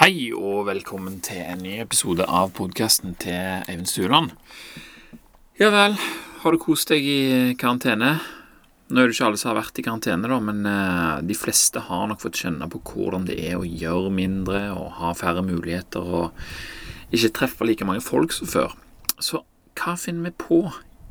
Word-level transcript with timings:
Hei 0.00 0.30
og 0.32 0.62
velkommen 0.64 1.18
til 1.20 1.42
en 1.44 1.58
ny 1.60 1.74
episode 1.82 2.24
av 2.24 2.54
podkasten 2.56 3.10
til 3.20 3.66
Eivind 3.68 3.88
Stuland. 3.90 4.30
Ja 5.60 5.68
vel, 5.74 5.92
har 6.40 6.56
du 6.56 6.58
kost 6.62 6.88
deg 6.88 7.04
i 7.04 7.52
karantene? 7.60 8.14
Nå 8.88 8.96
er 9.02 9.10
det 9.10 9.18
ikke 9.18 9.26
alle 9.26 9.40
som 9.42 9.50
har 9.50 9.58
vært 9.58 9.76
i 9.76 9.84
karantene, 9.84 10.30
da, 10.32 10.38
men 10.40 10.64
eh, 10.70 11.18
de 11.28 11.36
fleste 11.36 11.82
har 11.84 12.08
nok 12.08 12.22
fått 12.24 12.40
kjenne 12.40 12.70
på 12.72 12.80
hvordan 12.94 13.28
det 13.28 13.36
er 13.44 13.58
å 13.58 13.68
gjøre 13.68 14.14
mindre 14.22 14.62
og 14.72 14.88
ha 15.02 15.12
færre 15.20 15.44
muligheter 15.44 16.00
og 16.00 17.12
ikke 17.12 17.34
treffe 17.42 17.68
like 17.68 17.84
mange 17.84 18.00
folk 18.00 18.32
som 18.32 18.48
før. 18.48 18.72
Så 19.20 19.42
hva 19.76 19.98
finner 20.00 20.30
vi 20.30 20.46
på 20.46 20.62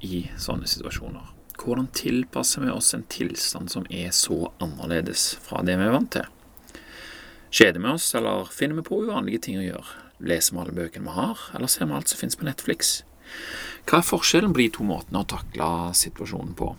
i 0.01 0.23
sånne 0.33 0.65
situasjoner? 0.65 1.29
Hvordan 1.61 1.93
tilpasser 1.93 2.65
vi 2.65 2.73
oss 2.73 2.89
en 2.97 3.05
tilstand 3.05 3.69
som 3.69 3.85
er 3.93 4.09
så 4.17 4.47
annerledes 4.57 5.35
fra 5.45 5.61
det 5.61 5.77
vi 5.77 5.91
er 5.91 5.97
vant 5.99 6.13
til? 6.17 6.33
Kjeder 7.49 7.81
vi 7.81 7.87
oss, 7.87 8.15
eller 8.15 8.45
finner 8.53 8.75
vi 8.77 8.85
på 8.85 9.03
uvanlige 9.03 9.41
ting 9.47 9.57
å 9.57 9.65
gjøre? 9.65 10.01
Leser 10.21 10.53
vi 10.53 10.61
alle 10.61 10.75
bøkene 10.77 11.07
vi 11.07 11.15
har, 11.15 11.45
eller 11.57 11.71
ser 11.71 11.89
vi 11.89 11.95
alt 11.97 12.11
som 12.11 12.19
finnes 12.21 12.37
på 12.37 12.45
Netflix? 12.45 12.99
Hva 13.89 13.99
er 13.99 14.05
forskjellen 14.05 14.53
på 14.53 14.61
de 14.61 14.67
to 14.75 14.85
måtene 14.85 15.23
å 15.23 15.29
takle 15.33 15.69
situasjonen 15.97 16.53
på? 16.59 16.73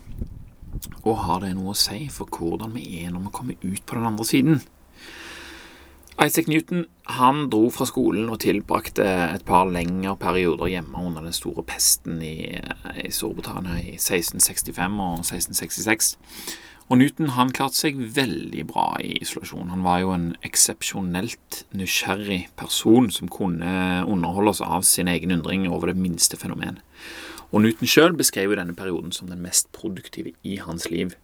Og 1.03 1.17
har 1.25 1.43
det 1.43 1.51
noe 1.57 1.73
å 1.73 1.77
si 1.77 2.05
for 2.13 2.31
hvordan 2.31 2.71
vi 2.77 2.85
er 3.01 3.11
når 3.11 3.27
vi 3.27 3.33
kommer 3.35 3.65
ut 3.65 3.83
på 3.83 3.97
den 3.97 4.07
andre 4.07 4.27
siden? 4.27 4.63
Isaac 6.21 6.47
Newton 6.47 6.85
han 7.17 7.47
dro 7.51 7.65
fra 7.73 7.87
skolen 7.89 8.29
og 8.29 8.39
tilbrakte 8.43 9.03
et 9.03 9.43
par 9.47 9.67
lengre 9.67 10.13
perioder 10.21 10.69
hjemme 10.69 11.03
under 11.03 11.25
den 11.25 11.35
store 11.35 11.63
pesten 11.67 12.21
i, 12.23 12.35
i 13.01 13.11
Storbritannia 13.11 13.79
i 13.81 13.95
1665 13.97 14.99
og 15.01 15.23
1666. 15.25 16.13
Og 16.91 16.97
Newton 16.99 17.29
han 17.37 17.53
klarte 17.55 17.77
seg 17.85 17.99
veldig 18.17 18.65
bra 18.67 18.97
i 18.99 19.13
isolasjon. 19.23 19.69
Han 19.71 19.85
var 19.85 20.01
jo 20.01 20.09
en 20.11 20.25
eksepsjonelt 20.43 21.61
nysgjerrig 21.71 22.41
person 22.59 23.07
som 23.15 23.31
kunne 23.31 24.03
underholde 24.03 24.51
oss 24.51 24.59
av 24.65 24.83
sin 24.83 25.07
egen 25.07 25.31
undring 25.37 25.69
over 25.71 25.87
det 25.87 25.95
minste 25.95 26.35
fenomen. 26.35 26.81
Og 27.55 27.63
Newton 27.63 27.87
sjøl 27.87 28.17
beskrev 28.19 28.51
jo 28.51 28.59
denne 28.59 28.75
perioden 28.75 29.15
som 29.15 29.31
den 29.31 29.39
mest 29.39 29.71
produktive 29.71 30.35
i 30.43 30.57
hans 30.59 30.89
liv. 30.91 31.15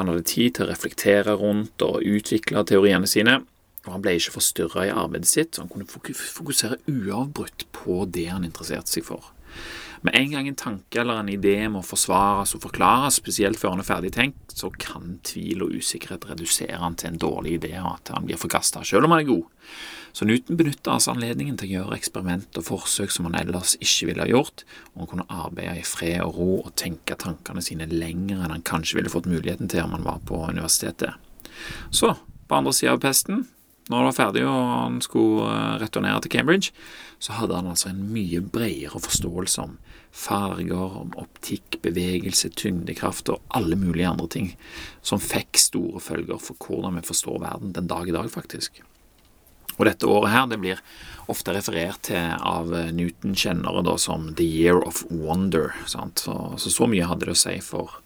Han 0.00 0.08
hadde 0.08 0.24
tid 0.32 0.56
til 0.56 0.64
å 0.64 0.70
reflektere 0.72 1.36
rundt 1.36 1.84
og 1.84 2.00
utvikle 2.00 2.64
teoriene 2.64 3.08
sine, 3.08 3.42
og 3.84 3.92
han 3.98 4.04
ble 4.04 4.16
ikke 4.16 4.38
forstyrra 4.38 4.88
i 4.88 4.96
arbeidet 5.04 5.28
sitt, 5.28 5.52
så 5.52 5.66
han 5.66 5.72
kunne 5.72 5.84
fokusere 5.84 6.80
uavbrutt 6.88 7.68
på 7.76 8.06
det 8.08 8.30
han 8.32 8.48
interesserte 8.48 8.96
seg 8.96 9.04
for. 9.12 9.33
Med 10.04 10.16
en 10.18 10.30
gang 10.34 10.48
en 10.48 10.58
tanke 10.60 11.00
eller 11.00 11.22
en 11.22 11.30
idé 11.32 11.56
må 11.72 11.80
forsvares 11.80 12.52
og 12.56 12.60
forklares, 12.66 13.16
spesielt 13.22 13.56
før 13.56 13.72
han 13.72 13.80
er 13.80 13.88
ferdig 13.88 14.10
tenkt, 14.12 14.52
så 14.52 14.68
kan 14.68 15.18
tvil 15.24 15.64
og 15.64 15.78
usikkerhet 15.78 16.26
redusere 16.28 16.76
han 16.82 16.98
til 17.00 17.14
en 17.14 17.20
dårlig 17.22 17.54
idé, 17.56 17.72
og 17.80 17.94
at 17.94 18.12
han 18.12 18.28
blir 18.28 18.40
forkasta, 18.40 18.82
selv 18.84 19.08
om 19.08 19.14
han 19.16 19.24
er 19.24 19.30
god. 19.30 19.70
Så 20.14 20.28
Newton 20.28 20.58
benytta 20.60 20.92
altså 20.92 21.14
anledningen 21.14 21.56
til 21.58 21.70
å 21.70 21.72
gjøre 21.78 21.96
eksperiment 21.96 22.60
og 22.60 22.66
forsøk 22.68 23.10
som 23.10 23.26
han 23.30 23.38
ellers 23.40 23.74
ikke 23.80 24.10
ville 24.10 24.22
ha 24.22 24.30
gjort, 24.30 24.66
og 24.92 25.00
han 25.02 25.10
kunne 25.10 25.40
arbeide 25.42 25.80
i 25.80 25.88
fred 25.88 26.20
og 26.22 26.36
ro 26.36 26.50
og 26.60 26.70
tenke 26.78 27.16
tankene 27.18 27.64
sine 27.64 27.88
lenger 27.90 28.44
enn 28.44 28.54
han 28.54 28.68
kanskje 28.68 29.00
ville 29.00 29.10
fått 29.10 29.26
muligheten 29.30 29.72
til 29.72 29.82
om 29.82 29.96
han 29.96 30.06
var 30.06 30.20
på 30.28 30.44
universitetet. 30.52 31.16
Så, 31.90 32.12
på 32.46 32.60
andre 32.60 32.76
sida 32.76 32.94
av 32.94 33.02
pesten, 33.02 33.46
når 33.90 33.98
han 33.98 34.06
var 34.08 34.16
ferdig 34.16 34.44
og 34.48 34.60
han 34.70 35.00
skulle 35.04 35.48
eh, 35.50 35.74
returnere 35.82 36.22
til 36.24 36.32
Cambridge, 36.32 36.72
så 37.20 37.36
hadde 37.36 37.58
han 37.58 37.68
altså 37.68 37.90
en 37.90 38.00
mye 38.14 38.40
bredere 38.40 39.00
forståelse 39.00 39.64
om 39.64 39.76
farger, 40.14 40.96
om 41.02 41.12
optikk, 41.20 41.80
bevegelse, 41.84 42.52
tyngdekraft 42.56 43.32
og 43.34 43.42
alle 43.56 43.76
mulige 43.76 44.08
andre 44.08 44.28
ting 44.30 44.50
som 45.02 45.22
fikk 45.22 45.58
store 45.60 46.00
følger 46.00 46.40
for 46.40 46.56
hvordan 46.60 47.00
vi 47.00 47.06
forstår 47.08 47.40
verden 47.42 47.74
den 47.76 47.90
dag 47.90 48.08
i 48.08 48.14
dag, 48.14 48.30
faktisk. 48.32 48.80
Og 49.74 49.88
dette 49.88 50.06
året 50.06 50.30
her 50.30 50.46
det 50.48 50.60
blir 50.62 50.80
ofte 51.32 51.54
referert 51.56 52.04
til 52.06 52.36
av 52.38 52.70
Newton-kjennere 52.94 53.96
som 53.98 54.30
The 54.38 54.46
Year 54.46 54.80
of 54.86 55.02
Wonder. 55.10 55.74
Så, 55.90 56.06
så, 56.20 56.70
så 56.70 56.88
mye 56.90 57.08
hadde 57.10 57.26
det 57.26 57.34
å 57.34 57.42
si 57.44 57.56
for 57.64 57.98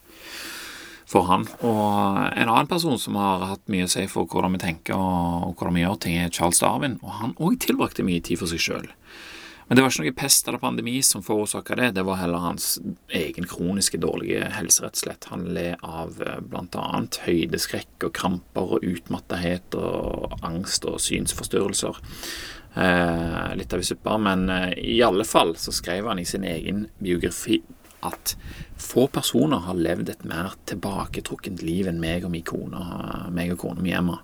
for 1.08 1.28
han. 1.30 1.46
Og 1.64 2.20
en 2.36 2.50
annen 2.50 2.68
person 2.70 2.98
som 3.00 3.16
har 3.20 3.46
hatt 3.54 3.64
mye 3.72 3.88
å 3.88 3.92
si 3.92 4.04
for 4.10 4.28
hvordan 4.28 4.56
vi 4.56 4.62
tenker 4.66 4.98
og, 4.98 5.54
hvordan 5.56 5.78
vi 5.78 5.86
gjør 5.86 5.98
ting, 6.04 6.20
er 6.20 6.34
Charles 6.34 6.60
Darwin. 6.62 6.98
Og 7.02 7.16
han 7.22 7.34
òg 7.40 7.58
tilbrakte 7.64 8.06
mye 8.06 8.24
tid 8.24 8.40
for 8.42 8.50
seg 8.50 8.62
sjøl. 8.62 8.88
Men 9.68 9.76
det 9.76 9.82
var 9.84 9.92
ikke 9.92 10.04
noe 10.06 10.16
pest 10.16 10.46
eller 10.48 10.60
pandemi 10.62 10.94
som 11.04 11.20
forårsaka 11.20 11.76
det, 11.76 11.90
det 11.98 12.04
var 12.08 12.16
heller 12.22 12.40
hans 12.40 12.78
egen 13.12 13.44
kroniske 13.44 14.00
dårlige 14.00 14.46
helse, 14.54 14.80
rett 14.80 14.96
og 14.96 15.02
slett. 15.02 15.28
Han 15.28 15.44
led 15.52 15.84
av 15.84 16.22
eh, 16.24 16.38
bl.a. 16.40 17.02
høydeskrekk 17.26 18.06
og 18.08 18.14
kramper 18.16 18.78
og 18.78 18.86
utmattethet 18.88 19.76
og 19.76 20.38
angst 20.40 20.88
og 20.88 20.96
synsforstyrrelser. 21.04 22.00
Eh, 22.80 23.50
litt 23.60 23.76
av 23.76 23.84
i 23.84 23.90
suppe, 23.90 24.16
men 24.24 24.48
eh, 24.54 24.72
i 24.96 25.02
alle 25.04 25.28
fall 25.28 25.52
så 25.60 25.72
skrev 25.76 26.08
han 26.08 26.20
i 26.22 26.24
sin 26.28 26.48
egen 26.48 26.86
biografi 27.04 27.60
at 28.06 28.34
få 28.78 29.06
personer 29.12 29.64
har 29.66 29.78
levd 29.78 30.12
et 30.12 30.26
mer 30.28 30.56
tilbaketrukkent 30.70 31.62
liv 31.66 31.88
enn 31.90 32.02
meg 32.02 32.26
og 32.26 32.34
min 32.34 32.46
kone, 32.46 32.82
meg 33.34 33.54
og 33.54 33.62
kona 33.64 33.84
mi 33.84 33.94
Emma. 33.96 34.20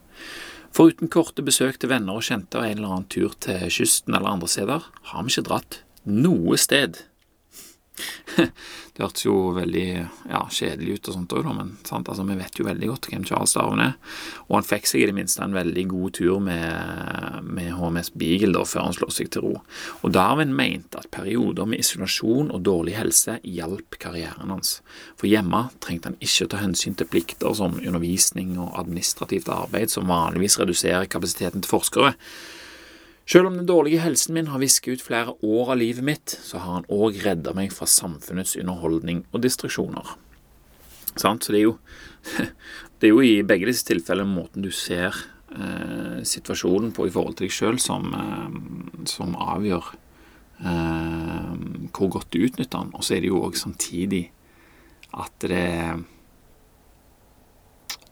Foruten 0.75 1.11
korte 1.11 1.45
besøk 1.47 1.79
til 1.79 1.93
venner 1.93 2.19
og 2.19 2.27
kjente 2.27 2.59
og 2.59 2.67
en 2.67 2.79
eller 2.79 2.93
annen 2.97 3.11
tur 3.11 3.35
til 3.43 3.67
kysten 3.71 4.15
eller 4.15 4.33
andre 4.33 4.51
steder, 4.51 4.87
har 5.11 5.27
vi 5.27 5.35
ikke 5.35 5.49
dratt 5.51 5.81
noe 6.05 6.59
sted 6.61 7.05
det 8.95 9.03
hørtes 9.03 9.25
jo 9.27 9.35
veldig 9.55 9.87
ja, 10.31 10.41
kjedelig 10.51 10.97
ut 10.97 11.09
og 11.11 11.17
sånt 11.17 11.35
òg, 11.37 11.49
men? 11.55 11.73
Altså, 11.95 12.25
vi 12.27 12.37
vet 12.39 12.59
jo 12.59 12.67
veldig 12.67 12.89
godt 12.91 13.09
hvem 13.11 13.27
Charles 13.29 13.55
Darwin 13.55 13.83
er. 13.85 13.93
Og 14.49 14.57
han 14.59 14.67
fikk 14.67 14.89
seg 14.91 15.05
i 15.05 15.09
det 15.11 15.17
minste 15.17 15.45
en 15.45 15.57
veldig 15.57 15.85
god 15.93 16.17
tur 16.19 16.41
med, 16.43 17.45
med 17.47 17.71
HMS 17.79 18.13
Beagle 18.19 18.55
da, 18.57 18.65
før 18.69 18.89
han 18.89 18.97
slo 18.97 19.11
seg 19.15 19.31
til 19.35 19.47
ro. 19.47 19.55
Og 20.03 20.15
Darwin 20.15 20.55
mente 20.57 20.99
at 21.01 21.11
perioder 21.15 21.69
med 21.71 21.85
isolasjon 21.85 22.51
og 22.55 22.65
dårlig 22.67 22.97
helse 22.99 23.39
hjalp 23.43 23.99
karrieren 24.03 24.55
hans. 24.55 24.79
For 25.21 25.31
hjemme 25.31 25.67
trengte 25.85 26.11
han 26.11 26.19
ikke 26.23 26.51
ta 26.51 26.63
hensyn 26.63 26.99
til 26.99 27.11
plikter 27.11 27.55
som 27.59 27.79
undervisning 27.79 28.57
og 28.59 28.75
administrativt 28.83 29.51
arbeid, 29.53 29.93
som 29.95 30.11
vanligvis 30.11 30.59
reduserer 30.63 31.11
kapasiteten 31.11 31.65
til 31.65 31.77
forskere. 31.77 32.15
Selv 33.25 33.49
om 33.49 33.57
den 33.57 33.69
dårlige 33.69 34.03
helsen 34.05 34.35
min 34.37 34.51
har 34.53 34.61
visket 34.61 34.99
ut 34.99 35.05
flere 35.05 35.33
år 35.41 35.73
av 35.73 35.79
livet 35.81 36.05
mitt, 36.05 36.35
så 36.45 36.61
har 36.61 36.81
han 36.81 36.91
òg 36.93 37.23
redda 37.25 37.55
meg 37.57 37.73
fra 37.73 37.89
samfunnets 37.89 38.53
underholdning 38.61 39.23
og 39.33 39.41
distraksjoner. 39.47 40.11
Sant? 41.17 41.47
Så 41.47 41.55
det 41.55 41.63
er, 41.63 41.71
jo, 41.71 41.79
det 43.01 43.09
er 43.09 43.15
jo 43.15 43.23
i 43.25 43.39
begge 43.47 43.71
disse 43.71 43.87
tilfellene 43.89 44.29
måten 44.29 44.65
du 44.65 44.69
ser 44.75 45.17
eh, 45.57 46.21
situasjonen 46.27 46.93
på 46.93 47.09
i 47.09 47.15
forhold 47.15 47.39
til 47.39 47.49
deg 47.49 47.57
sjøl, 47.57 47.81
som, 47.81 48.11
eh, 48.13 48.59
som, 49.09 49.33
avgjør 49.41 49.89
eh, 50.61 51.55
hvor 51.97 52.13
godt 52.19 52.35
du 52.35 52.43
utnytter 52.45 52.77
den. 52.77 52.93
Og 52.93 53.07
så 53.07 53.17
er 53.17 53.25
det 53.25 53.33
jo 53.33 53.41
òg 53.47 53.57
samtidig 53.61 54.27
at 55.15 55.47
det 55.47 55.65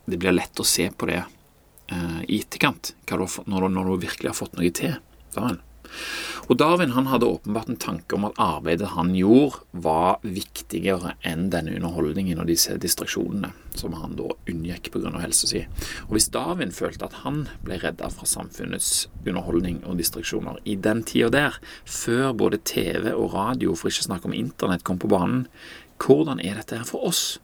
Det 0.02 0.18
blir 0.18 0.34
lett 0.34 0.58
å 0.58 0.66
se 0.66 0.88
på 0.90 1.06
det 1.06 1.20
Eh, 1.90 2.22
i 2.28 2.40
etterkant, 2.40 2.94
når, 3.10 3.68
når, 3.68 3.84
du 3.84 4.06
virkelig 4.06 4.30
har 4.30 4.38
fått 4.38 4.56
noe 4.58 4.70
til. 4.74 4.96
Darwin. 5.34 5.60
Og 6.48 6.56
Darwin 6.56 6.94
han 6.96 7.08
hadde 7.10 7.28
åpenbart 7.28 7.68
en 7.68 7.80
tanke 7.80 8.16
om 8.16 8.24
at 8.28 8.38
arbeidet 8.40 8.92
han 8.94 9.12
gjorde, 9.16 9.60
var 9.72 10.22
viktigere 10.24 11.14
enn 11.26 11.50
denne 11.52 11.74
underholdningen 11.76 12.40
og 12.40 12.48
disse 12.48 12.78
distraksjonene 12.80 13.52
som 13.76 13.94
han 13.98 14.16
da 14.16 14.30
unngikk 14.50 14.90
pga. 14.94 15.12
helsa 15.20 15.50
si. 15.50 15.64
Og 16.08 16.16
Hvis 16.16 16.30
Darwin 16.32 16.72
følte 16.72 17.08
at 17.08 17.20
han 17.26 17.46
ble 17.64 17.80
redda 17.82 18.08
fra 18.14 18.28
samfunnets 18.28 19.08
underholdning 19.26 19.82
og 19.84 20.00
distraksjoner 20.00 20.60
i 20.64 20.76
den 20.76 21.04
tida 21.08 21.30
der, 21.30 21.60
før 21.84 22.32
både 22.32 22.62
TV 22.64 23.12
og 23.12 23.34
radio, 23.34 23.74
for 23.74 23.92
ikke 23.92 24.06
å 24.06 24.10
snakke 24.10 24.30
om 24.30 24.36
internett, 24.36 24.84
kom 24.84 25.00
på 25.02 25.12
banen, 25.12 25.46
hvordan 26.02 26.40
er 26.40 26.58
dette 26.58 26.78
her 26.80 26.88
for 26.88 27.04
oss? 27.06 27.38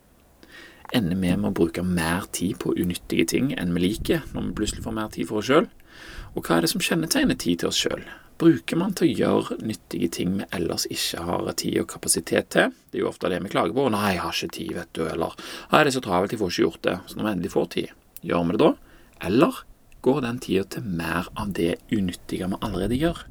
Ender 0.94 1.16
vi 1.16 1.34
med 1.34 1.50
å 1.50 1.56
bruke 1.56 1.82
mer 1.84 2.26
tid 2.32 2.58
på 2.62 2.74
unyttige 2.76 3.26
ting 3.28 3.52
enn 3.56 3.74
vi 3.76 3.84
liker, 3.84 4.24
når 4.32 4.48
vi 4.48 4.56
plutselig 4.60 4.84
får 4.86 4.96
mer 4.96 5.12
tid 5.14 5.28
for 5.28 5.40
oss 5.40 5.50
sjøl? 5.50 5.68
Og 6.34 6.46
hva 6.46 6.58
er 6.58 6.64
det 6.64 6.72
som 6.72 6.84
kjennetegner 6.84 7.38
tid 7.38 7.62
til 7.62 7.70
oss 7.70 7.80
sjøl? 7.82 8.04
Bruker 8.38 8.78
man 8.78 8.92
til 8.94 9.08
å 9.08 9.16
gjøre 9.18 9.56
nyttige 9.66 10.10
ting 10.14 10.36
vi 10.38 10.46
ellers 10.54 10.86
ikke 10.94 11.24
har 11.26 11.48
tid 11.58 11.80
og 11.82 11.88
kapasitet 11.90 12.52
til? 12.54 12.74
Det 12.90 13.00
er 13.00 13.02
jo 13.02 13.10
ofte 13.10 13.30
det 13.32 13.40
vi 13.42 13.50
klager 13.50 13.74
på. 13.74 13.88
'Nei, 13.90 14.12
jeg 14.14 14.22
har 14.22 14.36
ikke 14.36 14.54
tid', 14.54 14.74
vet 14.76 14.92
du. 14.94 15.02
Eller 15.08 15.34
'Nei, 15.72 15.80
det 15.82 15.90
er 15.90 15.96
så 15.98 16.04
travelt, 16.04 16.32
jeg 16.32 16.38
får 16.38 16.52
ikke 16.52 16.66
gjort 16.66 16.82
det'. 16.86 17.00
Så 17.06 17.16
når 17.16 17.24
vi 17.24 17.32
endelig 17.32 17.50
får 17.50 17.66
tid, 17.74 17.88
gjør 18.22 18.44
vi 18.46 18.52
det 18.52 18.62
da? 18.62 18.70
Eller 19.26 19.64
går 20.02 20.20
den 20.20 20.38
tida 20.38 20.64
til 20.64 20.82
mer 20.82 21.28
av 21.36 21.52
det 21.52 21.74
unyttige 21.90 22.46
vi 22.46 22.62
allerede 22.62 22.94
gjør? 22.94 23.26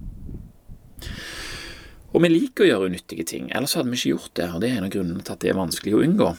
Og 2.14 2.24
vi 2.24 2.30
liker 2.32 2.66
å 2.66 2.68
gjøre 2.68 2.92
unyttige 2.92 3.24
ting, 3.24 3.50
ellers 3.56 3.76
hadde 3.78 3.92
vi 3.92 3.98
ikke 4.00 4.16
gjort 4.16 4.36
det, 4.40 4.48
og 4.54 4.62
det 4.62 4.70
er 4.72 4.78
en 4.78 4.88
av 4.88 4.94
grunnene 4.94 5.24
til 5.24 5.34
at 5.34 5.40
det 5.44 5.50
er 5.52 5.60
vanskelig 5.60 5.96
å 5.96 6.04
unngå. 6.04 6.30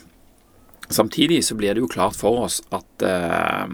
Samtidig 0.89 1.43
så 1.45 1.57
blir 1.59 1.75
det 1.77 1.83
jo 1.83 1.91
klart 1.91 2.17
for 2.17 2.47
oss 2.47 2.63
at 2.73 3.05
eh, 3.05 3.65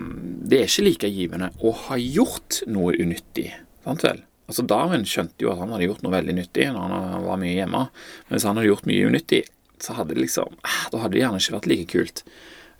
det 0.44 0.60
er 0.60 0.70
ikke 0.70 0.86
like 0.88 1.10
givende 1.14 1.50
å 1.62 1.74
ha 1.86 1.98
gjort 2.00 2.64
noe 2.66 2.96
unyttig. 2.98 3.52
Sant 3.84 4.02
vel? 4.06 4.24
Altså 4.50 4.64
Darwin 4.68 5.06
skjønte 5.08 5.46
jo 5.46 5.52
at 5.52 5.60
han 5.62 5.70
hadde 5.72 5.86
gjort 5.86 6.02
noe 6.04 6.12
veldig 6.12 6.34
nyttig 6.36 6.66
når 6.74 6.96
han 6.96 7.28
var 7.28 7.38
mye 7.40 7.54
hjemme. 7.54 7.84
Men 8.26 8.36
hvis 8.36 8.48
han 8.48 8.58
hadde 8.58 8.72
gjort 8.72 8.88
mye 8.90 9.06
unyttig, 9.08 9.44
så 9.82 9.96
hadde 9.98 10.16
det 10.16 10.26
liksom 10.26 10.58
eh, 10.58 10.82
Da 10.92 11.00
hadde 11.02 11.16
det 11.16 11.22
gjerne 11.22 11.40
ikke 11.40 11.56
vært 11.58 11.70
like 11.70 11.88
kult. 11.94 12.24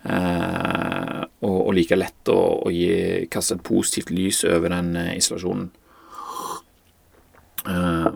Eh, 0.05 1.21
og, 1.41 1.55
og, 1.55 1.71
like 1.77 1.97
lett 1.97 2.29
å, 2.33 2.39
å 2.67 2.73
gi, 2.73 3.25
kaste 3.31 3.57
et 3.57 3.65
positivt 3.65 4.11
lys 4.13 4.43
over 4.49 4.75
den 4.75 4.93
eh, 4.99 5.15
isolasjonen. 5.17 5.71
Eh, 7.65 8.11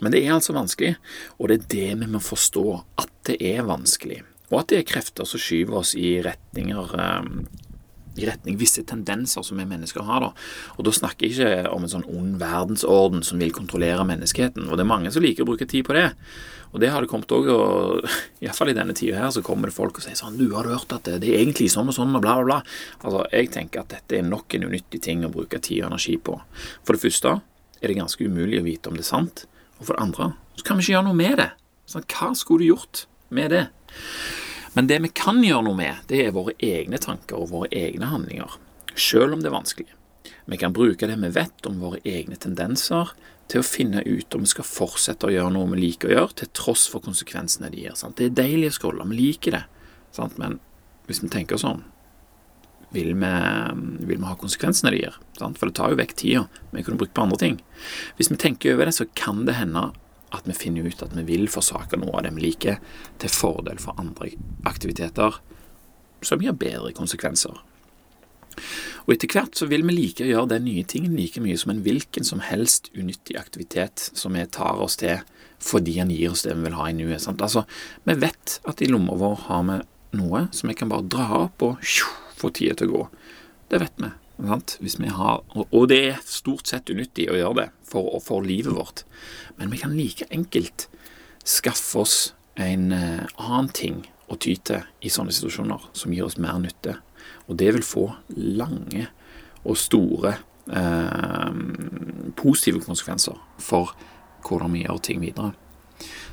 men 0.00 0.14
det 0.14 0.22
er 0.22 0.36
altså 0.36 0.56
vanskelig, 0.56 0.94
og 1.36 1.50
det 1.50 1.58
er 1.58 1.68
det 1.74 1.90
vi 2.04 2.10
må 2.14 2.22
forstå, 2.22 2.64
at 3.02 3.12
det 3.28 3.36
er 3.44 3.66
vanskelig. 3.68 4.22
Og 4.52 4.60
at 4.60 4.70
det 4.70 4.80
er 4.80 4.90
krefter 4.90 5.26
som 5.28 5.42
skyver 5.42 5.80
oss 5.80 5.94
i 5.98 6.16
retninger 6.24 6.92
uh, 6.96 7.30
i 8.16 8.26
retning 8.26 8.56
visse 8.56 8.82
tendenser 8.88 9.44
som 9.44 9.58
vi 9.60 9.66
mennesker 9.68 10.04
har. 10.06 10.20
da. 10.20 10.30
Og 10.76 10.84
Da 10.84 10.92
snakker 10.92 11.26
jeg 11.26 11.36
ikke 11.36 11.72
om 11.72 11.84
en 11.84 11.92
sånn 11.92 12.06
ond 12.08 12.38
verdensorden 12.40 13.24
som 13.26 13.40
vil 13.42 13.52
kontrollere 13.52 14.06
menneskeheten. 14.08 14.68
Og 14.70 14.76
det 14.76 14.86
er 14.86 14.92
mange 14.92 15.12
som 15.12 15.24
liker 15.24 15.44
å 15.44 15.50
bruke 15.50 15.68
tid 15.68 15.84
på 15.86 15.96
det. 15.96 16.10
Og 16.72 16.80
det 16.80 16.90
har 16.92 17.00
det 17.00 17.10
kommet 17.10 17.32
òg, 17.32 17.48
og 17.52 18.08
iallfall 18.44 18.72
i 18.72 18.76
denne 18.76 18.96
tida 18.96 19.20
her, 19.20 19.30
så 19.32 19.44
kommer 19.44 19.70
det 19.70 19.76
folk 19.76 19.98
og 19.98 20.04
sier 20.04 20.16
sånn 20.18 20.38
Du, 20.40 20.48
har 20.54 20.66
du 20.66 20.74
hørt 20.74 20.92
at 20.92 21.04
det, 21.08 21.20
det 21.24 21.34
er 21.34 21.42
egentlig 21.44 21.70
sånn 21.72 21.92
og 21.92 21.96
sånn, 21.96 22.16
og 22.16 22.24
bla, 22.24 22.38
bla, 22.40 22.46
bla. 22.48 22.58
Altså, 23.02 23.26
jeg 23.32 23.52
tenker 23.54 23.84
at 23.84 23.92
dette 23.92 24.18
er 24.18 24.26
nok 24.26 24.56
en 24.56 24.66
unyttig 24.70 25.02
ting 25.04 25.24
å 25.24 25.32
bruke 25.32 25.60
tid 25.60 25.84
og 25.84 25.92
energi 25.92 26.16
på. 26.16 26.38
For 26.84 26.96
det 26.96 27.04
første 27.04 27.38
er 27.82 27.92
det 27.92 28.00
ganske 28.00 28.24
umulig 28.24 28.60
å 28.60 28.66
vite 28.66 28.90
om 28.90 28.96
det 28.96 29.04
er 29.04 29.12
sant. 29.12 29.46
Og 29.76 29.88
for 29.88 29.96
det 29.96 30.08
andre 30.08 30.32
så 30.56 30.64
kan 30.64 30.78
vi 30.78 30.86
ikke 30.86 30.94
gjøre 30.94 31.08
noe 31.10 31.18
med 31.18 31.36
det. 31.36 31.50
Sånn, 31.86 32.04
hva 32.08 32.30
skulle 32.32 32.64
du 32.64 32.70
gjort 32.70 33.04
med 33.28 33.52
det? 33.52 33.66
Men 34.76 34.88
det 34.90 34.98
vi 35.04 35.12
kan 35.16 35.40
gjøre 35.44 35.64
noe 35.64 35.78
med, 35.78 36.02
det 36.10 36.24
er 36.24 36.34
våre 36.36 36.52
egne 36.60 37.00
tanker 37.00 37.38
og 37.40 37.52
våre 37.54 37.70
egne 37.72 38.10
handlinger, 38.10 38.58
selv 38.92 39.32
om 39.32 39.40
det 39.40 39.48
er 39.48 39.56
vanskelig. 39.56 39.92
Vi 40.46 40.58
kan 40.60 40.74
bruke 40.76 41.08
det 41.08 41.16
vi 41.22 41.30
vet 41.32 41.68
om 41.68 41.80
våre 41.80 42.02
egne 42.04 42.36
tendenser, 42.38 43.14
til 43.46 43.62
å 43.62 43.66
finne 43.66 44.02
ut 44.02 44.34
om 44.34 44.42
vi 44.42 44.50
skal 44.50 44.66
fortsette 44.66 45.28
å 45.28 45.32
gjøre 45.32 45.52
noe 45.54 45.70
vi 45.72 45.84
liker 45.84 46.10
å 46.10 46.16
gjøre, 46.16 46.36
til 46.40 46.52
tross 46.56 46.86
for 46.90 47.04
konsekvensene 47.04 47.70
de 47.70 47.84
gir. 47.84 47.98
Sant? 47.98 48.18
Det 48.18 48.28
er 48.28 48.38
deilig 48.42 48.72
å 48.72 48.76
scrolle, 48.80 49.06
vi 49.12 49.20
liker 49.20 49.54
det, 49.54 49.62
sant? 50.16 50.34
men 50.42 50.58
hvis 51.06 51.22
vi 51.22 51.30
tenker 51.30 51.60
sånn 51.62 51.84
vil 52.94 53.12
vi, 53.18 53.30
vil 54.06 54.18
vi 54.18 54.26
ha 54.26 54.34
konsekvensene 54.38 54.92
det 54.94 55.02
gir. 55.02 55.16
Sant? 55.38 55.58
For 55.58 55.68
det 55.68 55.76
tar 55.78 55.92
jo 55.92 56.00
vekk 56.00 56.14
tida 56.18 56.44
vi 56.72 56.84
kunne 56.86 56.98
brukt 57.00 57.14
på 57.16 57.24
andre 57.24 57.38
ting. 57.40 57.56
Hvis 58.18 58.30
vi 58.32 58.38
tenker 58.40 58.74
over 58.74 58.88
det, 58.88 58.96
så 58.96 59.08
kan 59.18 59.44
det 59.48 59.56
hende 59.58 59.88
at 60.34 60.48
vi 60.48 60.56
finner 60.56 60.88
ut 60.88 61.02
at 61.04 61.14
vi 61.14 61.24
vil 61.28 61.46
forsake 61.50 61.98
noe 62.00 62.16
av 62.18 62.26
det 62.26 62.34
vi 62.36 62.48
liker, 62.48 62.80
til 63.22 63.32
fordel 63.32 63.78
for 63.82 63.98
andre 64.00 64.32
aktiviteter 64.66 65.38
som 66.24 66.42
gir 66.42 66.56
bedre 66.56 66.94
konsekvenser. 66.96 67.54
Og 69.06 69.12
etter 69.14 69.30
hvert 69.30 69.58
så 69.58 69.68
vil 69.70 69.84
vi 69.86 69.94
like 69.94 70.24
å 70.24 70.28
gjøre 70.30 70.54
den 70.56 70.66
nye 70.66 70.84
tingen 70.88 71.14
like 71.18 71.40
mye 71.44 71.58
som 71.60 71.74
en 71.74 71.82
hvilken 71.84 72.26
som 72.26 72.40
helst 72.42 72.90
unyttig 72.96 73.36
aktivitet 73.38 74.08
som 74.16 74.34
vi 74.34 74.46
tar 74.50 74.80
oss 74.82 74.98
til 75.02 75.20
fordi 75.62 75.94
den 75.96 76.12
gir 76.12 76.34
oss 76.34 76.44
det 76.44 76.56
vi 76.56 76.66
vil 76.66 76.76
ha 76.76 76.88
i 76.90 76.96
nuet. 76.96 77.28
Altså, 77.32 77.64
vi 78.04 78.16
vet 78.20 78.58
at 78.68 78.82
i 78.82 78.90
lomma 78.90 79.16
vår 79.16 79.38
har 79.46 79.62
vi 79.68 79.78
noe 80.20 80.46
som 80.56 80.70
vi 80.70 80.76
kan 80.76 80.90
bare 80.92 81.08
dra 81.08 81.26
opp 81.46 81.64
og 81.64 81.92
få 82.36 82.52
tida 82.52 82.76
til 82.76 82.90
å 82.90 82.96
gå. 82.96 83.04
Det 83.72 83.80
vet 83.82 84.02
vi. 84.02 84.10
Har, 84.36 85.42
og 85.64 85.88
det 85.88 86.00
er 86.10 86.18
stort 86.28 86.68
sett 86.68 86.90
unyttig 86.92 87.30
å 87.32 87.38
gjøre 87.38 87.56
det 87.60 87.68
for, 87.88 88.18
for 88.20 88.44
livet 88.44 88.74
vårt. 88.76 89.04
Men 89.56 89.72
vi 89.72 89.80
kan 89.80 89.96
like 89.96 90.28
enkelt 90.30 90.88
skaffe 91.46 92.02
oss 92.02 92.16
en 92.60 92.92
eh, 92.92 93.24
annen 93.40 93.70
ting 93.72 94.02
å 94.28 94.36
ty 94.40 94.56
til 94.56 94.84
i 95.00 95.12
sånne 95.12 95.34
situasjoner 95.34 95.88
som 95.96 96.12
gir 96.12 96.26
oss 96.26 96.38
mer 96.42 96.58
nytte. 96.60 96.98
Og 97.46 97.56
det 97.60 97.72
vil 97.76 97.86
få 97.86 98.08
lange 98.36 99.06
og 99.66 99.78
store 99.80 100.34
eh, 100.68 101.52
positive 102.38 102.82
konsekvenser 102.84 103.38
for 103.62 103.94
hvordan 104.46 104.74
vi 104.76 104.84
gjør 104.84 105.00
ting 105.02 105.22
videre. 105.22 105.54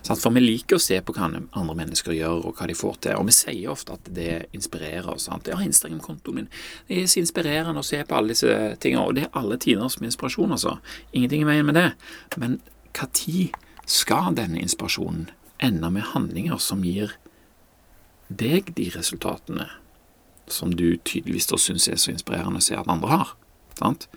For 0.03 0.35
vi 0.35 0.41
liker 0.43 0.75
å 0.75 0.83
se 0.83 0.97
på 0.99 1.13
hva 1.15 1.29
andre 1.31 1.75
mennesker 1.79 2.15
gjør, 2.15 2.49
og 2.49 2.57
hva 2.59 2.67
de 2.67 2.75
får 2.75 2.97
til. 3.05 3.19
Og 3.19 3.27
vi 3.29 3.35
sier 3.35 3.71
ofte 3.71 3.95
at 3.95 4.09
det 4.11 4.49
inspirerer 4.55 5.07
oss. 5.13 5.29
Sant? 5.29 5.47
Ja, 5.47 5.59
Instagram-kontoen 5.63 6.41
min 6.41 6.49
det 6.89 6.99
er 6.99 7.11
så 7.11 7.21
inspirerende 7.21 7.79
å 7.79 7.87
se 7.87 8.01
på 8.03 8.17
alle 8.17 8.33
disse 8.33 8.51
tingene. 8.83 9.05
Og 9.07 9.15
det 9.15 9.27
er 9.27 9.37
alle 9.39 9.59
tiders 9.63 9.99
med 10.01 10.11
inspirasjon, 10.11 10.51
altså. 10.55 10.77
Ingenting 11.15 11.45
i 11.45 11.47
veien 11.47 11.69
med 11.69 11.79
det. 11.79 11.89
Men 12.37 12.59
når 12.93 13.53
skal 13.89 14.35
denne 14.35 14.61
inspirasjonen 14.61 15.29
ende 15.63 15.89
med 15.91 16.11
handlinger 16.11 16.59
som 16.59 16.83
gir 16.83 17.15
deg 18.27 18.73
de 18.75 18.89
resultatene 18.93 19.69
som 20.51 20.73
du 20.75 20.97
tydeligvis 21.05 21.47
da 21.47 21.59
syns 21.59 21.87
er 21.87 21.99
så 22.01 22.11
inspirerende 22.11 22.59
å 22.59 22.65
se 22.65 22.75
at 22.75 22.91
andre 22.91 23.11
har? 23.11 23.33
Sant? 23.79 24.07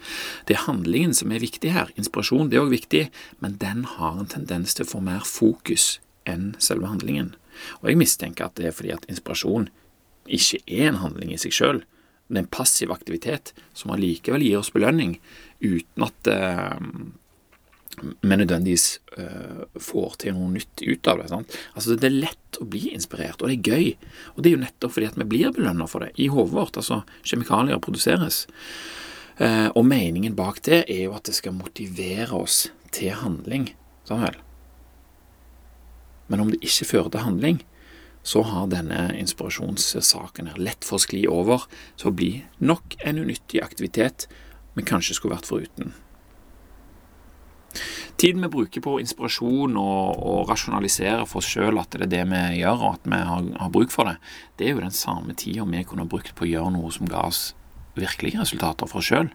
Det 0.46 0.56
er 0.56 0.66
handlingen 0.66 1.14
som 1.16 1.32
er 1.32 1.42
viktig 1.42 1.72
her. 1.74 1.90
Inspirasjon 1.96 2.50
det 2.52 2.58
er 2.58 2.66
òg 2.66 2.74
viktig, 2.74 3.06
men 3.42 3.58
den 3.62 3.84
har 3.96 4.20
en 4.20 4.30
tendens 4.30 4.76
til 4.76 4.86
å 4.86 4.92
få 4.96 5.02
mer 5.04 5.26
fokus 5.26 5.96
enn 6.28 6.54
selve 6.62 6.90
handlingen. 6.90 7.34
Og 7.80 7.90
jeg 7.90 8.00
mistenker 8.00 8.48
at 8.48 8.56
det 8.58 8.70
er 8.70 8.76
fordi 8.76 8.94
at 8.94 9.06
inspirasjon 9.10 9.68
ikke 10.26 10.62
er 10.66 10.90
en 10.90 11.02
handling 11.02 11.32
i 11.32 11.40
seg 11.40 11.54
sjøl. 11.54 11.84
Det 12.26 12.40
er 12.40 12.42
en 12.42 12.50
passiv 12.50 12.90
aktivitet 12.90 13.52
som 13.76 13.92
allikevel 13.94 14.42
gir 14.42 14.58
oss 14.58 14.72
belønning, 14.74 15.14
uten 15.62 16.06
at 16.06 16.30
uh, 16.32 16.80
vi 18.02 18.38
nødvendigvis 18.40 18.86
uh, 19.20 19.62
får 19.78 20.18
til 20.24 20.34
noe 20.36 20.50
nytt 20.56 20.82
ut 20.82 21.10
av 21.12 21.22
det. 21.22 21.28
Sant? 21.30 21.58
Altså 21.74 21.94
Det 21.94 22.10
er 22.10 22.18
lett 22.26 22.60
å 22.60 22.66
bli 22.66 22.90
inspirert, 22.96 23.40
og 23.40 23.48
det 23.48 23.60
er 23.60 23.70
gøy. 23.70 24.12
Og 24.34 24.42
det 24.42 24.50
er 24.50 24.56
jo 24.56 24.64
nettopp 24.64 24.96
fordi 24.96 25.10
at 25.12 25.20
vi 25.20 25.28
blir 25.36 25.54
belønna 25.54 25.86
for 25.90 26.04
det 26.04 26.12
i 26.20 26.28
hodet 26.32 26.56
vårt. 26.56 26.80
Altså, 26.82 27.04
kjemikalier 27.22 27.82
produseres. 27.82 28.44
Eh, 29.36 29.68
og 29.76 29.84
meningen 29.84 30.36
bak 30.36 30.62
det 30.64 30.84
er 30.88 31.06
jo 31.06 31.14
at 31.16 31.28
det 31.28 31.36
skal 31.36 31.56
motivere 31.56 32.32
oss 32.38 32.66
til 32.94 33.12
handling. 33.20 33.68
Sånn 34.08 34.22
vel. 34.24 34.38
Men 36.32 36.42
om 36.42 36.52
det 36.52 36.62
ikke 36.64 36.88
fører 36.88 37.12
til 37.12 37.26
handling, 37.26 37.60
så 38.26 38.42
har 38.42 38.70
denne 38.72 39.12
inspirasjonssaken 39.20 40.48
her 40.50 40.58
lett 40.58 40.86
for 40.86 40.98
å 40.98 41.04
skli 41.04 41.26
over 41.30 41.68
til 41.98 42.10
å 42.10 42.16
bli 42.16 42.30
nok 42.58 42.96
en 43.06 43.20
unyttig 43.22 43.60
aktivitet 43.62 44.26
vi 44.74 44.82
kanskje 44.86 45.14
skulle 45.18 45.36
vært 45.36 45.46
foruten. 45.48 45.92
Tiden 48.16 48.40
vi 48.40 48.48
bruker 48.48 48.80
på 48.80 48.96
inspirasjon 49.02 49.76
og, 49.76 50.16
og 50.16 50.48
rasjonalisere 50.48 51.28
for 51.28 51.42
oss 51.42 51.52
sjøl 51.52 51.76
at 51.78 51.92
det 51.92 52.08
er 52.08 52.12
det 52.14 52.24
vi 52.32 52.42
gjør, 52.62 52.80
og 52.80 52.96
at 52.96 53.06
vi 53.12 53.20
har, 53.28 53.46
har 53.60 53.72
bruk 53.74 53.92
for 53.92 54.08
det, 54.08 54.16
det 54.56 54.66
er 54.66 54.74
jo 54.74 54.82
den 54.82 54.96
samme 54.96 55.36
tida 55.36 55.68
vi 55.68 55.84
kunne 55.86 56.08
brukt 56.08 56.34
på 56.34 56.48
å 56.48 56.50
gjøre 56.50 56.72
noe 56.78 56.90
som 56.96 57.06
ga 57.12 57.28
oss 57.28 57.50
virkelige 57.98 58.40
resultater 58.42 58.88
for 58.90 59.02
oss 59.02 59.10
sjøl. 59.10 59.30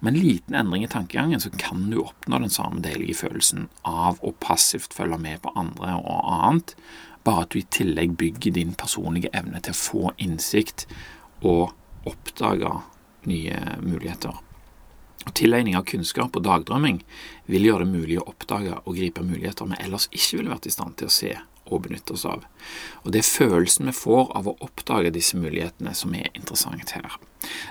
Med 0.00 0.12
en 0.12 0.20
liten 0.20 0.54
endring 0.54 0.84
i 0.84 0.90
tankegangen 0.92 1.40
så 1.40 1.50
kan 1.56 1.88
du 1.90 2.02
oppnå 2.02 2.38
den 2.42 2.52
samme 2.52 2.82
deilige 2.84 3.22
følelsen 3.22 3.68
av 3.88 4.20
å 4.20 4.34
passivt 4.44 4.94
følge 4.96 5.18
med 5.22 5.40
på 5.44 5.54
andre 5.56 5.96
og 6.02 6.32
annet, 6.34 6.74
bare 7.24 7.46
at 7.46 7.54
du 7.54 7.62
i 7.62 7.68
tillegg 7.72 8.12
bygger 8.20 8.54
din 8.58 8.74
personlige 8.78 9.32
evne 9.34 9.62
til 9.64 9.72
å 9.72 9.80
få 9.80 10.12
innsikt 10.22 10.84
og 11.40 11.72
oppdage 12.06 12.70
nye 13.26 13.56
muligheter. 13.82 14.36
Og 15.26 15.34
Tilegning 15.34 15.74
av 15.74 15.88
kunnskap 15.88 16.36
og 16.38 16.44
dagdrømming 16.46 17.00
vil 17.50 17.66
gjøre 17.66 17.86
det 17.86 17.96
mulig 17.96 18.20
å 18.20 18.28
oppdage 18.30 18.76
og 18.84 18.94
gripe 18.94 19.24
muligheter 19.26 19.66
vi 19.72 19.80
ellers 19.82 20.06
ikke 20.12 20.38
ville 20.38 20.52
vært 20.52 20.68
i 20.68 20.74
stand 20.76 20.94
til 21.00 21.08
å 21.08 21.16
se 21.16 21.32
å 21.66 21.80
benytte 21.82 22.14
oss 22.16 22.26
av. 22.28 22.44
Og 23.04 23.12
Det 23.12 23.22
er 23.22 23.28
følelsen 23.28 23.90
vi 23.90 23.96
får 23.96 24.30
av 24.38 24.48
å 24.48 24.56
oppdage 24.64 25.12
disse 25.14 25.38
mulighetene 25.38 25.94
som 25.94 26.14
er 26.14 26.30
interessant 26.34 26.94
her. 26.96 27.18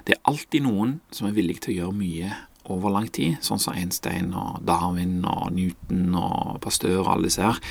Det 0.06 0.16
er 0.16 0.26
alltid 0.30 0.66
noen 0.68 1.00
som 1.12 1.28
er 1.28 1.38
villig 1.38 1.62
til 1.64 1.76
å 1.76 1.78
gjøre 1.80 2.00
mye 2.00 2.34
over 2.72 2.90
lang 2.90 3.08
tid, 3.14 3.38
sånn 3.46 3.62
som 3.62 3.76
Einstein 3.78 4.34
og 4.34 4.64
Darwin 4.66 5.20
og 5.30 5.54
Newton 5.54 6.16
og 6.18 6.60
Pasteur 6.64 7.04
og 7.04 7.12
alle 7.14 7.30
disse 7.30 7.46
her. 7.46 7.62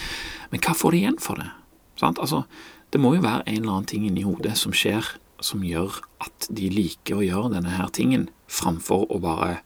Men 0.53 0.63
hva 0.63 0.77
får 0.79 0.95
de 0.95 1.03
igjen 1.03 1.21
for 1.23 1.43
det? 1.43 1.51
Altså, 2.05 2.45
det 2.95 3.01
må 3.03 3.15
jo 3.17 3.25
være 3.25 3.47
en 3.47 3.61
eller 3.63 3.73
annen 3.73 3.91
ting 3.91 4.07
inni 4.07 4.27
hodet 4.27 4.55
som 4.61 4.75
skjer 4.77 5.17
som 5.45 5.65
gjør 5.67 5.99
at 6.25 6.49
de 6.53 6.71
liker 6.73 7.19
å 7.19 7.25
gjøre 7.25 7.53
denne 7.57 7.75
her 7.75 7.91
tingen, 7.95 8.29
framfor 8.49 9.09
å 9.13 9.21
bare 9.23 9.59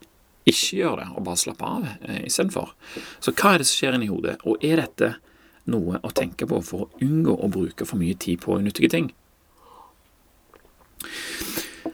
ikke 0.49 0.79
gjøre 0.81 1.03
det 1.03 1.09
og 1.12 1.25
bare 1.27 1.41
slappe 1.41 1.69
av 1.69 1.87
eh, 1.87 2.23
istedenfor. 2.27 2.73
Så 3.21 3.35
hva 3.37 3.55
er 3.55 3.62
det 3.62 3.69
som 3.69 3.81
skjer 3.83 3.99
inni 3.99 4.11
hodet, 4.11 4.38
og 4.49 4.65
er 4.65 4.81
dette 4.83 5.12
noe 5.70 6.00
å 6.02 6.12
tenke 6.14 6.48
på 6.48 6.60
for 6.64 6.87
å 6.87 7.04
unngå 7.04 7.34
å 7.37 7.50
bruke 7.52 7.87
for 7.88 8.00
mye 8.00 8.16
tid 8.18 8.42
på 8.44 8.58
unyttige 8.58 8.90
ting. 8.92 9.10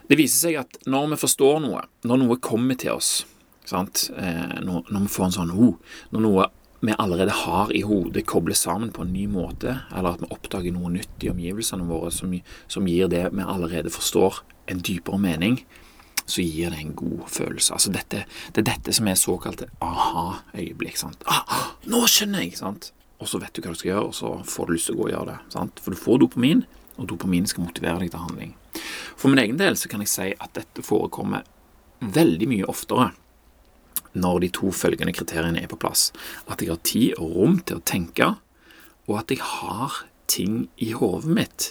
Det 0.08 0.18
viser 0.20 0.48
seg 0.48 0.58
at 0.60 0.82
når 0.90 1.14
vi 1.14 1.22
forstår 1.24 1.62
noe, 1.64 1.86
når 2.04 2.20
noe 2.20 2.40
kommer 2.42 2.76
til 2.80 2.96
oss, 2.96 3.24
sant? 3.68 4.10
når, 4.14 4.84
når, 4.90 5.06
vi 5.06 5.12
får 5.14 5.26
en 5.26 5.38
sånn 5.38 5.54
oh, 5.56 5.78
Når 6.12 6.24
noe 6.24 6.50
vi 6.84 6.92
allerede 7.00 7.32
har 7.32 7.70
i 7.72 7.80
hodet, 7.80 8.26
kobles 8.28 8.60
sammen 8.66 8.90
på 8.92 9.06
en 9.06 9.14
ny 9.14 9.24
måte, 9.30 9.78
eller 9.88 10.14
at 10.14 10.20
vi 10.20 10.28
oppdager 10.34 10.74
noe 10.74 10.92
nytt 10.92 11.24
i 11.24 11.30
omgivelsene 11.32 11.86
våre 11.88 12.10
som, 12.12 12.34
som 12.68 12.88
gir 12.88 13.08
det 13.08 13.22
vi 13.32 13.46
allerede 13.46 13.92
forstår, 13.92 14.42
en 14.68 14.82
dypere 14.84 15.20
mening, 15.20 15.62
så 16.26 16.44
gir 16.44 16.72
det 16.72 16.80
en 16.80 16.92
god 16.96 17.24
følelse. 17.32 17.72
Altså 17.76 17.92
dette, 17.92 18.24
det 18.52 18.62
er 18.62 18.68
dette 18.68 18.92
som 18.96 19.08
er 19.08 19.16
såkalte 19.20 19.68
aha-øyeblikk. 19.84 21.00
Ah, 21.24 21.72
nå 21.88 22.04
skjønner 22.08 22.44
jeg! 22.44 22.58
sant? 22.60 22.92
Og 23.23 23.30
så 23.30 23.40
vet 23.40 23.54
du 23.54 23.62
hva 23.62 23.73
du 23.73 23.78
skal 23.78 23.92
gjøre, 23.92 24.06
og 24.11 24.14
så 24.16 24.30
får 24.49 24.66
du 24.66 24.75
lyst 24.75 24.90
til 24.90 24.97
å 24.97 25.00
gå 25.00 25.09
og 25.09 25.12
gjøre 25.14 25.33
det. 25.33 25.38
Sant? 25.54 25.83
For 25.83 25.94
du 25.94 26.00
får 26.00 26.23
dopamin, 26.23 26.64
og 26.99 27.09
dopamin 27.11 27.47
skal 27.50 27.66
motivere 27.66 28.02
deg 28.02 28.12
til 28.14 28.25
handling. 28.25 28.54
For 29.14 29.30
min 29.30 29.42
egen 29.42 29.61
del 29.61 29.78
så 29.78 29.90
kan 29.90 30.02
jeg 30.02 30.12
si 30.12 30.30
at 30.33 30.56
dette 30.59 30.85
forekommer 30.85 31.47
veldig 32.04 32.49
mye 32.50 32.66
oftere 32.71 33.12
når 34.14 34.44
de 34.44 34.50
to 34.54 34.71
følgende 34.75 35.14
kriteriene 35.14 35.62
er 35.62 35.71
på 35.71 35.78
plass. 35.80 36.11
At 36.47 36.62
jeg 36.62 36.71
har 36.71 36.83
tid 36.87 37.16
og 37.18 37.35
rom 37.35 37.56
til 37.66 37.80
å 37.80 37.87
tenke, 37.87 38.35
og 39.09 39.16
at 39.21 39.33
jeg 39.35 39.42
har 39.42 40.04
ting 40.30 40.68
i 40.80 40.92
hodet 40.97 41.30
mitt 41.35 41.71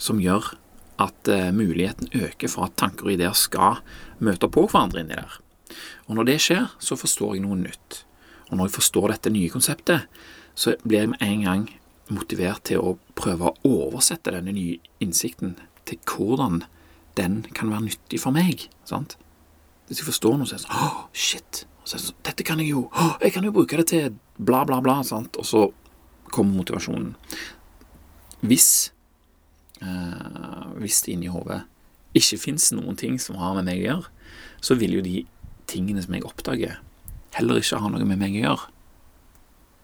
som 0.00 0.20
gjør 0.20 0.54
at 1.00 1.28
uh, 1.32 1.48
muligheten 1.52 2.10
øker 2.16 2.48
for 2.48 2.68
at 2.68 2.76
tanker 2.80 3.08
og 3.08 3.14
ideer 3.14 3.36
skal 3.36 3.80
møte 4.20 4.48
på 4.52 4.66
hverandre 4.68 5.02
inni 5.02 5.16
der. 5.16 5.40
Og 6.08 6.16
når 6.18 6.28
det 6.28 6.38
skjer, 6.44 6.70
så 6.82 6.96
forstår 6.98 7.36
jeg 7.36 7.44
noe 7.44 7.58
nytt. 7.60 8.02
Og 8.50 8.58
når 8.58 8.68
jeg 8.68 8.76
forstår 8.80 9.14
dette 9.14 9.32
nye 9.32 9.50
konseptet, 9.52 10.06
så 10.58 10.74
blir 10.84 11.04
jeg 11.04 11.12
med 11.12 11.22
en 11.24 11.46
gang 11.46 11.64
motivert 12.10 12.64
til 12.66 12.82
å 12.82 12.96
prøve 13.18 13.50
å 13.50 13.56
oversette 13.86 14.34
denne 14.34 14.52
nye 14.54 14.78
innsikten 15.02 15.54
til 15.88 16.00
hvordan 16.10 16.64
den 17.18 17.40
kan 17.54 17.70
være 17.70 17.86
nyttig 17.88 18.20
for 18.22 18.34
meg. 18.34 18.68
sant? 18.84 19.16
Hvis 19.88 20.02
jeg 20.02 20.06
forstår 20.06 20.36
noe, 20.38 20.46
så 20.46 20.56
er 20.56 20.62
det 20.62 20.66
sånn 20.66 20.86
Å, 20.86 21.04
shit! 21.12 21.64
Så 21.84 21.98
sånn, 21.98 22.18
Dette 22.26 22.44
kan 22.46 22.60
jeg 22.62 22.70
jo 22.70 22.84
å, 22.92 23.06
Jeg 23.22 23.32
kan 23.34 23.46
jo 23.46 23.54
bruke 23.54 23.78
det 23.80 23.88
til 23.90 24.14
bla, 24.38 24.62
bla, 24.68 24.78
bla. 24.84 25.00
sant? 25.06 25.38
Og 25.40 25.46
så 25.46 25.64
kommer 26.30 26.60
motivasjonen. 26.60 27.16
Hvis 28.46 28.92
eh, 29.82 30.68
Hvis 30.78 31.02
det 31.06 31.16
inni 31.16 31.32
hodet 31.32 31.64
ikke 32.14 32.40
fins 32.42 32.72
noen 32.74 32.96
ting 32.98 33.20
som 33.22 33.36
har 33.38 33.54
med 33.54 33.68
meg 33.68 33.82
å 33.82 33.84
gjøre, 33.84 34.08
så 34.58 34.74
vil 34.74 34.96
jo 34.96 35.02
de 35.04 35.20
tingene 35.70 36.02
som 36.02 36.16
jeg 36.16 36.24
oppdager, 36.26 36.80
heller 37.36 37.60
ikke 37.60 37.80
har 37.82 37.92
noe 37.92 38.06
med 38.06 38.20
meg 38.20 38.36
å 38.38 38.44
gjøre. 38.44 38.68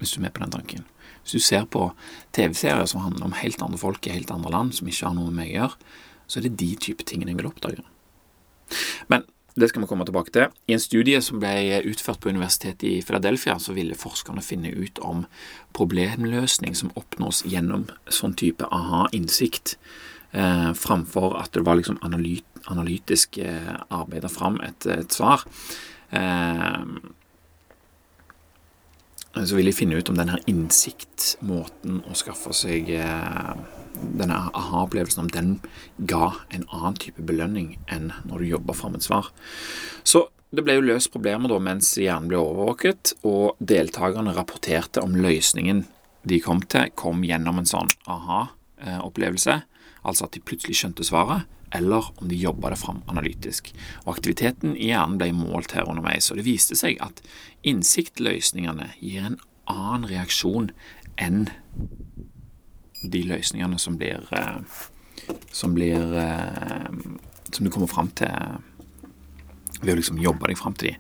Hvis 0.00 0.12
du 0.12 0.18
er 0.20 0.26
med 0.26 0.34
på 0.36 0.42
den 0.44 0.52
tanken. 0.52 0.84
Hvis 1.22 1.38
du 1.38 1.42
ser 1.42 1.64
på 1.72 1.88
TV-serier 2.36 2.86
som 2.90 3.02
handler 3.02 3.28
om 3.28 3.38
helt 3.38 3.62
andre 3.64 3.80
folk 3.80 4.06
i 4.06 4.14
helt 4.14 4.30
andre 4.30 4.52
land, 4.52 4.74
som 4.76 4.88
ikke 4.90 5.08
har 5.08 5.16
noe 5.16 5.30
med 5.30 5.40
meg 5.40 5.54
å 5.54 5.56
gjøre, 5.60 5.94
så 6.26 6.38
er 6.38 6.46
det 6.46 6.58
de 6.60 6.68
type 6.82 7.06
tingene 7.06 7.32
jeg 7.32 7.40
vil 7.40 7.48
oppdage. 7.48 7.86
Men 9.10 9.24
det 9.56 9.70
skal 9.70 9.82
vi 9.82 9.88
komme 9.88 10.04
tilbake 10.04 10.32
til. 10.34 10.50
I 10.68 10.74
en 10.76 10.82
studie 10.82 11.20
som 11.24 11.40
ble 11.40 11.80
utført 11.88 12.20
på 12.20 12.28
universitetet 12.28 12.84
i 12.84 12.98
Philadelphia, 13.00 13.56
så 13.58 13.72
ville 13.72 13.96
forskerne 13.96 14.44
finne 14.44 14.68
ut 14.68 15.00
om 15.00 15.24
problemløsning 15.76 16.76
som 16.76 16.92
oppnås 16.98 17.40
gjennom 17.48 17.86
sånn 18.12 18.36
type 18.36 18.68
aha-innsikt, 18.68 19.78
eh, 20.36 20.72
framfor 20.76 21.38
at 21.40 21.54
det 21.56 21.64
var 21.64 21.80
liksom 21.80 21.96
analyt, 22.04 22.44
analytisk 22.66 23.38
eh, 23.38 23.72
arbeida 23.88 24.28
fram 24.28 24.60
et, 24.60 24.86
et, 24.92 25.08
svar. 25.08 25.46
Eh, 26.10 26.84
så 29.44 29.58
vil 29.58 29.68
de 29.68 29.74
finne 29.76 29.98
ut 29.98 30.08
om 30.08 30.16
denne 30.16 30.38
innsiktmåten 30.48 32.00
å 32.08 32.14
skaffe 32.16 32.54
seg 32.56 32.88
eh, 32.96 33.50
denne 33.96 34.38
aha-opplevelsen, 34.56 35.26
om 35.26 35.32
den 35.32 35.50
ga 36.08 36.30
en 36.54 36.64
annen 36.70 36.96
type 37.00 37.24
belønning 37.26 37.74
enn 37.92 38.12
når 38.28 38.42
du 38.42 38.48
jobber 38.54 38.76
fram 38.76 38.96
et 38.96 39.04
svar. 39.04 39.28
Så 40.04 40.26
det 40.56 40.64
ble 40.64 40.78
jo 40.78 40.86
løst 40.86 41.12
problemer 41.12 41.50
da 41.52 41.58
mens 41.60 41.92
hjernen 42.00 42.30
ble 42.30 42.40
overvåket, 42.40 43.16
og 43.28 43.58
deltakerne 43.60 44.34
rapporterte 44.36 45.04
om 45.04 45.16
løsningen 45.18 45.84
de 46.26 46.40
kom 46.42 46.62
til, 46.64 46.90
kom 46.98 47.24
gjennom 47.26 47.60
en 47.60 47.68
sånn 47.68 47.92
aha-opplevelse, 48.10 49.60
altså 50.06 50.26
at 50.26 50.36
de 50.36 50.44
plutselig 50.44 50.80
skjønte 50.80 51.06
svaret, 51.06 51.44
eller 51.74 52.10
om 52.16 52.28
de 52.28 52.38
jobba 52.38 52.70
det 52.70 52.78
fram 52.80 53.02
analytisk. 53.10 53.72
Og 54.04 54.16
Aktiviteten 54.16 54.76
i 54.76 54.90
hjernen 54.90 55.18
ble 55.20 55.32
målt 55.36 55.74
her 55.76 55.88
underveis, 55.88 56.30
og 56.30 56.40
det 56.40 56.46
viste 56.46 56.78
seg 56.78 57.00
at 57.04 57.22
innsiktløsningene 57.66 58.92
gir 59.00 59.26
en 59.26 59.40
annen 59.70 60.06
reaksjon 60.10 60.70
enn 61.18 61.48
de 63.02 63.22
løsningene 63.26 63.78
som 63.78 63.98
blir 63.98 64.26
eh, 64.34 64.60
Som 65.52 65.74
blir 65.74 66.14
eh, 66.16 66.88
Som 67.52 67.66
du 67.66 67.70
kommer 67.70 67.90
fram 67.90 68.08
til 68.14 68.30
ved 69.86 69.94
å 69.94 70.00
liksom 70.00 70.20
jobbe 70.22 70.50
deg 70.50 70.58
fram 70.60 70.74
til 70.76 70.92
de. 70.92 70.96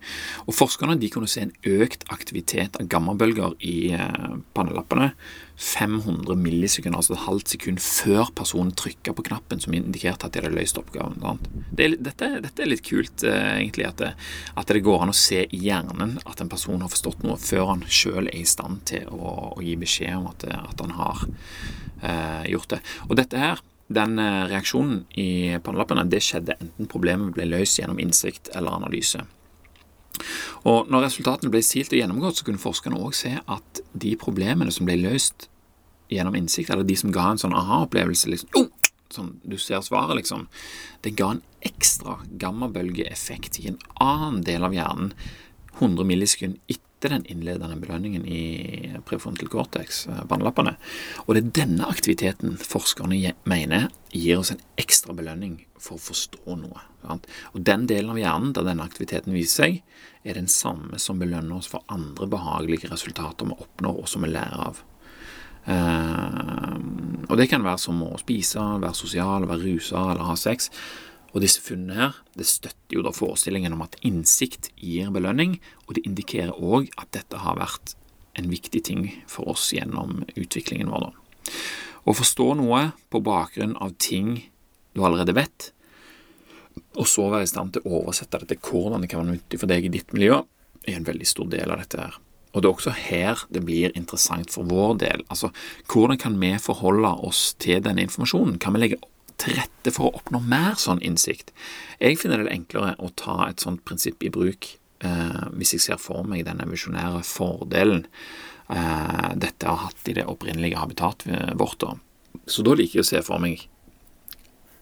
Og 0.46 0.56
Forskerne 0.56 0.98
de 1.00 1.10
kunne 1.12 1.30
se 1.30 1.44
en 1.44 1.54
økt 1.76 2.06
aktivitet 2.14 2.78
av 2.80 2.88
gammabølger 2.92 3.58
i 3.66 3.76
eh, 3.96 4.38
pannelappene 4.56 5.12
500 5.56 6.36
millisekunder, 6.36 6.98
altså 6.98 7.14
et 7.14 7.24
halvt 7.24 7.52
sekund 7.54 7.80
før 7.80 8.28
personen 8.36 8.74
trykka 8.76 9.14
på 9.16 9.24
knappen 9.30 9.62
som 9.62 9.72
indikerte 9.76 10.28
at 10.28 10.34
de 10.34 10.42
hadde 10.42 10.52
løst 10.52 10.76
oppgaven. 10.80 11.40
Det 11.70 11.86
er, 11.86 11.94
dette, 11.96 12.28
dette, 12.44 12.62
er 12.62 12.68
litt 12.68 12.84
kult, 12.84 13.24
eh, 13.24 13.54
egentlig, 13.62 13.86
at 13.88 14.02
det, 14.02 14.10
at 14.52 14.72
det, 14.72 14.84
går 14.86 15.06
an 15.06 15.14
å 15.14 15.16
se 15.16 15.46
i 15.46 15.62
hjernen 15.64 16.18
at 16.28 16.42
en 16.42 16.52
person 16.52 16.82
har 16.84 16.92
forstått 16.92 17.24
noe 17.24 17.38
før 17.40 17.72
han 17.72 17.86
sjøl 17.88 18.28
er 18.28 18.36
i 18.36 18.44
stand 18.48 18.84
til 18.90 19.08
å, 19.08 19.54
å, 19.56 19.64
gi 19.64 19.78
beskjed 19.80 20.18
om 20.18 20.28
at, 20.30 20.44
at 20.52 20.84
han 20.84 20.92
har 20.98 21.24
eh, 21.26 22.44
gjort 22.52 22.76
det. 22.76 22.82
Og 23.08 23.16
dette 23.18 23.40
her 23.40 23.64
den 23.88 24.18
eh, 24.18 24.44
reaksjonen 24.50 25.04
i 25.18 25.56
pannelappene 25.62 26.06
det 26.10 26.22
skjedde 26.24 26.56
enten 26.58 26.90
problemet 26.90 27.34
ble 27.36 27.46
løst 27.50 27.78
gjennom 27.80 28.00
innsikt 28.02 28.50
eller 28.56 28.74
analyse. 28.74 29.22
Og 30.66 30.88
Når 30.90 31.06
resultatene 31.06 31.52
ble 31.52 31.60
silt 31.62 31.92
og 31.92 32.00
gjennomgått, 32.00 32.40
så 32.40 32.46
kunne 32.46 32.62
forskerne 32.62 32.98
òg 32.98 33.14
se 33.14 33.36
at 33.38 33.82
de 33.92 34.16
problemene 34.18 34.72
som 34.74 34.88
ble 34.88 34.96
løst 35.02 35.50
gjennom 36.10 36.36
innsikt, 36.38 36.70
eller 36.70 36.86
de 36.86 36.96
som 36.98 37.12
ga 37.14 37.32
en 37.32 37.42
sånn 37.42 37.54
aha-opplevelse 37.56 38.30
liksom, 38.32 38.50
oh! 38.58 38.70
sånn, 39.12 39.36
Du 39.44 39.58
ser 39.58 39.82
svaret, 39.86 40.16
liksom. 40.18 40.46
Det 41.02 41.14
ga 41.18 41.34
en 41.34 41.42
ekstra 41.66 42.18
gammabølgeeffekt 42.42 43.60
i 43.62 43.68
en 43.72 43.78
annen 44.02 44.42
del 44.46 44.64
av 44.66 44.74
hjernen 44.74 45.12
100 45.78 46.06
millisekund 46.08 46.58
etter 46.66 46.85
etter 47.06 47.16
den 47.16 47.26
innledende 47.30 47.76
belønningen 47.78 48.26
i 48.26 48.98
prefrontal 49.06 49.48
cortex, 49.48 50.06
pannelappene. 50.28 50.74
Og 51.26 51.34
det 51.34 51.42
er 51.42 51.54
denne 51.62 51.88
aktiviteten 51.88 52.56
forskerne 52.60 53.32
mener 53.48 53.88
gir 54.10 54.40
oss 54.40 54.52
en 54.54 54.62
ekstra 54.80 55.14
belønning 55.16 55.60
for 55.78 55.96
å 55.96 56.04
forstå 56.08 56.58
noe. 56.58 56.82
Sant? 57.04 57.28
Og 57.54 57.62
den 57.66 57.86
delen 57.86 58.14
av 58.14 58.20
hjernen 58.20 58.52
der 58.56 58.66
denne 58.66 58.86
aktiviteten 58.86 59.34
viser 59.36 59.66
seg, 59.66 59.80
er 60.26 60.38
den 60.38 60.50
samme 60.50 60.98
som 60.98 61.20
belønner 61.22 61.60
oss 61.60 61.70
for 61.70 61.86
andre 61.92 62.26
behagelige 62.30 62.90
resultater 62.90 63.46
vi 63.46 63.54
oppnår, 63.54 64.02
og 64.02 64.10
som 64.10 64.26
vi 64.26 64.32
lærer 64.32 64.66
av. 64.66 64.82
Uh, 65.66 66.78
og 67.26 67.38
det 67.38 67.48
kan 67.50 67.64
være 67.66 67.82
som 67.82 68.02
å 68.06 68.14
spise, 68.20 68.62
være 68.82 68.94
sosial, 68.94 69.48
være 69.50 69.66
rusa 69.66 70.02
eller 70.12 70.26
ha 70.28 70.36
sex. 70.38 70.70
Og 71.36 71.42
disse 71.44 71.60
funnene 71.60 71.98
her, 71.98 72.14
det 72.32 72.48
støtter 72.48 72.96
jo 72.96 73.02
da 73.04 73.12
forestillingen 73.12 73.74
om 73.76 73.82
at 73.84 73.98
innsikt 74.00 74.70
gir 74.80 75.10
belønning, 75.12 75.58
og 75.84 75.98
det 75.98 76.06
indikerer 76.08 76.56
òg 76.56 76.88
at 76.96 77.10
dette 77.12 77.42
har 77.42 77.58
vært 77.60 77.92
en 78.40 78.48
viktig 78.48 78.80
ting 78.88 79.02
for 79.28 79.52
oss 79.52 79.68
gjennom 79.76 80.22
utviklingen 80.32 80.88
vår. 80.88 81.10
da. 81.10 81.52
Å 82.08 82.14
forstå 82.16 82.46
noe 82.56 82.80
på 83.12 83.20
bakgrunn 83.20 83.76
av 83.76 83.92
ting 84.00 84.46
du 84.96 85.02
allerede 85.04 85.36
vet, 85.36 85.72
og 86.96 87.04
så 87.08 87.26
være 87.28 87.44
i 87.44 87.50
stand 87.50 87.74
til 87.74 87.84
å 87.84 87.98
oversette 88.00 88.40
det 88.40 88.54
til 88.54 88.62
hvordan 88.70 89.04
det 89.04 89.10
kan 89.12 89.20
være 89.20 89.36
nyttig 89.36 89.60
for 89.60 89.68
deg 89.68 89.84
i 89.84 89.92
ditt 89.92 90.14
miljø, 90.16 90.40
er 90.88 90.96
en 90.96 91.08
veldig 91.08 91.28
stor 91.28 91.50
del 91.52 91.68
av 91.68 91.82
dette 91.82 92.00
her. 92.00 92.16
Og 92.54 92.62
det 92.62 92.70
er 92.70 92.78
også 92.78 92.94
her 92.96 93.42
det 93.52 93.60
blir 93.68 93.92
interessant 93.92 94.48
for 94.54 94.64
vår 94.64 94.96
del. 95.02 95.26
Altså, 95.28 95.50
hvordan 95.92 96.16
kan 96.16 96.40
vi 96.40 96.54
forholde 96.62 97.12
oss 97.28 97.50
til 97.60 97.82
denne 97.84 98.06
informasjonen? 98.06 98.56
Kan 98.62 98.72
vi 98.72 98.86
legge 98.86 99.02
til 99.42 99.56
rette 99.58 99.92
for 99.94 100.08
å 100.08 100.18
oppnå 100.20 100.40
mer 100.44 100.76
sånn 100.80 101.02
innsikt. 101.04 101.52
Jeg 102.00 102.18
finner 102.20 102.44
det 102.44 102.54
enklere 102.54 102.96
å 102.98 103.12
ta 103.18 103.46
et 103.48 103.62
sånt 103.62 103.84
prinsipp 103.88 104.24
i 104.24 104.32
bruk 104.32 104.68
eh, 105.04 105.44
hvis 105.56 105.76
jeg 105.76 105.84
ser 105.86 106.02
for 106.02 106.26
meg 106.28 106.46
denne 106.48 106.66
visjonære 106.70 107.22
fordelen 107.26 108.06
eh, 108.72 109.30
dette 109.36 109.68
har 109.68 109.88
hatt 109.88 110.10
i 110.10 110.16
det 110.16 110.26
opprinnelige 110.28 110.80
habitatet 110.80 111.56
vårt. 111.60 111.80
Da. 111.84 111.96
Så 112.46 112.64
da 112.66 112.76
liker 112.76 113.00
jeg 113.00 113.06
å 113.06 113.10
se 113.12 113.22
for 113.26 113.42
meg 113.42 113.68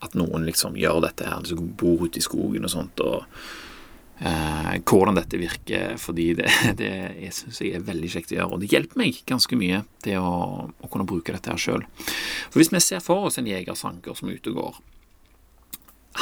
at 0.04 0.16
noen 0.18 0.44
liksom 0.44 0.76
gjør 0.76 1.00
dette 1.06 1.26
her, 1.26 1.40
liksom 1.42 1.74
bor 1.80 2.04
ute 2.04 2.20
i 2.20 2.24
skogen 2.24 2.66
og 2.66 2.74
sånt. 2.74 3.00
og 3.00 3.24
eh, 4.20 4.72
hvordan 4.84 5.18
dette 5.18 5.40
virker, 5.40 5.94
fordi 6.00 6.30
det, 6.38 6.50
det 6.80 6.92
syns 7.34 7.62
jeg 7.62 7.76
er 7.78 7.86
veldig 7.86 8.10
kjekt 8.14 8.34
å 8.34 8.38
gjøre. 8.38 8.50
Og 8.56 8.64
det 8.64 8.72
hjelper 8.72 9.00
meg 9.00 9.22
ganske 9.28 9.58
mye 9.58 9.84
til 10.04 10.22
å, 10.22 10.66
å 10.68 10.90
kunne 10.90 11.08
bruke 11.08 11.34
dette 11.34 11.52
her 11.52 11.60
sjøl. 11.60 11.86
For 12.50 12.60
hvis 12.60 12.72
vi 12.74 12.82
ser 12.84 13.04
for 13.04 13.28
oss 13.28 13.40
en 13.40 13.50
jegersanker 13.50 14.18
som 14.18 14.30
er 14.30 14.38
ute 14.38 14.54
og 14.54 14.60
går, 14.60 14.82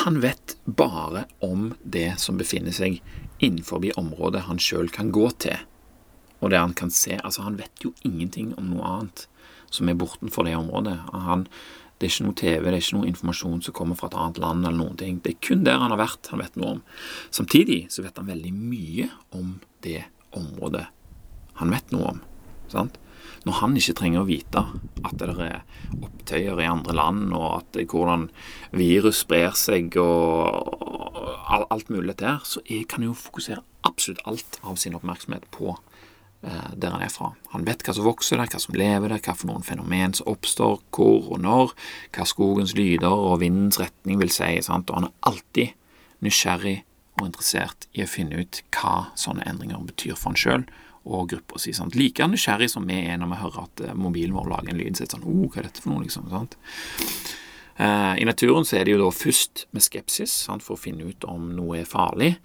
han 0.02 0.22
vet 0.22 0.56
bare 0.64 1.26
om 1.44 1.74
det 1.84 2.14
som 2.22 2.38
befinner 2.40 2.72
seg 2.72 3.02
innenfor 3.44 3.84
området 4.00 4.46
han 4.46 4.60
sjøl 4.62 4.88
kan 4.92 5.10
gå 5.12 5.26
til, 5.44 5.58
og 6.40 6.50
det 6.50 6.62
han 6.62 6.72
kan 6.74 6.90
se. 6.90 7.18
Altså, 7.20 7.44
han 7.44 7.58
vet 7.60 7.84
jo 7.84 7.92
ingenting 8.06 8.54
om 8.58 8.72
noe 8.72 8.88
annet 8.88 9.26
som 9.72 9.88
er 9.88 9.98
bortenfor 9.98 10.46
det 10.48 10.56
området. 10.56 10.96
Han 11.12 11.46
det 12.02 12.08
er 12.08 12.14
ikke 12.16 12.24
noe 12.26 12.38
TV, 12.40 12.64
det 12.66 12.72
er 12.72 12.80
ikke 12.82 12.96
noe 12.96 13.10
informasjon 13.12 13.60
som 13.62 13.74
kommer 13.78 13.98
fra 13.98 14.08
et 14.10 14.16
annet 14.18 14.40
land. 14.42 14.66
eller 14.66 14.78
noen 14.80 14.98
ting. 14.98 15.20
Det 15.22 15.36
er 15.36 15.44
kun 15.46 15.62
der 15.62 15.78
han 15.78 15.94
har 15.94 16.00
vært 16.00 16.32
han 16.32 16.42
vet 16.42 16.56
noe 16.58 16.72
om. 16.76 16.82
Samtidig 17.30 17.86
så 17.94 18.02
vet 18.02 18.18
han 18.18 18.26
veldig 18.26 18.52
mye 18.56 19.06
om 19.38 19.60
det 19.86 20.02
området 20.34 20.88
han 21.60 21.70
vet 21.70 21.94
noe 21.94 22.10
om. 22.10 22.20
Sant? 22.72 22.98
Når 23.46 23.58
han 23.60 23.76
ikke 23.78 23.94
trenger 23.98 24.22
å 24.22 24.26
vite 24.26 24.64
at 25.06 25.14
det 25.18 25.30
er 25.30 25.62
opptøyer 25.94 26.58
i 26.62 26.68
andre 26.70 26.94
land, 26.94 27.32
og 27.34 27.60
at 27.60 27.78
hvordan 27.90 28.28
virus 28.74 29.22
sprer 29.22 29.54
seg 29.58 29.94
og 30.02 31.62
alt 31.70 31.90
mulig 31.92 32.18
der, 32.18 32.42
så 32.42 32.62
kan 32.66 33.02
han 33.02 33.10
jo 33.12 33.18
fokusere 33.18 33.62
absolutt 33.86 34.22
alt 34.26 34.58
av 34.62 34.78
sin 34.78 34.98
oppmerksomhet 34.98 35.46
på 35.54 35.76
der 36.42 36.90
han 36.90 37.02
er 37.04 37.10
fra. 37.12 37.28
Han 37.52 37.62
vet 37.62 37.84
hva 37.86 37.92
som 37.94 38.06
vokser 38.06 38.40
der, 38.40 38.48
hva 38.50 38.58
som 38.58 38.74
lever 38.74 39.12
der, 39.12 39.20
hva 39.22 39.34
for 39.38 39.46
noen 39.46 39.62
fenomen 39.62 40.16
som 40.18 40.26
oppstår, 40.32 40.80
hvor 40.90 41.28
og 41.36 41.42
når, 41.44 41.74
hva 42.16 42.26
skogens 42.26 42.74
lyder 42.74 43.14
og 43.14 43.38
vindens 43.44 43.78
retning 43.78 44.18
vil 44.18 44.32
si, 44.34 44.56
sant? 44.66 44.90
og 44.90 44.98
han 44.98 45.06
er 45.06 45.30
alltid 45.30 45.76
nysgjerrig 46.26 46.80
og 47.20 47.28
interessert 47.28 47.86
i 47.94 48.04
å 48.04 48.10
finne 48.10 48.42
ut 48.42 48.62
hva 48.74 49.12
sånne 49.18 49.44
endringer 49.48 49.84
betyr 49.86 50.16
for 50.16 50.32
han 50.32 50.40
sjøl 50.40 50.66
og 51.02 51.30
gruppa 51.32 51.58
si. 51.58 51.74
Like 51.94 52.26
nysgjerrig 52.30 52.70
som 52.70 52.86
vi 52.88 53.00
er 53.02 53.18
når 53.20 53.32
vi 53.32 53.40
hører 53.42 53.62
at 53.64 53.84
eh, 53.86 53.94
mobilen 53.98 54.36
vår 54.36 54.50
lager 54.52 54.72
en 54.72 54.78
lyd. 54.78 54.98
Så 54.98 55.08
sånn, 55.10 55.26
oh, 55.26 55.46
hva 55.50 55.62
er 55.62 55.68
dette 55.68 55.82
for 55.82 55.92
noe, 55.92 56.04
liksom? 56.04 56.28
Sant? 56.30 56.56
Eh, 57.76 58.12
I 58.22 58.28
naturen 58.28 58.66
så 58.68 58.78
er 58.78 58.86
det 58.86 58.94
jo 58.94 59.02
da 59.02 59.10
først 59.14 59.66
med 59.74 59.84
skepsis 59.84 60.34
sant, 60.46 60.64
for 60.64 60.76
å 60.76 60.82
finne 60.82 61.08
ut 61.08 61.26
om 61.28 61.50
noe 61.56 61.82
er 61.82 61.88
farlig, 61.88 62.36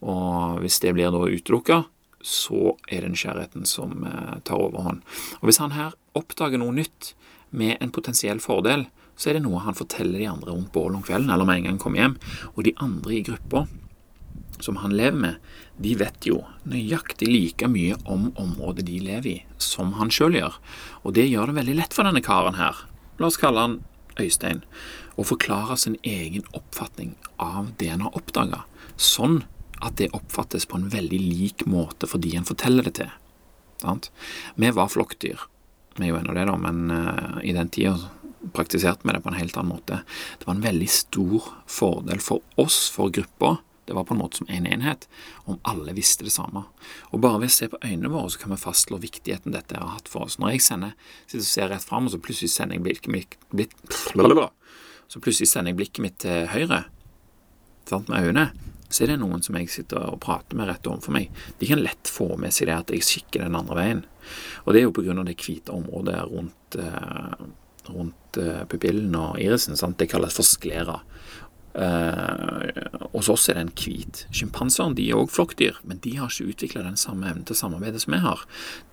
Og 0.00 0.62
hvis 0.62 0.80
det 0.80 0.94
blir 0.96 1.10
da 1.12 1.26
utelukka, 1.28 1.82
så 2.20 2.76
er 2.88 3.04
det 3.04 3.12
nysgjerrigheten 3.14 3.66
som 3.68 4.04
eh, 4.06 4.38
tar 4.46 4.60
overhånd. 4.60 5.02
Og 5.40 5.48
hvis 5.48 5.60
han 5.62 5.76
her 5.76 5.96
oppdager 6.18 6.60
noe 6.60 6.74
nytt 6.76 7.14
med 7.50 7.78
en 7.80 7.92
potensiell 7.94 8.42
fordel, 8.42 8.86
så 9.20 9.30
er 9.30 9.36
det 9.36 9.44
noe 9.44 9.60
han 9.64 9.76
forteller 9.76 10.20
de 10.20 10.28
andre 10.30 10.54
rundt 10.54 10.72
bålet 10.72 11.00
om 11.00 11.04
kvelden, 11.04 11.30
eller 11.32 11.48
med 11.48 11.60
en 11.60 11.66
gang 11.66 11.76
han 11.76 11.82
kommer 11.82 12.02
hjem. 12.02 12.16
Og 12.54 12.64
de 12.64 12.76
andre 12.80 13.16
i 13.16 13.24
gruppa 13.26 13.66
som 14.60 14.76
han 14.80 14.94
lever 14.96 15.16
med, 15.16 15.52
de 15.80 15.94
vet 15.96 16.26
jo 16.28 16.42
nøyaktig 16.68 17.28
like 17.28 17.68
mye 17.68 17.96
om 18.04 18.28
området 18.40 18.84
de 18.88 18.98
lever 19.04 19.30
i, 19.30 19.36
som 19.60 19.94
han 19.96 20.12
sjøl 20.12 20.36
gjør. 20.36 20.58
Og 21.04 21.16
det 21.16 21.28
gjør 21.28 21.50
det 21.50 21.60
veldig 21.60 21.76
lett 21.80 21.96
for 21.96 22.08
denne 22.08 22.24
karen 22.24 22.58
her, 22.60 22.84
la 23.20 23.28
oss 23.30 23.40
kalle 23.40 23.64
han 23.64 23.78
Øystein, 24.20 24.60
å 25.16 25.24
forklare 25.24 25.78
sin 25.80 25.96
egen 26.04 26.44
oppfatning 26.56 27.14
av 27.40 27.70
det 27.80 27.88
han 27.92 28.04
har 28.04 28.16
oppdaga, 28.16 28.64
sånn 29.00 29.42
at 29.80 29.96
det 30.00 30.10
oppfattes 30.16 30.66
på 30.68 30.78
en 30.78 30.88
veldig 30.92 31.20
lik 31.20 31.66
måte 31.70 32.08
fordi 32.10 32.34
en 32.36 32.48
forteller 32.48 32.86
det 32.88 32.98
til. 33.00 33.10
Sant? 33.80 34.10
Vi 34.60 34.70
var 34.76 34.92
flokkdyr, 34.92 35.46
vi 35.96 36.06
er 36.06 36.12
jo 36.12 36.20
ennå 36.20 36.36
det, 36.36 36.46
da, 36.50 36.56
men 36.60 36.92
uh, 36.92 37.40
i 37.44 37.54
den 37.56 37.72
tida 37.72 37.96
praktiserte 38.56 39.04
vi 39.04 39.14
det 39.16 39.22
på 39.24 39.32
en 39.32 39.40
helt 39.40 39.56
annen 39.56 39.74
måte. 39.74 40.02
Det 40.38 40.48
var 40.48 40.56
en 40.56 40.64
veldig 40.64 40.88
stor 40.92 41.50
fordel 41.68 42.22
for 42.24 42.44
oss, 42.60 42.86
for 42.92 43.12
gruppa, 43.12 43.58
det 43.90 43.96
var 43.96 44.04
på 44.04 44.14
en 44.14 44.20
måte 44.20 44.38
som 44.38 44.46
en 44.48 44.66
enhet, 44.70 45.08
om 45.50 45.58
alle 45.66 45.92
visste 45.96 46.22
det 46.22 46.30
samme. 46.30 46.62
Og 47.10 47.24
bare 47.24 47.40
ved 47.42 47.50
å 47.50 47.54
se 47.56 47.66
på 47.72 47.80
øynene 47.82 48.12
våre 48.12 48.30
så 48.30 48.38
kan 48.38 48.52
vi 48.54 48.60
fastslå 48.62 49.00
viktigheten 49.02 49.56
dette 49.56 49.80
har 49.80 49.96
hatt 49.96 50.08
for 50.08 50.28
oss. 50.28 50.36
Når 50.38 50.54
jeg 50.54 50.62
sender, 50.62 50.92
sitter 51.24 51.42
og 51.42 51.48
ser 51.48 51.72
rett 51.72 51.86
fram, 51.88 52.06
og 52.06 52.14
så 52.14 52.20
plutselig 52.22 52.52
sender 52.52 52.78
jeg 52.78 52.84
blikket 52.86 53.10
mitt, 53.10 53.34
blikk, 53.50 53.74
så 55.10 55.18
plutselig 55.18 55.50
sender 55.50 55.74
jeg 55.74 55.80
blikket 55.80 56.04
mitt 56.04 56.20
til 56.22 56.46
høyre, 56.52 56.84
sant, 57.90 58.12
med 58.12 58.30
øynene, 58.30 58.46
så 58.90 59.04
er 59.04 59.12
det 59.12 59.20
noen 59.22 59.42
som 59.44 59.56
jeg 59.58 59.70
sitter 59.70 60.02
og 60.10 60.20
prater 60.24 60.58
med 60.58 60.68
rett 60.70 60.88
overfor 60.90 61.14
meg. 61.14 61.30
De 61.60 61.68
kan 61.70 61.82
lett 61.82 62.10
få 62.10 62.34
med 62.40 62.54
seg 62.54 62.70
det 62.70 62.76
at 62.76 62.92
jeg 62.94 63.06
kikker 63.06 63.46
den 63.46 63.58
andre 63.58 63.78
veien. 63.78 64.04
Og 64.64 64.74
det 64.74 64.82
er 64.82 64.88
jo 64.88 65.14
av 65.14 65.26
det 65.28 65.38
hvite 65.38 65.74
området 65.74 66.18
rundt, 66.30 66.78
eh, 66.78 67.44
rundt 67.90 68.40
eh, 68.42 68.64
pupillen 68.70 69.14
og 69.14 69.38
irisen. 69.42 69.78
Sant? 69.78 69.98
Det 69.98 70.10
kalles 70.10 70.34
for 70.36 70.46
sklera. 70.46 71.00
Eh, 71.74 72.82
hos 73.12 73.28
oss 73.30 73.48
er 73.48 73.60
det 73.60 73.62
en 73.62 73.74
hvit. 73.78 74.24
Sjimpanseren 74.34 74.96
er 74.98 75.18
òg 75.18 75.30
flokkdyr, 75.30 75.78
men 75.86 76.02
de 76.02 76.16
har 76.18 76.32
ikke 76.32 76.50
utvikla 76.50 76.82
den 76.86 76.98
samme 76.98 77.30
evnen 77.30 77.46
til 77.46 77.58
samarbeid 77.58 78.00
som 78.02 78.16
vi 78.16 78.24
har. 78.24 78.42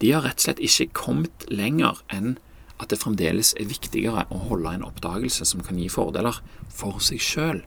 De 0.04 0.12
har 0.14 0.26
rett 0.28 0.38
og 0.38 0.46
slett 0.46 0.62
ikke 0.62 0.94
kommet 1.02 1.48
lenger 1.50 2.04
enn 2.14 2.38
at 2.78 2.92
det 2.94 3.00
fremdeles 3.02 3.56
er 3.58 3.70
viktigere 3.72 4.28
å 4.30 4.44
holde 4.52 4.76
en 4.78 4.86
oppdagelse 4.86 5.48
som 5.50 5.64
kan 5.66 5.80
gi 5.82 5.90
fordeler, 5.90 6.38
for 6.70 7.02
seg 7.02 7.24
sjøl. 7.24 7.64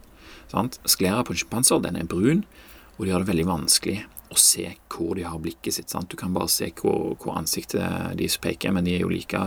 Sklera 0.51 1.25
på 1.27 1.37
sjimpanser 1.37 1.83
den 1.85 1.99
er 2.01 2.09
brun, 2.11 2.45
og 2.97 3.05
de 3.05 3.13
gjør 3.13 3.25
det 3.25 3.31
veldig 3.33 3.47
vanskelig 3.49 4.01
å 4.31 4.39
se 4.39 4.67
hvor 4.91 5.17
de 5.19 5.25
har 5.27 5.41
blikket 5.43 5.75
sitt. 5.75 5.91
Sant? 5.91 6.11
Du 6.11 6.19
kan 6.19 6.35
bare 6.35 6.51
se 6.51 6.71
hvor, 6.79 7.17
hvor 7.21 7.39
ansiktet 7.39 7.83
deres 8.19 8.39
peker, 8.43 8.75
men 8.75 8.87
de 8.87 8.95
er 8.95 9.05
jo 9.05 9.11
like 9.11 9.41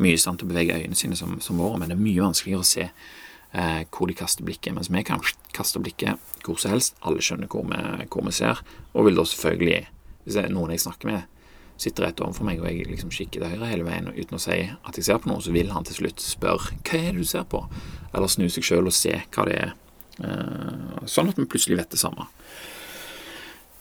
mye 0.00 0.16
i 0.16 0.20
stand 0.20 0.40
til 0.40 0.48
å 0.48 0.52
bevege 0.52 0.76
øynene 0.76 0.98
sine 0.98 1.16
som, 1.16 1.38
som 1.44 1.60
våre. 1.60 1.80
Men 1.80 1.92
det 1.92 1.96
er 1.96 2.02
mye 2.02 2.26
vanskeligere 2.26 2.64
å 2.64 2.68
se 2.68 2.86
eh, 2.86 3.82
hvor 3.88 4.10
de 4.10 4.18
kaster 4.18 4.46
blikket, 4.46 4.74
mens 4.76 4.92
vi 4.92 5.04
kan 5.06 5.24
kaste 5.56 5.82
blikket 5.82 6.20
hvor 6.44 6.60
som 6.60 6.74
helst. 6.74 6.98
Alle 7.06 7.24
skjønner 7.24 7.50
hvor 7.50 7.64
vi, 7.68 8.08
hvor 8.12 8.26
vi 8.28 8.36
ser, 8.36 8.64
og 8.92 9.08
vil 9.08 9.20
da 9.20 9.26
selvfølgelig, 9.28 9.84
hvis 10.24 10.36
det 10.36 10.46
er 10.46 10.56
noen 10.56 10.74
jeg 10.76 10.84
snakker 10.84 11.12
med, 11.14 11.28
sitter 11.80 12.04
rett 12.04 12.20
overfor 12.20 12.44
meg, 12.44 12.60
og 12.60 12.68
jeg 12.68 12.90
liksom 12.90 13.12
kikker 13.14 13.40
til 13.40 13.54
høyre 13.54 13.70
hele 13.70 13.86
veien 13.86 14.10
uten 14.12 14.36
å 14.36 14.42
si 14.42 14.58
at 14.68 14.98
jeg 14.98 15.06
ser 15.06 15.20
på 15.22 15.30
noe, 15.30 15.40
så 15.40 15.54
vil 15.54 15.70
han 15.72 15.86
til 15.88 15.96
slutt 16.02 16.20
spørre 16.20 16.74
hva 16.76 16.98
er 16.98 17.14
det 17.14 17.22
du 17.22 17.28
ser 17.30 17.46
på, 17.48 17.62
eller 18.12 18.28
snu 18.28 18.50
seg 18.52 18.66
sjøl 18.66 18.90
og 18.90 18.92
se 18.92 19.14
hva 19.32 19.46
det 19.48 19.56
er 19.62 19.72
sånn 21.10 21.30
at 21.32 21.38
vi 21.40 21.48
plutselig 21.48 21.80
vet 21.80 21.94
det 21.94 22.00
samme. 22.00 22.26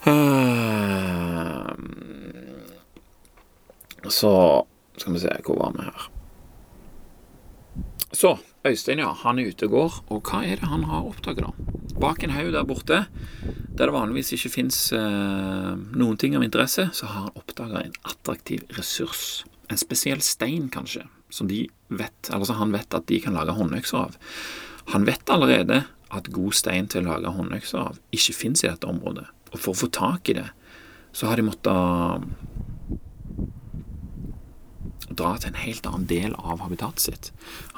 Eh, 0.08 1.74
så 4.10 4.66
skal 4.98 5.14
vi 5.14 5.20
se, 5.20 5.34
hvor 5.46 5.60
var 5.60 5.76
vi 5.76 5.88
her? 5.88 6.08
Så, 8.12 8.38
Øystein, 8.66 9.00
ja. 9.00 9.12
Han 9.24 9.40
er 9.40 9.52
ute 9.52 9.68
og 9.70 9.76
går, 9.76 10.00
og 10.12 10.30
hva 10.32 10.42
er 10.44 10.60
det 10.60 10.70
han 10.72 10.88
har 10.90 11.08
oppdaget, 11.08 11.46
da? 11.46 11.52
Bak 12.00 12.24
en 12.24 12.34
haug 12.34 12.52
der 12.56 12.68
borte, 12.68 13.04
der 13.78 13.88
det 13.88 13.96
vanligvis 13.96 14.34
ikke 14.36 14.52
fins 14.52 14.80
eh, 14.96 15.76
noen 15.78 16.18
ting 16.20 16.36
av 16.36 16.44
interesse, 16.44 16.90
så 16.96 17.08
har 17.08 17.28
han 17.28 17.38
oppdaga 17.40 17.84
en 17.84 17.96
attraktiv 18.08 18.66
ressurs. 18.78 19.44
En 19.70 19.80
spesiell 19.80 20.24
stein, 20.26 20.68
kanskje, 20.74 21.06
som 21.32 21.48
de 21.52 21.68
vet, 21.88 22.32
altså 22.34 22.58
han 22.58 22.74
vet 22.74 22.98
at 22.98 23.08
de 23.12 23.22
kan 23.24 23.38
lage 23.38 23.56
håndøkser 23.56 24.02
av. 24.02 24.18
Han 24.96 25.06
vet 25.08 25.30
allerede 25.30 25.84
at 26.16 26.32
god 26.34 26.56
stein 26.58 26.90
til 26.90 27.06
å 27.06 27.16
lage 27.16 27.34
håndøkser 27.36 27.92
av 27.92 28.00
ikke 28.16 28.38
fins 28.38 28.64
i 28.64 28.70
dette 28.70 28.90
området. 28.90 29.28
Og 29.54 29.58
for 29.60 29.74
å 29.74 29.82
få 29.84 29.92
tak 29.94 30.30
i 30.30 30.38
det, 30.40 30.48
så 31.14 31.30
har 31.30 31.40
de 31.40 31.48
måttet 31.48 32.28
dra 35.20 35.34
til 35.40 35.52
en 35.52 35.60
helt 35.60 35.88
annen 35.90 36.08
del 36.10 36.36
av 36.38 36.62
habitatet 36.64 37.04
sitt. 37.04 37.30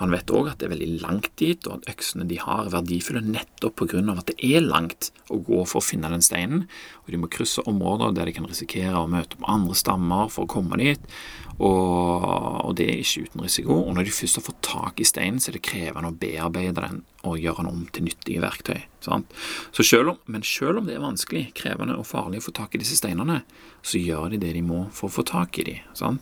Han 0.02 0.14
vet 0.14 0.32
òg 0.34 0.52
at 0.52 0.62
det 0.62 0.68
er 0.68 0.74
veldig 0.76 1.02
langt 1.04 1.32
dit, 1.40 1.68
og 1.68 1.80
at 1.80 1.90
øksene 1.94 2.28
de 2.30 2.38
har 2.42 2.66
er 2.66 2.74
verdifulle 2.76 3.24
nettopp 3.26 3.80
pga. 3.82 4.02
at 4.14 4.28
det 4.30 4.38
er 4.44 4.62
langt 4.62 5.12
å 5.30 5.40
gå 5.40 5.64
for 5.66 5.80
å 5.80 5.86
finne 5.86 6.12
den 6.12 6.26
steinen, 6.26 6.68
og 7.06 7.12
de 7.12 7.22
må 7.22 7.32
krysse 7.32 7.64
områder 7.68 8.14
der 8.16 8.26
de 8.30 8.36
kan 8.38 8.50
risikere 8.50 9.00
å 9.00 9.10
møte 9.10 9.38
på 9.38 9.48
andre 9.48 9.76
stammer 9.76 10.30
for 10.30 10.46
å 10.46 10.52
komme 10.52 10.78
dit, 10.78 11.02
og, 11.62 12.26
og 12.66 12.74
det 12.80 12.88
er 12.90 13.02
ikke 13.02 13.28
uten 13.28 13.44
risiko. 13.46 13.76
Og 13.86 13.94
når 13.96 14.08
de 14.08 14.14
først 14.16 14.40
har 14.40 14.46
fått 14.48 14.62
tak 14.66 15.02
i 15.02 15.06
steinen, 15.08 15.38
så 15.42 15.52
er 15.52 15.58
det 15.60 15.66
krevende 15.68 16.10
å 16.10 16.18
bearbeide 16.18 16.82
den 16.82 17.04
og 17.28 17.38
gjøre 17.38 17.62
den 17.62 17.70
om 17.70 17.84
til 17.94 18.08
nyttige 18.08 18.42
verktøy. 18.42 18.80
Sant? 19.06 19.36
Så 19.76 19.86
selv 19.86 20.16
om, 20.16 20.20
men 20.26 20.46
selv 20.48 20.82
om 20.82 20.90
det 20.90 20.96
er 20.98 21.04
vanskelig, 21.04 21.44
krevende 21.58 22.00
og 22.02 22.08
farlig 22.10 22.42
å 22.42 22.48
få 22.48 22.56
tak 22.58 22.74
i 22.74 22.82
disse 22.82 22.98
steinene, 22.98 23.44
så 23.86 24.02
gjør 24.02 24.34
de 24.34 24.42
det 24.42 24.56
de 24.58 24.66
må 24.66 24.88
for 24.96 25.12
å 25.12 25.16
få 25.20 25.28
tak 25.30 25.62
i 25.62 25.68
dem. 25.70 26.20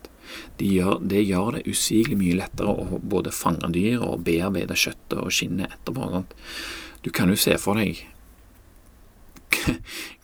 De 0.60 0.70
det 1.14 1.24
gjør 1.24 1.56
det 1.58 1.66
usigelig 1.70 2.20
mye 2.20 2.38
lettere 2.42 2.76
å 2.76 3.00
både 3.00 3.34
fange 3.36 3.72
dyr 3.76 4.04
og 4.04 4.26
bearbeide 4.28 4.76
kjøttet 4.76 5.20
og 5.24 5.32
skinnet 5.34 5.72
etterpå. 5.80 6.12
Sant? 6.18 6.36
Du 7.06 7.14
kan 7.16 7.32
jo 7.32 7.40
se 7.40 7.56
for 7.62 7.80
deg 7.80 8.04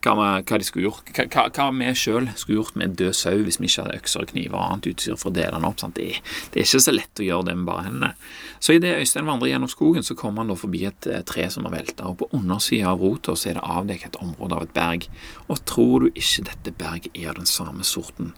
hva, 0.06 0.14
hva, 0.16 0.58
de 0.60 0.66
skulle 0.68 0.88
gjort, 0.88 1.10
hva, 1.16 1.46
hva 1.50 1.68
vi 1.74 1.92
sjøl 1.98 2.30
skulle 2.38 2.60
gjort 2.60 2.78
med 2.78 2.88
en 2.88 2.96
død 3.02 3.18
sau 3.18 3.42
hvis 3.46 3.58
vi 3.62 3.70
ikke 3.70 3.86
hadde 3.86 4.00
økser 4.00 4.24
og 4.24 4.32
kniver 4.32 4.58
og 4.58 4.66
annet 4.66 4.90
utstyr 4.92 5.18
for 5.20 5.32
å 5.32 5.36
dele 5.36 5.58
den 5.58 5.68
opp. 5.68 5.82
Det, 5.82 6.06
det, 6.54 6.62
er 6.62 6.68
ikke 6.68 6.84
så 6.86 6.94
lett 6.94 7.22
å 7.22 7.28
gjøre 7.28 7.48
det 7.50 7.58
med 7.60 7.70
bare 7.70 7.88
hendene. 7.88 8.12
Så 8.60 8.78
idet 8.78 8.96
Øystein 9.00 9.30
vandrer 9.30 9.52
gjennom 9.52 9.72
skogen, 9.72 10.06
så 10.06 10.18
kommer 10.20 10.44
han 10.44 10.54
da 10.54 10.60
forbi 10.60 10.86
et 10.90 11.10
eh, 11.10 11.26
tre 11.28 11.48
som 11.54 11.68
har 11.68 11.76
velta, 11.76 12.10
og 12.10 12.20
på 12.22 12.30
undersida 12.38 12.94
av 12.94 13.04
rota 13.04 13.36
så 13.38 13.52
er 13.52 13.60
det 13.60 13.68
avdekket 13.76 14.14
et 14.14 14.22
område 14.24 14.60
av 14.60 14.68
et 14.68 14.76
berg. 14.78 15.10
Og 15.50 15.62
tror 15.70 16.06
du 16.06 16.10
ikke 16.14 16.48
dette 16.52 16.76
berget 16.80 17.20
er 17.20 17.38
den 17.38 17.50
samme 17.50 17.86
sorten 17.88 18.34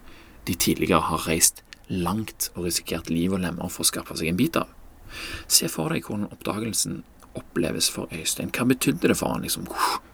de 0.47 0.55
tidligere 0.55 1.03
har 1.09 1.27
reist 1.27 1.63
langt 1.87 2.49
og 2.55 2.65
risikert 2.67 3.11
liv 3.11 3.33
og 3.35 3.43
lemmer 3.43 3.71
for 3.71 3.83
å 3.83 3.91
skaffe 3.91 4.15
seg 4.19 4.31
en 4.31 4.39
bit 4.39 4.59
av? 4.59 4.71
Se 5.51 5.69
for 5.71 5.93
deg 5.93 6.07
hvordan 6.07 6.27
oppdagelsen 6.31 7.01
oppleves 7.37 7.89
for 7.93 8.11
Øystein. 8.13 8.51
Hva 8.53 8.67
betydde 8.69 9.11
det 9.11 9.17
for 9.19 9.33
han? 9.33 9.43
Liksom, 9.45 9.67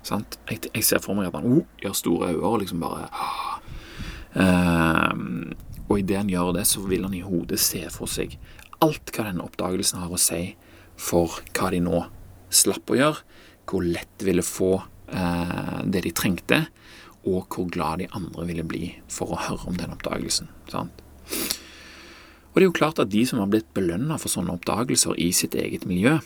jeg, 0.09 0.59
jeg, 0.69 0.83
ser 0.85 1.03
for 1.03 1.17
meg 1.17 1.29
at 1.29 1.37
han 1.39 1.47
uh, 1.49 1.61
gjør 1.81 1.95
store 1.97 2.33
øyne 2.33 2.49
og 2.49 2.59
liksom 2.63 2.83
bare 2.83 3.07
uh, 4.37 5.13
Og 5.89 5.99
idet 5.99 6.19
han 6.19 6.31
gjør 6.31 6.53
det, 6.57 6.67
så 6.67 6.83
vil 6.87 7.05
han 7.07 7.15
i 7.17 7.23
hodet 7.25 7.59
se 7.61 7.83
for 7.93 8.11
seg 8.11 8.37
alt 8.83 9.13
hva 9.15 9.29
denne 9.29 9.45
oppdagelsen 9.45 10.01
har 10.01 10.11
å 10.11 10.19
si 10.19 10.55
for 10.99 11.39
hva 11.55 11.69
de 11.71 11.79
nå 11.83 12.01
slapp 12.53 12.91
å 12.91 12.97
gjøre, 12.97 13.21
hvor 13.69 13.85
lett 13.85 14.11
de 14.19 14.27
ville 14.27 14.45
få 14.45 14.75
uh, 14.81 15.79
det 15.87 16.03
de 16.05 16.11
trengte, 16.15 16.65
og 17.23 17.47
hvor 17.47 17.69
glad 17.71 18.03
de 18.03 18.09
andre 18.11 18.45
ville 18.49 18.65
bli 18.67 18.89
for 19.11 19.31
å 19.31 19.39
høre 19.45 19.69
om 19.71 19.77
den 19.79 19.93
oppdagelsen. 19.95 20.49
Sant? 20.71 21.03
Og 22.53 22.59
det 22.59 22.65
er 22.65 22.69
jo 22.69 22.75
klart 22.77 22.99
at 23.01 23.09
de 23.09 23.23
som 23.25 23.39
har 23.41 23.49
blitt 23.49 23.71
belønna 23.73 24.19
for 24.21 24.29
sånne 24.29 24.53
oppdagelser 24.53 25.17
i 25.17 25.31
sitt 25.33 25.55
eget 25.57 25.87
miljø, 25.89 26.19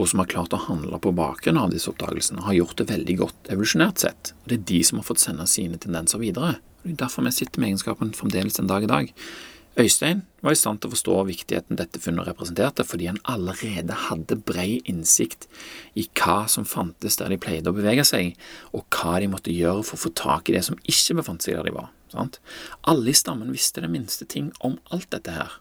og 0.00 0.08
som 0.08 0.22
har 0.22 0.30
klart 0.32 0.54
å 0.56 0.62
handle 0.64 0.98
på 1.02 1.12
bakgrunn 1.16 1.60
av 1.60 1.70
disse 1.74 1.90
oppdagelsene, 1.92 2.46
har 2.46 2.56
gjort 2.56 2.78
det 2.80 2.88
veldig 2.88 3.16
godt 3.20 3.52
evolusjonært 3.52 4.02
sett. 4.06 4.32
Og 4.42 4.48
Det 4.48 4.58
er 4.58 4.66
de 4.72 4.82
som 4.88 4.98
har 4.98 5.08
fått 5.08 5.20
sende 5.20 5.46
sine 5.46 5.76
tendenser 5.78 6.22
videre. 6.22 6.56
Og 6.80 6.84
Det 6.88 6.92
er 6.96 7.04
derfor 7.04 7.26
vi 7.26 7.36
sitter 7.36 7.60
med 7.60 7.74
egenskapen 7.74 8.14
fremdeles 8.16 8.58
en 8.58 8.70
dag 8.70 8.84
i 8.84 8.90
dag. 8.90 9.12
Øystein 9.78 10.24
var 10.42 10.52
i 10.52 10.58
stand 10.58 10.80
til 10.80 10.90
å 10.90 10.94
forstå 10.96 11.16
viktigheten 11.28 11.78
dette 11.78 12.00
funnet 12.02 12.26
representerte, 12.26 12.82
fordi 12.84 13.06
han 13.06 13.20
allerede 13.30 13.94
hadde 14.08 14.40
brei 14.42 14.80
innsikt 14.90 15.46
i 15.94 16.08
hva 16.18 16.48
som 16.50 16.66
fantes 16.66 17.16
der 17.20 17.30
de 17.30 17.38
pleide 17.38 17.70
å 17.70 17.76
bevege 17.76 18.04
seg, 18.04 18.34
og 18.74 18.88
hva 18.90 19.20
de 19.22 19.30
måtte 19.30 19.54
gjøre 19.54 19.84
for 19.86 19.96
å 19.96 20.04
få 20.08 20.14
tak 20.18 20.50
i 20.50 20.56
det 20.56 20.64
som 20.66 20.80
ikke 20.90 21.20
befant 21.20 21.46
seg 21.46 21.54
der 21.54 21.70
de 21.70 21.76
var. 21.76 21.92
Sant? 22.10 22.40
Alle 22.82 23.12
i 23.12 23.16
stammen 23.16 23.52
visste 23.54 23.84
det 23.84 23.92
minste 23.92 24.26
ting 24.26 24.50
om 24.58 24.80
alt 24.90 25.10
dette 25.14 25.36
her. 25.38 25.60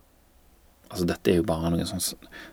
Altså, 0.90 1.06
dette 1.06 1.32
er 1.32 1.40
jo 1.40 1.46
bare 1.46 1.70
noe 1.70 1.86
sånn 1.86 2.02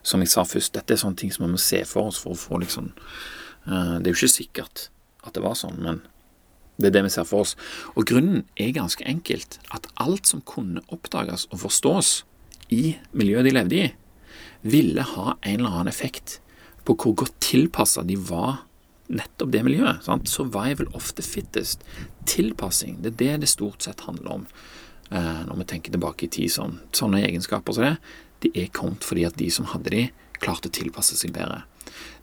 Som 0.04 0.20
jeg 0.20 0.28
sa 0.28 0.44
først, 0.44 0.74
dette 0.76 0.92
er 0.92 1.00
sånne 1.00 1.16
ting 1.16 1.32
som 1.32 1.46
vi 1.46 1.54
må 1.54 1.60
se 1.60 1.80
for 1.88 2.10
oss 2.10 2.20
for 2.20 2.34
å 2.34 2.40
få 2.40 2.60
liksom 2.60 2.90
uh, 2.92 3.96
Det 3.96 4.04
er 4.04 4.12
jo 4.12 4.18
ikke 4.18 4.34
sikkert 4.34 4.88
at 5.26 5.34
det 5.34 5.42
var 5.42 5.56
sånn, 5.58 5.80
men 5.82 6.04
det 6.76 6.90
er 6.90 6.98
det 6.98 7.06
vi 7.06 7.10
ser 7.10 7.24
for 7.26 7.42
oss. 7.42 7.56
Og 7.96 8.04
grunnen 8.06 8.44
er 8.60 8.74
ganske 8.76 9.02
enkelt 9.08 9.56
at 9.74 9.88
alt 10.02 10.28
som 10.28 10.44
kunne 10.46 10.84
oppdages 10.92 11.48
og 11.50 11.64
forstås 11.64 12.10
i 12.70 12.98
miljøet 13.16 13.48
de 13.48 13.54
levde 13.56 13.80
i, 13.80 13.88
ville 14.62 15.02
ha 15.02 15.34
en 15.40 15.56
eller 15.56 15.72
annen 15.72 15.90
effekt 15.90 16.38
på 16.86 16.94
hvor 16.94 17.16
godt 17.24 17.34
tilpassa 17.42 18.04
de 18.06 18.14
var 18.28 18.66
nettopp 19.06 19.52
det 19.54 19.62
miljøet. 19.66 20.02
Sant? 20.06 20.30
Survival 20.30 20.88
of 20.94 21.12
the 21.18 21.24
fittest. 21.24 21.84
Tilpassing. 22.26 23.00
Det 23.02 23.14
er 23.14 23.18
det 23.22 23.32
det 23.44 23.50
stort 23.50 23.86
sett 23.86 24.06
handler 24.06 24.40
om 24.40 24.46
eh, 25.10 25.42
når 25.46 25.62
vi 25.62 25.68
tenker 25.72 25.94
tilbake 25.94 26.26
i 26.26 26.32
tid. 26.38 26.52
Sånn. 26.54 26.78
Sånne 26.94 27.22
egenskaper 27.26 27.76
som 27.76 27.86
det, 27.86 27.96
de 28.44 28.52
er 28.54 28.72
kommet 28.74 29.06
fordi 29.06 29.24
at 29.28 29.38
de 29.40 29.48
som 29.52 29.68
hadde 29.72 29.92
de, 29.94 30.04
klarte 30.42 30.70
å 30.70 30.76
tilpasse 30.76 31.16
seg 31.18 31.32
bedre. 31.36 31.62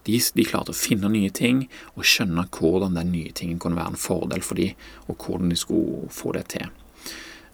De, 0.03 0.17
de, 0.19 0.45
klarte 0.45 0.73
å 0.73 0.77
finne 0.77 1.09
nye 1.09 1.31
ting 1.33 1.63
og 1.95 2.05
skjønne 2.07 2.45
hvordan 2.53 2.97
den 2.99 3.13
nye 3.15 3.31
tingen 3.35 3.59
kunne 3.61 3.79
være 3.79 3.95
en 3.95 4.01
fordel 4.01 4.43
for 4.43 4.59
dem, 4.59 4.75
og 5.07 5.17
hvordan 5.17 5.53
de 5.53 5.59
skulle 5.59 6.11
få 6.13 6.33
det 6.37 6.45
til. 6.57 6.67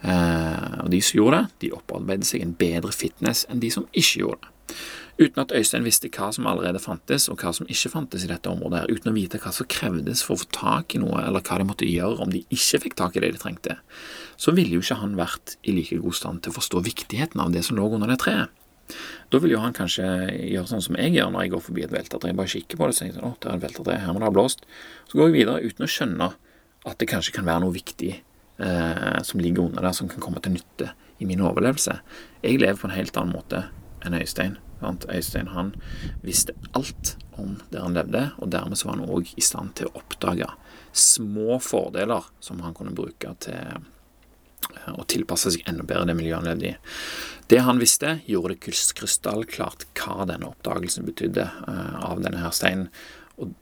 Eh, 0.01 0.79
og 0.83 0.89
De 0.91 1.01
som 1.03 1.19
gjorde 1.19 1.43
det, 1.43 1.59
de 1.63 1.73
opparbeidet 1.77 2.29
seg 2.29 2.43
en 2.45 2.55
bedre 2.57 2.91
fitness 2.95 3.45
enn 3.49 3.61
de 3.63 3.71
som 3.73 3.87
ikke 3.91 4.23
gjorde 4.23 4.41
det. 4.47 4.55
Uten 5.19 5.41
at 5.43 5.51
Øystein 5.51 5.83
visste 5.83 6.07
hva 6.15 6.29
som 6.31 6.45
allerede 6.47 6.79
fantes, 6.79 7.25
og 7.27 7.41
hva 7.43 7.51
som 7.55 7.67
ikke 7.67 7.91
fantes 7.91 8.23
i 8.23 8.29
dette 8.29 8.47
området, 8.47 8.85
her, 8.85 8.93
uten 8.95 9.11
å 9.11 9.15
vite 9.17 9.41
hva 9.43 9.51
som 9.51 9.67
krevdes 9.67 10.21
for 10.23 10.37
å 10.37 10.43
få 10.45 10.47
tak 10.55 10.95
i 10.95 11.01
noe, 11.01 11.19
eller 11.25 11.43
hva 11.43 11.57
de 11.59 11.65
måtte 11.67 11.89
gjøre 11.89 12.23
om 12.23 12.31
de 12.31 12.45
ikke 12.47 12.79
fikk 12.85 12.95
tak 13.01 13.17
i 13.17 13.23
det 13.25 13.33
de 13.35 13.41
trengte, 13.41 13.75
så 14.39 14.53
ville 14.55 14.77
jo 14.77 14.85
ikke 14.85 15.01
han 15.01 15.17
vært 15.19 15.57
i 15.67 15.75
like 15.75 15.99
god 15.99 16.15
stand 16.15 16.43
til 16.45 16.53
å 16.53 16.57
forstå 16.61 16.85
viktigheten 16.87 17.43
av 17.43 17.51
det 17.51 17.65
som 17.67 17.75
lå 17.75 17.89
under 17.97 18.13
det 18.13 18.21
treet. 18.23 18.55
Da 19.29 19.41
vil 19.43 19.53
jo 19.53 19.59
han 19.61 19.75
kanskje 19.75 20.05
gjøre 20.49 20.71
sånn 20.71 20.85
som 20.87 20.95
jeg 20.97 21.11
gjør 21.17 21.33
når 21.33 21.43
jeg 21.45 21.53
går 21.53 21.65
forbi 21.67 21.83
et 21.85 21.91
veltertre. 21.93 22.31
Bare 22.39 22.49
kikker 22.49 22.79
på 22.79 22.87
det 22.87 22.95
og 22.95 23.01
tenker 23.01 23.19
sånn, 23.19 23.27
å, 23.27 23.35
det 23.35 23.51
er 23.51 23.59
et 23.59 23.65
veltertre, 23.67 23.97
her 24.01 24.15
må 24.15 24.23
det 24.23 24.29
ha 24.29 24.33
blåst. 24.33 24.63
Så 25.11 25.19
går 25.19 25.29
jeg 25.29 25.35
videre 25.35 25.67
uten 25.67 25.85
å 25.85 25.91
skjønne 25.91 26.29
at 26.89 27.03
det 27.03 27.09
kanskje 27.11 27.35
kan 27.35 27.45
være 27.45 27.65
noe 27.65 27.75
viktig 27.75 28.13
eh, 28.15 29.19
som 29.27 29.43
ligger 29.43 29.67
under 29.67 29.85
der, 29.85 29.93
som 29.99 30.09
kan 30.09 30.23
komme 30.23 30.41
til 30.41 30.55
nytte 30.55 30.93
i 31.19 31.27
min 31.29 31.43
overlevelse. 31.43 31.99
Jeg 32.41 32.63
lever 32.63 32.79
på 32.81 32.89
en 32.89 32.95
helt 32.95 33.19
annen 33.19 33.35
måte 33.35 33.67
enn 34.07 34.17
Øystein. 34.17 34.57
Øystein 34.81 35.51
han 35.53 35.73
visste 36.23 36.55
alt 36.77 37.15
om 37.39 37.57
der 37.71 37.85
han 37.85 37.95
levde, 37.97 38.29
og 38.37 38.51
dermed 38.51 38.79
så 38.79 38.89
var 38.89 38.99
han 38.99 39.09
òg 39.09 39.31
i 39.37 39.43
stand 39.43 39.75
til 39.79 39.89
å 39.89 40.01
oppdage 40.01 40.47
små 40.95 41.59
fordeler 41.63 42.27
som 42.43 42.61
han 42.65 42.75
kunne 42.77 42.95
bruke 42.95 43.33
til 43.43 43.55
eh, 43.55 44.91
å 44.91 45.05
tilpasse 45.07 45.53
seg 45.53 45.67
enda 45.69 45.85
bedre 45.87 46.09
det 46.09 46.17
miljøet 46.19 46.41
han 46.41 46.49
levde 46.49 46.71
i. 46.71 46.75
Det 47.49 47.63
han 47.65 47.81
visste, 47.81 48.19
gjorde 48.29 48.55
det 48.55 48.73
krystallklart 48.93 49.87
hva 49.97 50.27
denne 50.29 50.51
oppdagelsen 50.51 51.07
betydde 51.07 51.47
uh, 51.65 51.95
av 52.11 52.19
denne 52.21 52.43
her 52.43 52.53
steinen. 52.53 52.91
Og, 53.41 53.55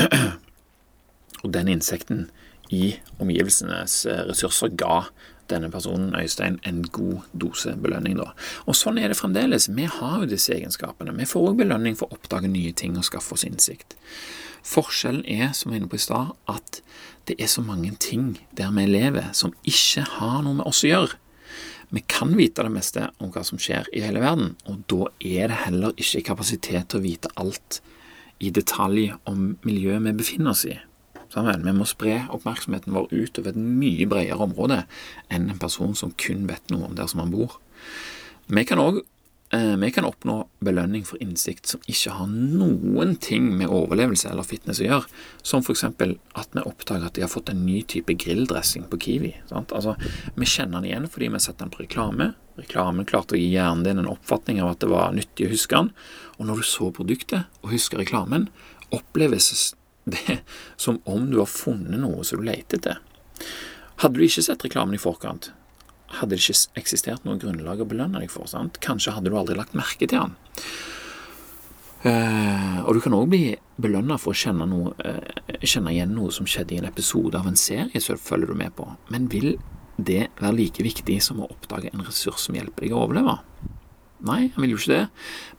og 1.42 1.50
den 1.52 1.68
insekten 1.74 2.28
i 2.72 2.94
omgivelsenes 3.20 3.98
eh, 4.08 4.22
ressurser 4.30 4.72
ga 4.80 5.02
denne 5.50 5.70
personen, 5.72 6.14
Øystein, 6.18 6.58
en 6.64 6.82
god 6.92 7.26
dose 7.32 7.74
belønning. 7.76 8.16
da. 8.18 8.32
Og 8.66 8.76
Sånn 8.78 8.98
er 8.98 9.08
det 9.08 9.18
fremdeles. 9.18 9.68
Vi 9.68 9.84
har 9.84 10.20
jo 10.20 10.30
disse 10.30 10.54
egenskapene. 10.54 11.16
Vi 11.16 11.28
får 11.28 11.50
òg 11.50 11.58
belønning 11.62 11.96
for 11.98 12.08
å 12.08 12.18
oppdage 12.18 12.50
nye 12.50 12.72
ting 12.72 12.96
og 12.96 13.04
skaffe 13.04 13.34
oss 13.34 13.44
innsikt. 13.44 13.96
Forskjellen 14.64 15.24
er, 15.28 15.52
som 15.52 15.70
jeg 15.70 15.76
var 15.76 15.82
inne 15.82 15.90
på 15.92 16.00
i 16.00 16.04
stad, 16.06 16.32
at 16.48 16.80
det 17.28 17.36
er 17.40 17.50
så 17.52 17.62
mange 17.64 17.92
ting 18.00 18.38
der 18.56 18.72
vi 18.72 18.86
lever 18.88 19.32
som 19.36 19.52
ikke 19.64 20.06
har 20.16 20.42
noe 20.44 20.60
med 20.60 20.66
oss 20.68 20.84
å 20.84 20.90
gjøre. 20.90 21.20
Vi 21.94 22.00
kan 22.08 22.32
vite 22.36 22.64
det 22.64 22.72
meste 22.72 23.10
om 23.22 23.30
hva 23.30 23.44
som 23.46 23.60
skjer 23.60 23.86
i 23.92 24.02
hele 24.02 24.22
verden, 24.24 24.56
og 24.66 24.82
da 24.90 25.10
er 25.20 25.52
det 25.52 25.60
heller 25.66 25.92
ikke 26.00 26.24
kapasitet 26.30 26.88
til 26.90 27.00
å 27.00 27.04
vite 27.04 27.30
alt 27.38 27.80
i 28.42 28.50
detalj 28.50 29.12
om 29.30 29.52
miljøet 29.62 30.02
vi 30.08 30.16
befinner 30.16 30.56
oss 30.56 30.64
i. 30.66 30.74
Sammen. 31.34 31.64
Vi 31.66 31.72
må 31.74 31.86
spre 31.88 32.20
oppmerksomheten 32.30 32.94
vår 32.94 33.08
utover 33.10 33.50
et 33.50 33.58
mye 33.58 34.06
bredere 34.06 34.44
område 34.44 34.84
enn 35.34 35.48
en 35.50 35.58
person 35.58 35.96
som 35.98 36.14
kun 36.14 36.46
vet 36.46 36.70
noe 36.70 36.86
om 36.86 36.94
der 36.94 37.10
som 37.10 37.24
han 37.24 37.34
bor. 37.34 37.56
Vi 38.46 38.62
kan 38.68 38.78
òg 38.78 39.00
eh, 39.56 39.74
vi 39.80 39.90
oppnå 39.98 40.36
belønning 40.64 41.02
for 41.08 41.18
innsikt 41.24 41.66
som 41.72 41.82
ikke 41.90 42.14
har 42.20 42.30
noen 42.30 43.16
ting 43.16 43.48
med 43.58 43.72
overlevelse 43.72 44.30
eller 44.30 44.46
fitness 44.46 44.82
å 44.82 44.86
gjøre, 44.86 45.10
som 45.42 45.64
f.eks. 45.64 45.84
at 45.88 46.54
vi 46.54 46.62
oppdager 46.62 47.08
at 47.08 47.18
de 47.18 47.24
har 47.24 47.32
fått 47.32 47.50
en 47.50 47.66
ny 47.66 47.82
type 47.82 48.14
grilldressing 48.14 48.86
på 48.90 49.00
Kiwi. 49.06 49.34
Altså, 49.50 49.96
vi 50.36 50.46
kjenner 50.46 50.80
den 50.80 50.90
igjen 50.92 51.10
fordi 51.10 51.32
vi 51.32 51.38
har 51.40 51.46
sett 51.46 51.58
den 51.62 51.74
på 51.74 51.82
reklame. 51.82 52.34
Reklamen 52.60 53.10
klarte 53.10 53.34
å 53.34 53.40
gi 53.40 53.50
hjernen 53.56 53.82
din 53.86 54.02
en 54.04 54.12
oppfatning 54.12 54.62
av 54.62 54.76
at 54.76 54.84
det 54.84 54.92
var 54.92 55.14
nyttig 55.16 55.48
å 55.48 55.54
huske 55.54 55.80
den, 55.80 55.90
og 56.38 56.46
når 56.46 56.62
du 56.62 56.68
så 56.68 56.92
produktet 56.94 57.64
og 57.64 57.72
husker 57.74 57.98
reklamen, 58.02 58.52
oppleves 58.94 59.74
det 60.04 60.22
er 60.28 60.40
som 60.76 61.00
om 61.08 61.28
du 61.30 61.38
har 61.40 61.50
funnet 61.50 62.00
noe 62.00 62.24
som 62.26 62.40
du 62.40 62.48
leter 62.48 62.80
etter. 62.80 63.02
Hadde 64.02 64.18
du 64.18 64.24
ikke 64.26 64.44
sett 64.44 64.64
reklamen 64.66 64.96
i 64.96 65.00
forkant, 65.00 65.52
hadde 66.18 66.34
det 66.34 66.42
ikke 66.42 66.80
eksistert 66.80 67.24
noe 67.26 67.38
grunnlag 67.40 67.82
å 67.82 67.88
belønne 67.88 68.20
deg 68.22 68.32
for. 68.32 68.48
sant? 68.50 68.80
Kanskje 68.84 69.14
hadde 69.16 69.30
du 69.30 69.38
aldri 69.38 69.56
lagt 69.58 69.76
merke 69.78 70.06
til 70.06 70.18
den. 70.18 70.34
Uh, 72.04 72.84
og 72.84 72.98
du 72.98 73.00
kan 73.00 73.14
òg 73.16 73.30
bli 73.32 73.54
belønna 73.80 74.18
for 74.20 74.34
å 74.34 74.36
kjenne, 74.36 74.66
noe, 74.68 74.92
uh, 75.00 75.54
kjenne, 75.64 75.94
igjen 75.94 76.12
noe 76.12 76.34
som 76.36 76.44
skjedde 76.44 76.76
i 76.76 76.80
en 76.82 76.88
episode 76.90 77.38
av 77.38 77.48
en 77.48 77.56
serie 77.56 78.02
som 78.02 78.20
følger 78.20 78.52
du 78.52 78.58
med 78.60 78.74
på, 78.76 78.84
men 79.14 79.30
vil 79.32 79.54
det 79.96 80.26
være 80.36 80.58
like 80.58 80.84
viktig 80.84 81.16
som 81.24 81.40
å 81.40 81.48
oppdage 81.48 81.94
en 81.94 82.04
ressurs 82.04 82.44
som 82.44 82.58
hjelper 82.58 82.84
deg 82.84 82.92
å 82.92 83.06
overleve? 83.06 83.38
Nei, 84.24 84.48
han 84.54 84.64
vil 84.64 84.72
jo 84.72 84.80
ikke 84.80 84.94
det. 84.94 85.04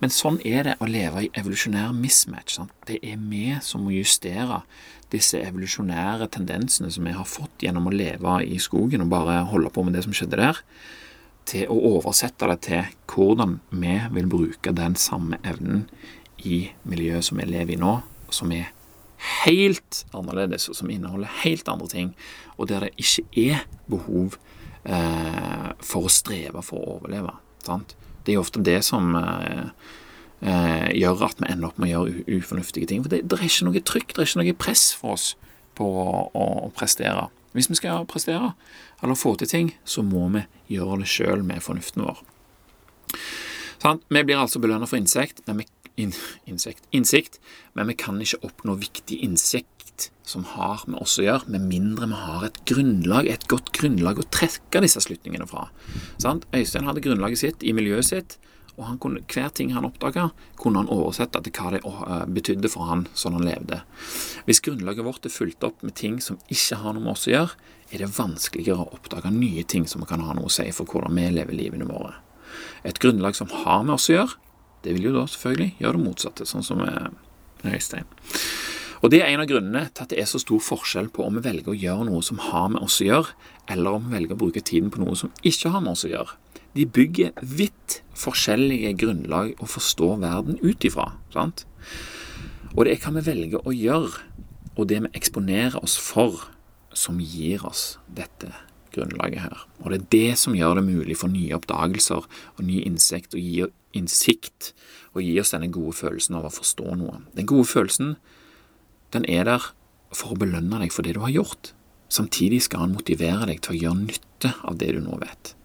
Men 0.02 0.14
sånn 0.14 0.40
er 0.48 0.66
det 0.66 0.76
å 0.82 0.90
leve 0.90 1.26
i 1.26 1.32
evolusjonær 1.38 1.94
mismatch. 1.94 2.58
Sant? 2.58 2.74
Det 2.90 2.98
er 3.06 3.20
vi 3.22 3.48
som 3.62 3.86
må 3.86 3.94
justere 3.94 4.64
disse 5.14 5.40
evolusjonære 5.46 6.28
tendensene 6.34 6.90
som 6.92 7.06
vi 7.06 7.14
har 7.14 7.28
fått 7.30 7.66
gjennom 7.66 7.90
å 7.90 7.94
leve 7.94 8.40
i 8.48 8.58
skogen 8.62 9.06
og 9.06 9.12
bare 9.14 9.44
holde 9.52 9.70
på 9.74 9.86
med 9.86 9.94
det 9.96 10.06
som 10.08 10.16
skjedde 10.18 10.42
der, 10.42 10.62
til 11.46 11.70
å 11.70 11.78
oversette 11.94 12.48
det 12.50 12.58
til 12.66 12.88
hvordan 13.12 13.60
vi 13.70 14.00
vil 14.16 14.30
bruke 14.32 14.74
den 14.74 14.98
samme 14.98 15.38
evnen 15.46 15.86
i 16.42 16.72
miljøet 16.90 17.28
som 17.28 17.38
vi 17.38 17.46
lever 17.46 17.76
i 17.76 17.82
nå, 17.82 18.00
som 18.34 18.50
er 18.56 18.72
helt 19.46 20.02
annerledes, 20.18 20.68
og 20.70 20.78
som 20.78 20.90
inneholder 20.92 21.32
helt 21.44 21.70
andre 21.72 21.88
ting, 21.92 22.16
og 22.58 22.70
der 22.70 22.88
det 22.88 22.96
ikke 23.02 23.46
er 23.54 23.62
behov 23.90 24.40
eh, 24.84 25.70
for 25.86 26.10
å 26.10 26.14
streve 26.14 26.66
for 26.66 26.82
å 26.82 26.98
overleve. 26.98 27.38
Sant? 27.66 27.96
Det 28.26 28.34
er 28.34 28.40
jo 28.40 28.44
ofte 28.46 28.64
det 28.66 28.80
som 28.88 29.14
eh, 29.20 29.68
eh, 30.42 30.90
gjør 30.98 31.28
at 31.30 31.42
vi 31.42 31.50
ender 31.52 31.70
opp 31.70 31.80
med 31.82 31.94
å 31.94 32.06
gjøre 32.06 32.40
ufornuftige 32.40 32.90
ting. 32.90 33.04
For 33.06 33.14
det, 33.14 33.24
det, 33.30 33.40
er 33.40 33.50
ikke 33.50 33.68
noe 33.70 33.84
trykk, 33.92 34.16
det 34.16 34.24
er 34.24 34.32
ikke 34.32 34.42
noe 34.42 34.58
press 34.66 34.86
for 34.98 35.16
oss 35.16 35.28
på 35.78 35.86
å, 35.86 36.08
å, 36.34 36.46
prestere. 36.76 37.28
Hvis 37.56 37.70
vi 37.72 37.78
skal 37.80 38.08
prestere 38.10 38.54
eller 39.04 39.20
få 39.20 39.36
til 39.40 39.52
ting, 39.52 39.74
så 39.88 40.04
må 40.04 40.28
vi 40.34 40.46
gjøre 40.74 41.04
det 41.04 41.12
sjøl 41.12 41.44
med 41.46 41.64
fornuften 41.64 42.06
vår. 42.08 42.24
Sånn, 43.84 44.02
vi 44.10 44.24
blir 44.26 44.40
altså 44.42 44.60
belønnet 44.64 44.90
for 44.90 44.98
insekt, 44.98 45.44
men 45.46 45.62
vi, 45.62 45.68
in, 46.02 46.16
insekt, 46.50 46.88
innsikt, 46.96 47.38
men 47.78 47.92
vi 47.92 47.98
kan 48.00 48.18
ikke 48.24 48.42
oppnå 48.48 48.78
viktig 48.82 49.20
innsikt 49.28 49.75
som 50.26 50.46
har 50.56 50.84
med 50.90 51.00
oss 51.02 51.20
å 51.22 51.26
gjøre, 51.26 51.50
med 51.54 51.68
mindre 51.70 52.10
vi 52.10 52.18
har 52.20 52.48
et 52.48 52.58
grunnlag, 52.68 53.30
et 53.30 53.46
godt 53.52 53.72
grunnlag 53.76 54.20
å 54.20 54.28
trekke 54.34 54.82
disse 54.84 55.04
slutningene 55.06 55.48
fra. 55.50 55.68
Sant? 56.22 56.48
Øystein 56.56 56.88
hadde 56.90 57.04
grunnlaget 57.06 57.42
sitt 57.42 57.66
i 57.66 57.74
miljøet 57.78 58.10
sitt, 58.10 58.38
og 58.76 58.98
kunne, 59.00 59.22
hver 59.32 59.54
ting 59.56 59.72
han 59.72 59.88
oppdaga, 59.88 60.30
kunne 60.60 60.82
han 60.82 60.92
oversette 60.92 61.40
til 61.46 61.54
hva 61.56 61.72
det 61.72 61.82
eh, 61.86 62.26
betydde 62.36 62.72
for 62.72 62.90
han 62.90 63.06
sånn 63.16 63.38
han 63.38 63.48
levde. 63.48 63.80
Hvis 64.50 64.60
grunnlaget 64.66 65.08
vårt 65.08 65.28
er 65.30 65.32
fulgt 65.34 65.64
opp 65.64 65.86
med 65.86 65.96
ting 65.96 66.20
som 66.24 66.42
ikke 66.52 66.82
har 66.82 66.96
noe 66.96 67.06
med 67.06 67.14
oss 67.14 67.28
å 67.30 67.36
gjøre, 67.36 67.56
er 67.94 68.02
det 68.02 68.12
vanskeligere 68.18 68.84
å 68.84 68.98
oppdage 68.98 69.32
nye 69.32 69.64
ting 69.64 69.86
som 69.88 70.04
kan 70.10 70.24
ha 70.26 70.36
noe 70.36 70.50
å 70.50 70.54
si 70.54 70.68
for 70.76 70.90
hvordan 70.90 71.16
vi 71.16 71.30
lever 71.38 71.56
livene 71.56 71.88
våre. 71.88 72.18
Et 72.84 73.00
grunnlag 73.00 73.38
som 73.38 73.52
har 73.64 73.86
med 73.86 73.96
oss 73.96 74.10
å 74.12 74.18
gjøre, 74.18 74.40
det 74.84 74.94
vil 74.98 75.08
jo 75.08 75.16
da 75.16 75.26
selvfølgelig 75.30 75.80
gjøre 75.80 75.98
det 75.98 76.06
motsatte, 76.06 76.50
sånn 76.50 76.66
som 76.66 76.84
med 76.84 77.74
Øystein. 77.74 78.10
Og 79.06 79.12
Det 79.14 79.20
er 79.22 79.28
en 79.36 79.44
av 79.44 79.46
grunnene 79.46 79.84
til 79.94 80.02
at 80.02 80.10
det 80.10 80.18
er 80.18 80.26
så 80.26 80.40
stor 80.42 80.64
forskjell 80.66 81.12
på 81.14 81.28
om 81.28 81.36
vi 81.38 81.44
velger 81.46 81.70
å 81.70 81.78
gjøre 81.78 82.08
noe 82.08 82.24
som 82.26 82.40
har 82.42 82.72
med 82.74 82.82
oss 82.82 82.96
å 83.04 83.06
gjøre, 83.06 83.36
eller 83.70 83.98
om 84.00 84.08
vi 84.08 84.16
velger 84.16 84.34
å 84.34 84.40
bruke 84.42 84.64
tiden 84.66 84.90
på 84.90 85.04
noe 85.04 85.14
som 85.20 85.30
ikke 85.46 85.70
har 85.76 85.84
med 85.86 85.92
oss 85.92 86.08
å 86.08 86.10
gjøre. 86.10 86.34
De 86.74 86.88
bygger 86.90 87.36
vidt 87.46 88.00
forskjellige 88.18 88.96
grunnlag 89.04 89.52
å 89.62 89.68
forstå 89.70 90.08
verden 90.24 90.58
ut 90.64 90.88
ifra. 90.90 91.12
Og 91.38 92.82
det 92.82 92.96
er 92.96 93.04
hva 93.04 93.14
vi 93.20 93.24
velger 93.28 93.62
å 93.62 93.76
gjøre, 93.78 94.24
og 94.74 94.90
det 94.90 95.04
vi 95.04 95.12
eksponerer 95.22 95.78
oss 95.86 96.00
for, 96.02 96.48
som 96.98 97.20
gir 97.22 97.62
oss 97.70 98.00
dette 98.10 98.50
grunnlaget 98.96 99.44
her. 99.46 99.68
Og 99.84 99.94
det 99.94 100.00
er 100.00 100.08
det 100.16 100.40
som 100.42 100.58
gjør 100.58 100.80
det 100.80 100.88
mulig 100.88 101.20
for 101.20 101.30
nye 101.30 101.54
oppdagelser 101.54 102.26
og 102.26 102.64
ny 102.66 102.82
innsikt, 102.82 103.38
og 103.38 103.46
gir 103.54 103.70
innsikt, 103.94 104.74
og 105.14 105.22
gir 105.22 105.44
oss 105.44 105.54
denne 105.54 105.70
gode 105.70 105.94
følelsen 105.94 106.40
av 106.42 106.50
å 106.50 106.56
forstå 106.58 106.98
noe. 106.98 107.22
Den 107.38 107.46
gode 107.54 107.70
følelsen 107.70 108.16
den 109.16 109.28
er 109.32 109.48
der 109.48 109.72
for 110.16 110.34
å 110.34 110.40
belønne 110.40 110.80
deg 110.82 110.94
for 110.94 111.06
det 111.06 111.16
du 111.18 111.24
har 111.24 111.34
gjort. 111.34 111.74
Samtidig 112.12 112.62
skal 112.66 112.86
han 112.86 112.96
motivere 112.96 113.48
deg 113.50 113.62
til 113.64 113.76
å 113.76 113.80
gjøre 113.84 114.02
nytte 114.04 114.54
av 114.68 114.78
det 114.80 114.92
du 114.96 115.02
nå 115.04 115.18
vet. 115.22 115.56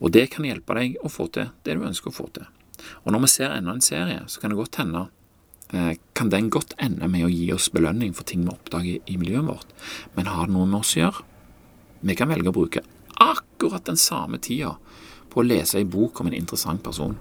Og 0.00 0.12
det 0.14 0.28
kan 0.34 0.46
hjelpe 0.46 0.76
deg 0.78 0.96
å 1.04 1.10
få 1.12 1.28
til 1.34 1.50
det 1.66 1.76
du 1.76 1.84
ønsker 1.86 2.10
å 2.10 2.16
få 2.16 2.28
til. 2.34 2.46
Og 3.04 3.12
når 3.14 3.24
vi 3.24 3.34
ser 3.34 3.54
enda 3.54 3.74
en 3.74 3.84
serie, 3.84 4.24
så 4.28 4.40
kan 4.40 4.52
det 4.52 4.58
godt 4.58 4.80
hende 4.80 5.06
eh, 5.72 5.94
kan 6.16 6.32
den 6.32 6.50
godt 6.52 6.74
ende 6.82 7.08
med 7.10 7.26
å 7.26 7.32
gi 7.32 7.46
oss 7.54 7.70
belønning 7.72 8.14
for 8.16 8.28
ting 8.28 8.44
vi 8.44 8.52
oppdager 8.52 8.98
i 9.10 9.18
miljøet 9.20 9.48
vårt. 9.48 9.76
Men 10.16 10.32
har 10.32 10.48
det 10.48 10.56
noe 10.56 10.68
med 10.68 10.82
oss 10.82 10.96
å 10.96 11.04
gjøre? 11.04 11.24
Vi 12.04 12.16
kan 12.18 12.28
velge 12.28 12.50
å 12.50 12.56
bruke 12.56 12.84
akkurat 13.22 13.86
den 13.88 14.00
samme 14.00 14.40
tida 14.42 14.74
på 15.32 15.40
å 15.40 15.46
lese 15.46 15.78
ei 15.80 15.88
bok 15.88 16.20
om 16.20 16.28
en 16.28 16.36
interessant 16.36 16.82
person. 16.84 17.16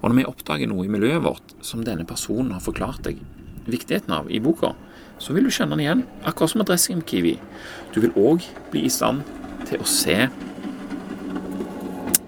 Og 0.00 0.06
når 0.08 0.16
vi 0.20 0.26
oppdager 0.30 0.70
noe 0.70 0.86
i 0.86 0.92
miljøet 0.92 1.24
vårt 1.24 1.54
som 1.64 1.82
denne 1.84 2.06
personen 2.08 2.54
har 2.54 2.62
forklart 2.64 3.04
deg 3.06 3.20
viktigheten 3.68 4.12
av 4.14 4.30
i 4.30 4.40
boka, 4.42 4.74
så 5.18 5.34
vil 5.34 5.46
du 5.46 5.52
kjenne 5.54 5.76
den 5.76 5.84
igjen, 5.84 6.02
akkurat 6.26 6.52
som 6.52 6.60
med 6.62 6.68
dressing 6.68 7.00
med 7.00 7.08
kiwi. 7.08 7.34
Du 7.94 8.00
vil 8.02 8.14
òg 8.18 8.44
bli 8.72 8.84
i 8.88 8.92
stand 8.92 9.22
til 9.68 9.82
å 9.82 9.88
se, 9.88 10.16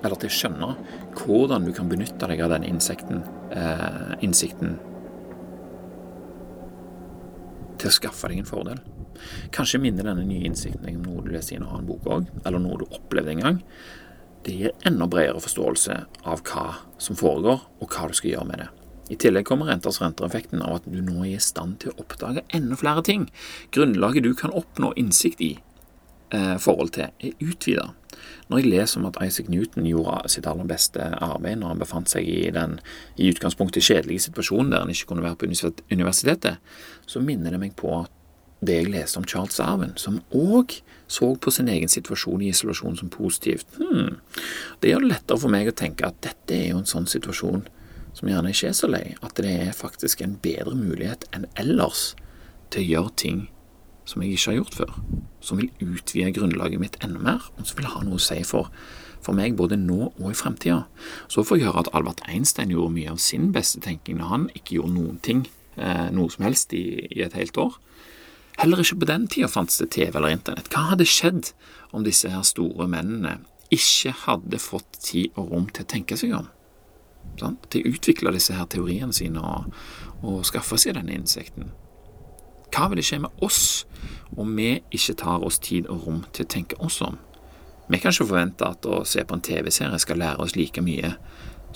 eller 0.04 0.20
til 0.22 0.30
å 0.30 0.36
skjønne, 0.36 0.70
hvordan 1.16 1.66
du 1.66 1.72
kan 1.74 1.88
benytte 1.90 2.28
deg 2.30 2.42
av 2.44 2.54
den 2.54 2.66
innsikten, 2.68 3.24
eh, 3.50 4.14
innsikten 4.22 4.76
til 7.76 7.90
å 7.90 7.96
skaffe 7.96 8.30
deg 8.30 8.38
en 8.40 8.48
fordel. 8.48 8.80
Kanskje 9.54 9.80
minner 9.80 10.06
denne 10.06 10.24
nye 10.26 10.46
innsikten 10.48 10.84
deg 10.86 10.96
om 10.96 11.06
noe 11.08 11.24
du 11.24 11.32
leser 11.34 11.56
i 11.56 11.60
en 11.60 11.68
annen 11.68 11.86
bok 11.88 12.06
òg, 12.06 12.30
eller 12.44 12.62
noe 12.62 12.78
du 12.78 12.86
opplevde 12.86 13.34
en 13.34 13.44
gang. 13.44 13.62
Det 14.46 14.54
gir 14.54 14.74
enda 14.86 15.08
bredere 15.10 15.42
forståelse 15.42 16.04
av 16.24 16.42
hva 16.46 16.66
som 17.02 17.18
foregår, 17.18 17.64
og 17.80 17.88
hva 17.90 18.08
du 18.08 18.14
skal 18.14 18.30
gjøre 18.30 18.46
med 18.46 18.62
det. 18.62 18.85
I 19.10 19.18
tillegg 19.22 19.46
kommer 19.46 19.70
renters 19.70 20.00
rentereffekten 20.02 20.64
av 20.66 20.80
at 20.80 20.88
du 20.90 20.98
nå 21.04 21.20
er 21.22 21.36
i 21.36 21.42
stand 21.42 21.78
til 21.82 21.92
å 21.92 22.02
oppdage 22.02 22.42
enda 22.56 22.78
flere 22.78 23.04
ting. 23.06 23.28
Grunnlaget 23.74 24.26
du 24.26 24.32
kan 24.38 24.54
oppnå 24.54 24.90
innsikt 24.98 25.42
i 25.44 25.52
eh, 26.34 26.56
forhold 26.62 26.96
til, 26.96 27.12
er 27.22 27.38
utvida. 27.44 27.92
Når 28.48 28.62
jeg 28.62 28.70
leser 28.72 29.00
om 29.00 29.08
at 29.10 29.18
Isaac 29.22 29.50
Newton 29.52 29.86
gjorde 29.86 30.30
sitt 30.32 30.46
aller 30.50 30.66
beste 30.66 31.02
arbeid 31.22 31.60
når 31.60 31.74
han 31.74 31.82
befant 31.82 32.10
seg 32.10 32.26
i 32.30 32.50
den 32.54 32.78
i 33.20 33.30
utgangspunktet 33.30 33.84
kjedelige 33.84 34.26
situasjonen 34.28 34.72
der 34.72 34.84
han 34.84 34.92
ikke 34.92 35.12
kunne 35.12 35.26
være 35.26 35.38
på 35.40 35.48
universitetet, 35.92 36.62
så 37.06 37.22
minner 37.22 37.54
det 37.54 37.62
meg 37.62 37.74
på 37.78 38.04
det 38.66 38.78
jeg 38.80 38.90
leste 38.90 39.20
om 39.20 39.26
Charles 39.28 39.58
Darwin, 39.60 39.92
som 40.00 40.22
òg 40.34 40.78
så 41.12 41.28
på 41.36 41.52
sin 41.52 41.68
egen 41.70 41.90
situasjon 41.92 42.42
i 42.42 42.50
isolasjon 42.50 42.96
som 42.98 43.10
positivt. 43.12 43.68
Hmm. 43.76 44.16
Det 44.80 44.90
gjør 44.90 45.04
det 45.04 45.12
lettere 45.12 45.42
for 45.42 45.52
meg 45.52 45.68
å 45.70 45.76
tenke 45.76 46.08
at 46.08 46.18
dette 46.24 46.56
er 46.56 46.70
jo 46.72 46.80
en 46.80 46.88
sånn 46.88 47.06
situasjon 47.10 47.66
som 48.16 48.30
gjerne 48.30 48.52
ikke 48.52 48.70
er 48.70 48.76
så 48.76 48.88
lei, 48.88 49.04
at 49.20 49.36
det 49.36 49.52
er 49.66 49.76
faktisk 49.76 50.22
en 50.24 50.38
bedre 50.42 50.76
mulighet 50.78 51.26
enn 51.36 51.44
ellers 51.60 52.14
til 52.72 52.82
å 52.82 52.90
gjøre 52.90 53.14
ting 53.20 53.42
som 54.06 54.22
jeg 54.22 54.36
ikke 54.36 54.52
har 54.52 54.58
gjort 54.60 54.76
før, 54.78 54.92
som 55.42 55.58
vil 55.60 55.72
utvide 55.82 56.32
grunnlaget 56.36 56.80
mitt 56.80 56.96
enda 57.04 57.20
mer, 57.22 57.48
og 57.58 57.66
som 57.66 57.80
vil 57.80 57.90
ha 57.90 58.04
noe 58.06 58.20
å 58.20 58.22
si 58.22 58.38
for, 58.46 58.70
for 59.24 59.36
meg 59.36 59.56
både 59.58 59.78
nå 59.80 60.12
og 60.12 60.28
i 60.30 60.36
fremtida. 60.38 60.84
Så 61.32 61.42
får 61.44 61.58
jeg 61.58 61.68
høre 61.68 61.82
at 61.82 61.90
Albert 61.96 62.22
Einstein 62.30 62.72
gjorde 62.72 62.94
mye 62.94 63.16
av 63.16 63.20
sin 63.22 63.50
beste 63.54 63.82
tenkning 63.82 64.20
når 64.20 64.32
han 64.32 64.46
ikke 64.54 64.78
gjorde 64.78 64.94
noen 64.94 65.18
ting, 65.26 65.42
eh, 65.74 66.06
noe 66.14 66.30
som 66.32 66.46
helst, 66.46 66.72
i, 66.72 67.02
i, 67.10 67.20
et 67.26 67.34
helt 67.36 67.58
år. 67.60 67.80
Heller 68.62 68.80
ikke 68.80 69.02
på 69.02 69.10
den 69.10 69.26
tida 69.28 69.50
fantes 69.52 69.82
det 69.82 69.90
TV 69.98 70.14
eller 70.14 70.32
Internett. 70.32 70.70
Hva 70.72 70.92
hadde 70.92 71.08
skjedd 71.10 71.50
om 71.92 72.06
disse 72.06 72.30
her 72.32 72.46
store 72.46 72.86
mennene 72.88 73.40
ikke 73.74 74.14
hadde 74.22 74.62
fått 74.62 75.00
tid 75.02 75.34
og 75.34 75.50
rom 75.50 75.66
til 75.74 75.82
å 75.82 75.90
tenke 75.90 76.16
seg 76.16 76.32
om? 76.38 76.46
Sant? 77.40 77.66
Til 77.70 77.84
å 77.84 77.94
utvikle 77.96 78.32
disse 78.34 78.56
her 78.56 78.68
teoriene 78.72 79.14
sine 79.14 79.42
og, 79.42 79.72
og 80.22 80.44
skaffe 80.48 80.78
seg 80.80 80.96
denne 80.96 81.14
innsikten. 81.16 81.72
Hva 82.72 82.88
vil 82.90 83.00
det 83.00 83.06
skje 83.08 83.22
med 83.24 83.44
oss 83.44 83.86
om 84.36 84.50
vi 84.56 84.80
ikke 84.94 85.16
tar 85.20 85.44
oss 85.46 85.60
tid 85.62 85.86
og 85.92 86.06
rom 86.06 86.24
til 86.32 86.46
å 86.46 86.52
tenke 86.56 86.78
oss 86.82 86.98
om? 87.04 87.18
Vi 87.86 88.00
kan 88.02 88.10
ikke 88.10 88.26
forvente 88.26 88.66
at 88.66 88.86
å 88.88 89.04
se 89.06 89.22
på 89.22 89.36
en 89.36 89.44
TV-serie 89.44 89.98
skal 90.02 90.18
lære 90.18 90.42
oss 90.42 90.56
like 90.58 90.82
mye 90.82 91.14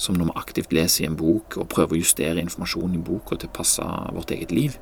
som 0.00 0.16
når 0.16 0.30
vi 0.30 0.40
aktivt 0.40 0.72
leser 0.74 1.04
i 1.04 1.10
en 1.10 1.18
bok 1.18 1.58
og 1.60 1.68
prøver 1.70 1.94
å 1.94 2.00
justere 2.00 2.42
informasjonen 2.42 2.96
i 2.98 3.04
boka 3.04 3.36
til 3.36 3.50
å 3.50 3.56
passe 3.60 3.84
vårt 4.16 4.32
eget 4.34 4.54
liv. 4.54 4.78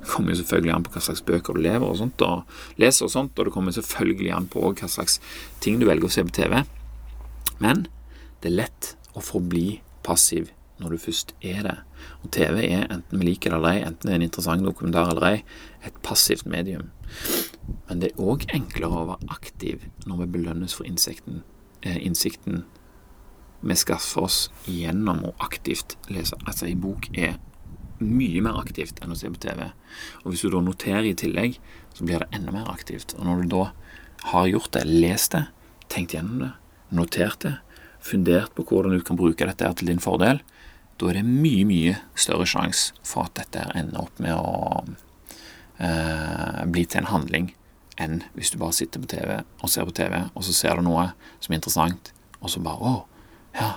Det 0.00 0.08
kommer 0.08 0.32
jo 0.32 0.40
selvfølgelig 0.40 0.72
an 0.72 0.86
på 0.86 0.94
hva 0.94 1.02
slags 1.04 1.24
bøker 1.26 1.56
du 1.56 1.60
lever 1.66 1.84
og 1.84 1.98
sånt, 2.00 2.22
og 2.24 2.80
leser, 2.80 3.04
og 3.04 3.12
sånt, 3.12 3.34
og 3.36 3.48
det 3.48 3.52
kommer 3.52 3.74
selvfølgelig 3.76 4.32
an 4.32 4.48
på 4.52 4.62
hva 4.70 4.88
slags 4.88 5.18
ting 5.60 5.80
du 5.80 5.84
velger 5.90 6.08
å 6.08 6.14
se 6.14 6.24
på 6.24 6.36
TV. 6.38 6.62
Men 7.60 7.84
det 8.40 8.52
er 8.52 8.58
lett 8.62 8.94
å 9.12 9.24
forbli 9.24 9.82
passiv 10.10 10.50
når 10.80 10.94
du 10.94 11.02
først 11.02 11.34
er 11.44 11.62
det. 11.66 11.76
Og 12.24 12.30
TV 12.32 12.62
er, 12.64 12.86
enten 12.88 13.20
vi 13.20 13.28
liker 13.28 13.52
det 13.52 13.58
eller 13.58 13.76
ei, 13.76 13.82
enten 13.84 14.08
det 14.08 14.14
er 14.14 14.20
en 14.20 14.26
interessant 14.26 14.64
dokumentar 14.64 15.12
eller 15.12 15.26
ei, 15.28 15.38
et 15.86 15.96
passivt 16.04 16.48
medium. 16.48 16.90
Men 17.88 18.02
det 18.02 18.12
er 18.12 18.22
òg 18.24 18.46
enklere 18.56 19.02
å 19.02 19.08
være 19.12 19.32
aktiv 19.36 19.84
når 20.08 20.22
vi 20.22 20.30
belønnes 20.38 20.76
for 20.76 20.88
innsikten, 20.88 21.42
eh, 21.82 22.00
innsikten 22.00 22.64
vi 23.60 23.76
skaffer 23.76 24.24
oss 24.24 24.38
gjennom 24.64 25.24
å 25.28 25.34
aktivt 25.44 25.98
lese. 26.08 26.38
Altså, 26.46 26.66
ei 26.70 26.76
bok 26.80 27.10
er 27.12 27.36
mye 28.00 28.40
mer 28.40 28.56
aktivt 28.56 29.02
enn 29.04 29.12
å 29.12 29.18
se 29.18 29.28
på 29.28 29.40
TV. 29.42 29.66
Og 30.24 30.32
hvis 30.32 30.46
du 30.46 30.54
da 30.54 30.62
noterer 30.64 31.10
i 31.10 31.16
tillegg, 31.18 31.58
så 31.92 32.06
blir 32.06 32.22
det 32.22 32.30
enda 32.36 32.54
mer 32.54 32.70
aktivt. 32.72 33.12
Og 33.18 33.26
når 33.28 33.42
du 33.42 33.52
da 33.52 33.64
har 34.32 34.48
gjort 34.48 34.72
det, 34.78 34.86
lest 34.88 35.36
det, 35.36 35.44
tenkt 35.92 36.16
gjennom 36.16 36.40
det, 36.46 36.52
notert 36.96 37.44
det, 37.44 37.58
fundert 38.04 38.54
på 38.56 38.64
hvordan 38.66 38.96
du 38.96 39.04
kan 39.04 39.18
bruke 39.18 39.46
dette 39.46 39.70
til 39.78 39.92
din 39.92 40.02
fordel, 40.02 40.40
da 41.00 41.08
er 41.08 41.20
det 41.20 41.26
mye, 41.26 41.64
mye 41.68 41.94
større 42.18 42.46
sjanse 42.48 42.96
for 43.06 43.28
at 43.28 43.38
dette 43.38 43.64
ender 43.78 44.02
opp 44.02 44.20
med 44.20 44.36
å 44.36 44.84
eh, 45.80 46.64
bli 46.68 46.84
til 46.84 47.02
en 47.02 47.12
handling 47.12 47.52
enn 48.00 48.20
hvis 48.34 48.52
du 48.52 48.58
bare 48.60 48.76
sitter 48.76 49.02
på 49.02 49.10
TV 49.12 49.38
og 49.40 49.70
ser 49.72 49.88
på 49.88 49.96
TV, 49.96 50.16
og 50.34 50.44
så 50.44 50.56
ser 50.56 50.76
du 50.76 50.86
noe 50.86 51.10
som 51.38 51.52
er 51.52 51.60
interessant, 51.60 52.12
og 52.40 52.52
så 52.52 52.62
bare 52.64 52.90
Å, 52.90 52.92
ja, 53.56 53.70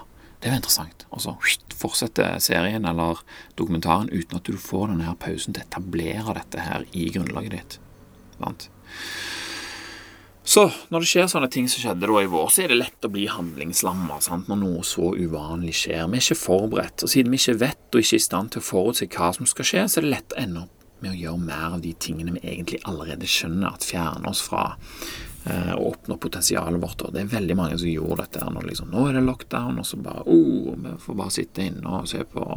det 0.44 0.52
var 0.52 0.60
interessant. 0.60 1.06
Og 1.16 1.24
så 1.24 1.34
fortsetter 1.80 2.36
serien 2.44 2.86
eller 2.88 3.22
dokumentaren 3.60 4.12
uten 4.12 4.40
at 4.40 4.48
du 4.48 4.60
får 4.60 4.92
denne 4.92 5.08
her 5.08 5.16
pausen 5.20 5.56
til 5.56 5.64
å 5.64 5.68
etablere 5.68 6.36
dette 6.38 6.64
her 6.64 6.84
i 6.92 7.08
grunnlaget 7.16 7.56
ditt. 7.56 7.78
Sant? 8.38 8.70
Så 10.44 10.66
når 10.92 11.04
det 11.04 11.08
skjer 11.08 11.28
sånne 11.32 11.48
ting 11.52 11.70
som 11.72 11.80
skjedde 11.80 12.08
da 12.10 12.20
i 12.20 12.28
vår, 12.28 12.50
så 12.52 12.66
er 12.66 12.74
det 12.74 12.80
lett 12.82 13.06
å 13.08 13.12
bli 13.12 13.30
handlingslamma 13.32 14.20
når 14.50 14.60
noe 14.60 14.84
så 14.88 15.14
uvanlig 15.16 15.76
skjer. 15.80 16.04
Vi 16.12 16.20
er 16.20 16.26
ikke 16.26 16.40
forberedt, 16.42 17.06
og 17.06 17.12
siden 17.12 17.32
vi 17.32 17.40
ikke 17.40 17.62
vet 17.62 17.96
og 17.96 18.04
ikke 18.04 18.18
er 18.18 18.24
i 18.24 18.26
stand 18.28 18.52
til 18.52 18.64
å 18.64 18.68
forutse 18.68 19.08
hva 19.08 19.30
som 19.38 19.48
skal 19.48 19.70
skje, 19.70 19.84
så 19.88 20.02
er 20.02 20.08
det 20.08 20.16
lett 20.18 20.36
å 20.36 20.42
ende 20.44 20.66
opp 20.66 20.82
med 21.04 21.14
å 21.14 21.20
gjøre 21.20 21.46
mer 21.46 21.78
av 21.78 21.84
de 21.84 21.94
tingene 22.00 22.36
vi 22.36 22.44
egentlig 22.44 22.82
allerede 22.88 23.28
skjønner 23.28 23.72
at 23.72 23.88
fjerner 23.88 24.30
oss 24.32 24.44
fra 24.44 24.66
eh, 24.72 25.74
å 25.76 25.90
oppnå 25.94 26.18
potensialet 26.24 26.80
vårt. 26.84 27.04
Og 27.04 27.16
det 27.16 27.24
er 27.24 27.34
veldig 27.34 27.58
mange 27.60 27.80
som 27.80 27.92
gjorde 27.92 28.24
dette 28.24 28.44
når 28.44 28.70
liksom, 28.70 28.92
nå 28.92 29.08
er 29.08 29.18
det 29.18 29.26
lockdown, 29.28 29.80
og 29.80 29.88
så 29.88 30.00
bare 30.04 30.24
oh, 30.28 30.74
vi 30.76 30.96
får 31.04 31.20
bare 31.20 31.36
sitte 31.36 31.68
inne 31.70 32.00
og 32.00 32.12
se 32.12 32.24
på 32.36 32.48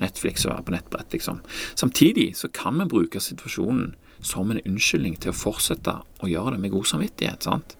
Netflix 0.00 0.46
og 0.46 0.54
være 0.54 0.66
på 0.68 0.76
nettbrett, 0.76 1.16
liksom. 1.16 1.44
Samtidig 1.76 2.32
så 2.40 2.48
kan 2.52 2.80
vi 2.80 2.88
bruke 2.92 3.20
situasjonen 3.20 3.92
som 4.22 4.50
en 4.50 4.62
unnskyldning 4.62 5.18
til 5.20 5.32
å 5.32 5.36
fortsette 5.36 5.98
å 6.22 6.30
gjøre 6.30 6.54
det 6.54 6.62
med 6.62 6.74
god 6.74 6.88
samvittighet. 6.88 7.42
sant? 7.42 7.76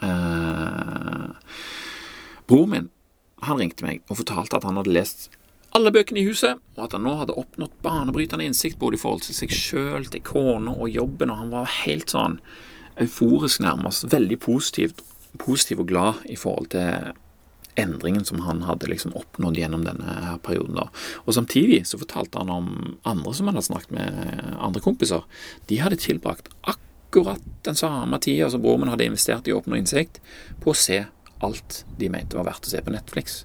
Eh, 0.00 1.28
bror 2.48 2.66
min 2.66 2.88
han 3.44 3.60
ringte 3.60 3.84
meg 3.84 4.02
og 4.08 4.18
fortalte 4.20 4.58
at 4.58 4.66
han 4.68 4.76
hadde 4.76 4.92
lest 4.92 5.30
alle 5.76 5.92
bøkene 5.94 6.18
i 6.18 6.26
huset, 6.26 6.58
og 6.74 6.82
at 6.82 6.96
han 6.96 7.04
nå 7.06 7.12
hadde 7.20 7.36
oppnådd 7.38 7.76
banebrytende 7.84 8.42
innsikt 8.48 8.80
både 8.80 8.98
i 8.98 9.00
forhold 9.00 9.22
til 9.22 9.36
seg 9.36 9.52
sjøl, 9.54 10.08
til 10.10 10.24
kona 10.26 10.74
og 10.74 10.90
jobben, 10.90 11.30
og 11.30 11.44
han 11.44 11.52
var 11.54 11.70
helt 11.84 12.10
sånn 12.10 12.40
euforisk 13.00 13.62
nærmest, 13.62 14.08
veldig 14.10 14.40
positivt, 14.42 15.04
positiv 15.38 15.84
og 15.84 15.92
glad 15.92 16.24
i 16.26 16.38
forhold 16.40 16.72
til 16.74 17.12
endringen 17.78 18.24
som 18.24 18.40
han 18.46 18.62
hadde 18.66 18.88
liksom 18.90 19.14
oppnådd 19.18 19.58
gjennom 19.60 19.84
denne 19.86 20.36
perioden. 20.46 20.78
da. 20.80 20.88
Og 21.24 21.34
Samtidig 21.36 21.84
så 21.86 22.00
fortalte 22.00 22.42
han 22.42 22.50
om 22.50 22.98
andre 23.08 23.34
som 23.34 23.50
han 23.50 23.58
hadde 23.58 23.70
snakket 23.70 23.94
med, 23.96 24.42
andre 24.58 24.82
kompiser. 24.84 25.24
De 25.70 25.80
hadde 25.82 26.00
tilbrakt 26.00 26.50
akkurat 26.62 27.42
den 27.66 27.78
samme 27.78 28.18
tida 28.22 28.50
som 28.50 28.62
broren 28.62 28.84
min 28.84 28.92
hadde 28.92 29.08
investert 29.08 29.48
i 29.48 29.54
å 29.54 29.60
oppnå 29.60 29.78
innsikt, 29.78 30.20
på 30.60 30.74
å 30.74 30.78
se 30.78 31.04
alt 31.40 31.84
de 31.98 32.10
mente 32.12 32.36
var 32.36 32.50
verdt 32.50 32.68
å 32.68 32.72
se 32.74 32.82
på 32.84 32.92
Netflix. 32.92 33.44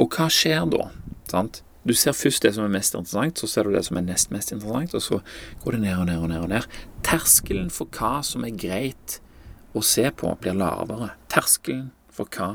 Og 0.00 0.14
hva 0.16 0.30
skjer 0.32 0.64
da? 0.72 0.88
sant? 1.28 1.62
Du 1.84 1.92
ser 1.92 2.16
først 2.16 2.46
det 2.46 2.54
som 2.56 2.64
er 2.64 2.72
mest 2.72 2.94
interessant, 2.96 3.36
så 3.36 3.48
ser 3.50 3.68
du 3.68 3.74
det 3.74 3.84
som 3.84 3.98
er 4.00 4.06
nest 4.06 4.30
mest 4.32 4.54
interessant, 4.54 4.94
og 4.96 5.02
så 5.04 5.20
går 5.64 5.76
det 5.76 5.80
ned 5.82 5.98
og 5.98 6.06
ned 6.08 6.22
og 6.22 6.30
ned. 6.30 6.40
og 6.40 6.48
ned. 6.48 6.78
Terskelen 7.04 7.68
for 7.72 7.92
hva 7.92 8.22
som 8.24 8.46
er 8.46 8.56
greit 8.56 9.18
å 9.76 9.82
se 9.84 10.06
på, 10.08 10.30
blir 10.40 10.56
lavere. 10.56 11.12
Terskelen 11.28 11.90
for 12.14 12.30
hva 12.32 12.54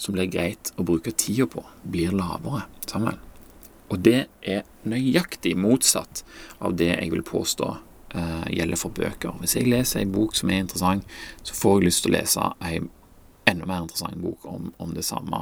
som 0.00 0.16
blir 0.16 0.30
greit 0.32 0.72
å 0.80 0.84
bruke 0.86 1.12
tida 1.12 1.46
på, 1.50 1.62
blir 1.82 2.14
lavere 2.16 2.64
sammen. 2.88 3.18
Og 3.90 4.00
det 4.00 4.28
er 4.46 4.64
nøyaktig 4.88 5.56
motsatt 5.58 6.22
av 6.62 6.76
det 6.78 6.92
jeg 6.94 7.10
vil 7.12 7.24
påstå 7.26 7.68
eh, 8.14 8.46
gjelder 8.56 8.80
for 8.80 8.94
bøker. 8.96 9.34
Hvis 9.42 9.58
jeg 9.58 9.68
leser 9.68 10.00
en 10.00 10.14
bok 10.14 10.36
som 10.38 10.52
er 10.52 10.62
interessant, 10.64 11.16
så 11.42 11.56
får 11.58 11.78
jeg 11.78 11.88
lyst 11.88 12.04
til 12.06 12.14
å 12.14 12.16
lese 12.16 12.46
en 12.70 12.88
enda 13.50 13.66
mer 13.66 13.82
interessant 13.84 14.22
bok 14.22 14.46
om, 14.48 14.70
om 14.78 14.94
det 14.94 15.04
samme 15.04 15.40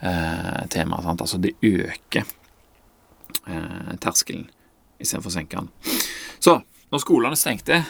eh, 0.00 0.62
temaet. 0.72 1.06
Sant? 1.06 1.26
Altså 1.26 1.40
det 1.44 1.54
øker 1.60 2.24
eh, 3.46 3.92
terskelen 4.00 4.48
istedenfor 5.02 5.30
å 5.30 5.36
senke 5.36 5.60
den. 5.60 6.00
Så 6.42 6.56
når 6.92 7.04
skolene 7.04 7.38
stengte, 7.38 7.82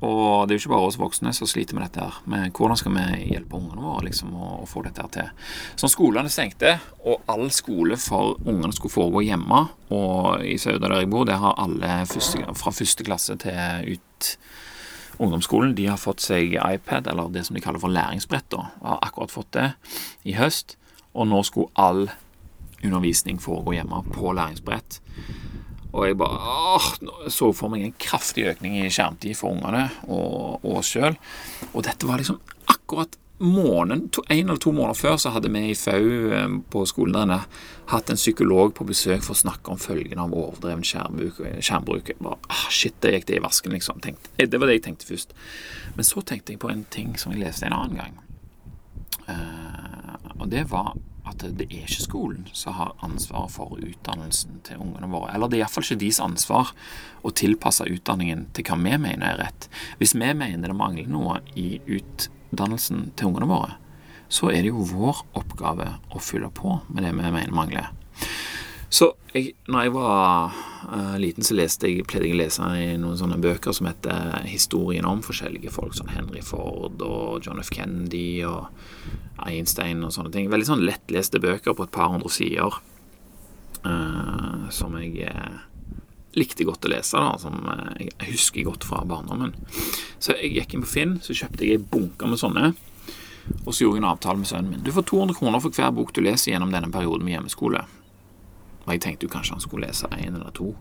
og 0.00 0.48
det 0.48 0.54
er 0.54 0.56
jo 0.56 0.62
ikke 0.62 0.72
bare 0.72 0.88
oss 0.88 0.98
voksne 1.00 1.32
som 1.36 1.48
sliter 1.48 1.76
med 1.76 1.84
dette. 1.84 2.00
her, 2.00 2.20
Men 2.24 2.50
hvordan 2.56 2.76
skal 2.76 2.94
vi 2.94 3.32
hjelpe 3.34 3.58
ungene 3.58 3.84
våre 3.84 4.06
liksom, 4.06 4.32
å, 4.32 4.62
å 4.62 4.68
få 4.68 4.82
dette 4.86 5.02
her 5.02 5.10
til? 5.12 5.28
Så 5.76 5.90
skolene 5.92 6.32
stengte, 6.32 6.78
og 7.04 7.20
all 7.28 7.50
skole 7.52 7.98
for 8.00 8.38
ungene 8.46 8.72
skulle 8.72 8.94
foregå 8.94 9.24
hjemme. 9.26 9.66
Og 9.92 10.46
i 10.46 10.56
Sauda 10.58 10.88
der 10.88 11.02
jeg 11.02 11.10
bor, 11.12 11.28
det 11.28 11.36
har 11.42 11.58
alle 11.60 12.00
første, 12.08 12.40
fra 12.56 12.72
første 12.72 13.04
klasse 13.04 13.36
til 13.44 13.92
ut 13.98 14.30
ungdomsskolen. 15.20 15.76
De 15.76 15.90
har 15.90 16.00
fått 16.00 16.24
seg 16.24 16.56
iPad, 16.56 17.10
eller 17.10 17.28
det 17.28 17.44
som 17.46 17.58
de 17.58 17.60
kaller 17.64 17.82
for 17.82 17.92
læringsbrett. 17.92 18.48
da, 18.50 18.70
Har 18.80 19.04
akkurat 19.04 19.30
fått 19.36 19.52
det 19.52 19.68
i 20.24 20.38
høst. 20.40 20.78
Og 21.12 21.28
nå 21.28 21.42
skulle 21.44 21.68
all 21.74 22.08
undervisning 22.80 23.40
foregå 23.42 23.76
hjemme 23.76 24.00
på 24.14 24.32
læringsbrett. 24.32 25.00
Og 25.90 26.06
jeg 26.06 26.18
bare 26.20 26.38
åh, 26.38 26.90
så 27.32 27.50
for 27.56 27.72
meg 27.72 27.86
en 27.86 27.96
kraftig 28.00 28.46
økning 28.52 28.78
i 28.80 28.90
skjermtid 28.92 29.34
for 29.38 29.56
ungene 29.56 29.88
og, 30.06 30.62
oss 30.76 30.92
sjøl. 30.94 31.18
Og 31.72 31.82
dette 31.86 32.06
var 32.08 32.22
liksom 32.22 32.38
akkurat 32.70 33.18
måneden, 33.40 34.10
En 34.28 34.48
eller 34.50 34.60
to 34.60 34.72
måneder 34.72 34.94
før 34.94 35.16
så 35.16 35.30
hadde 35.32 35.48
vi 35.48 35.70
i 35.70 35.74
FAU 35.74 36.32
eh, 36.36 36.56
på 36.70 36.82
skolen 36.86 37.30
der 37.30 37.46
hatt 37.88 38.10
en 38.10 38.20
psykolog 38.20 38.74
på 38.76 38.84
besøk 38.84 39.22
for 39.24 39.32
å 39.32 39.40
snakke 39.40 39.72
om 39.72 39.80
følgene 39.80 40.26
av 40.26 40.34
overdreven 40.36 40.84
skjermbruk. 40.84 41.40
skjermbruk. 41.64 42.12
Jeg 42.12 42.20
bare, 42.20 42.36
ah, 42.52 42.66
shit, 42.68 42.98
det 43.00 43.14
gikk 43.14 43.28
det 43.30 43.38
i 43.38 43.44
vasken, 43.46 43.72
liksom. 43.72 44.02
Tenkte, 44.04 44.28
eh, 44.36 44.46
det 44.46 44.60
var 44.60 44.68
det 44.68 44.76
jeg 44.76 44.90
tenkte 44.90 45.08
først. 45.08 45.32
Men 45.96 46.04
så 46.04 46.20
tenkte 46.20 46.52
jeg 46.52 46.60
på 46.60 46.70
en 46.70 46.84
ting 46.92 47.16
som 47.16 47.32
jeg 47.32 47.40
leste 47.40 47.66
en 47.66 47.78
annen 47.78 47.96
gang. 47.96 48.20
Uh, 49.30 50.16
og 50.40 50.48
det 50.50 50.64
var 50.70 50.92
at 51.30 51.44
det 51.56 51.66
er 51.68 51.84
ikke 51.86 52.04
skolen 52.04 52.48
som 52.56 52.76
har 52.76 52.92
ansvaret 53.06 53.54
for 53.54 53.78
utdannelsen 53.78 54.60
til 54.66 54.82
ungene 54.82 55.10
våre. 55.10 55.32
Eller 55.34 55.50
det 55.50 55.58
er 55.58 55.64
iallfall 55.64 55.86
ikke 55.86 56.02
deres 56.02 56.20
ansvar 56.24 56.72
å 57.22 57.32
tilpasse 57.36 57.86
utdanningen 57.88 58.48
til 58.56 58.66
hva 58.68 58.78
vi 58.80 58.96
mener 59.06 59.26
er 59.32 59.40
rett. 59.44 59.70
Hvis 60.00 60.16
vi 60.16 60.32
mener 60.34 60.70
det 60.70 60.76
mangler 60.76 61.10
noe 61.10 61.40
i 61.58 61.80
utdannelsen 61.86 63.10
til 63.16 63.30
ungene 63.30 63.50
våre, 63.50 63.78
så 64.30 64.52
er 64.52 64.62
det 64.62 64.70
jo 64.70 64.86
vår 64.92 65.24
oppgave 65.38 65.88
å 66.14 66.22
fylle 66.22 66.52
på 66.54 66.78
med 66.88 67.02
det 67.06 67.14
vi 67.16 67.32
mener 67.32 67.54
mangler. 67.54 67.90
Så 68.90 69.12
jeg, 69.30 69.52
når 69.70 69.84
jeg 69.86 69.92
var 69.94 70.56
uh, 70.90 71.16
liten, 71.22 71.46
så 71.46 71.54
leste 71.54 71.86
jeg, 71.86 72.02
pleide 72.10 72.26
jeg 72.26 72.34
å 72.34 72.40
lese 72.40 72.70
i 72.74 72.88
noen 72.98 73.18
sånne 73.20 73.38
bøker 73.38 73.74
som 73.76 73.86
heter 73.86 74.42
'Historien 74.50 75.06
om 75.06 75.22
forskjellige 75.22 75.70
folk', 75.70 75.94
som 75.94 76.10
Henry 76.10 76.42
Ford 76.42 76.98
og 77.06 77.46
John 77.46 77.62
F. 77.62 77.70
Kennedy 77.70 78.42
og 78.42 78.66
Einstein 79.46 80.02
og 80.02 80.10
sånne 80.12 80.34
ting. 80.34 80.50
Veldig 80.50 80.66
sånn 80.66 80.82
lettleste 80.82 81.38
bøker 81.38 81.76
på 81.78 81.86
et 81.86 81.94
par 81.94 82.10
hundre 82.10 82.32
sider 82.34 82.80
uh, 83.86 84.66
som 84.74 84.98
jeg 84.98 85.30
uh, 85.30 85.62
likte 86.34 86.66
godt 86.66 86.90
å 86.90 86.90
lese, 86.90 87.14
da, 87.14 87.38
som 87.38 87.62
jeg 87.98 88.32
husker 88.32 88.66
godt 88.66 88.84
fra 88.86 89.04
barndommen. 89.06 89.54
Så 90.18 90.34
jeg 90.34 90.56
gikk 90.58 90.74
inn 90.74 90.82
på 90.82 90.94
Finn, 90.96 91.18
så 91.22 91.34
kjøpte 91.34 91.62
jeg 91.62 91.78
ei 91.78 91.86
bunke 91.94 92.26
med 92.26 92.42
sånne. 92.42 92.74
Og 93.64 93.70
så 93.70 93.84
gjorde 93.84 93.98
jeg 93.98 94.02
en 94.02 94.10
avtale 94.10 94.42
med 94.42 94.50
sønnen 94.50 94.74
min. 94.74 94.84
Du 94.86 94.92
får 94.94 95.06
200 95.10 95.38
kroner 95.38 95.62
for 95.62 95.74
hver 95.74 95.94
bok 95.94 96.12
du 96.14 96.22
leser 96.22 96.52
gjennom 96.52 96.74
denne 96.74 96.90
perioden 96.90 97.26
med 97.26 97.38
hjemmeskole. 97.38 97.86
Og 98.90 98.96
jeg 98.96 99.04
tenkte 99.04 99.28
jo 99.28 99.30
kanskje 99.30 99.54
han 99.54 99.62
skulle 99.62 99.86
lese 99.86 100.08
én 100.18 100.34
eller 100.34 100.50
to. 100.50 100.72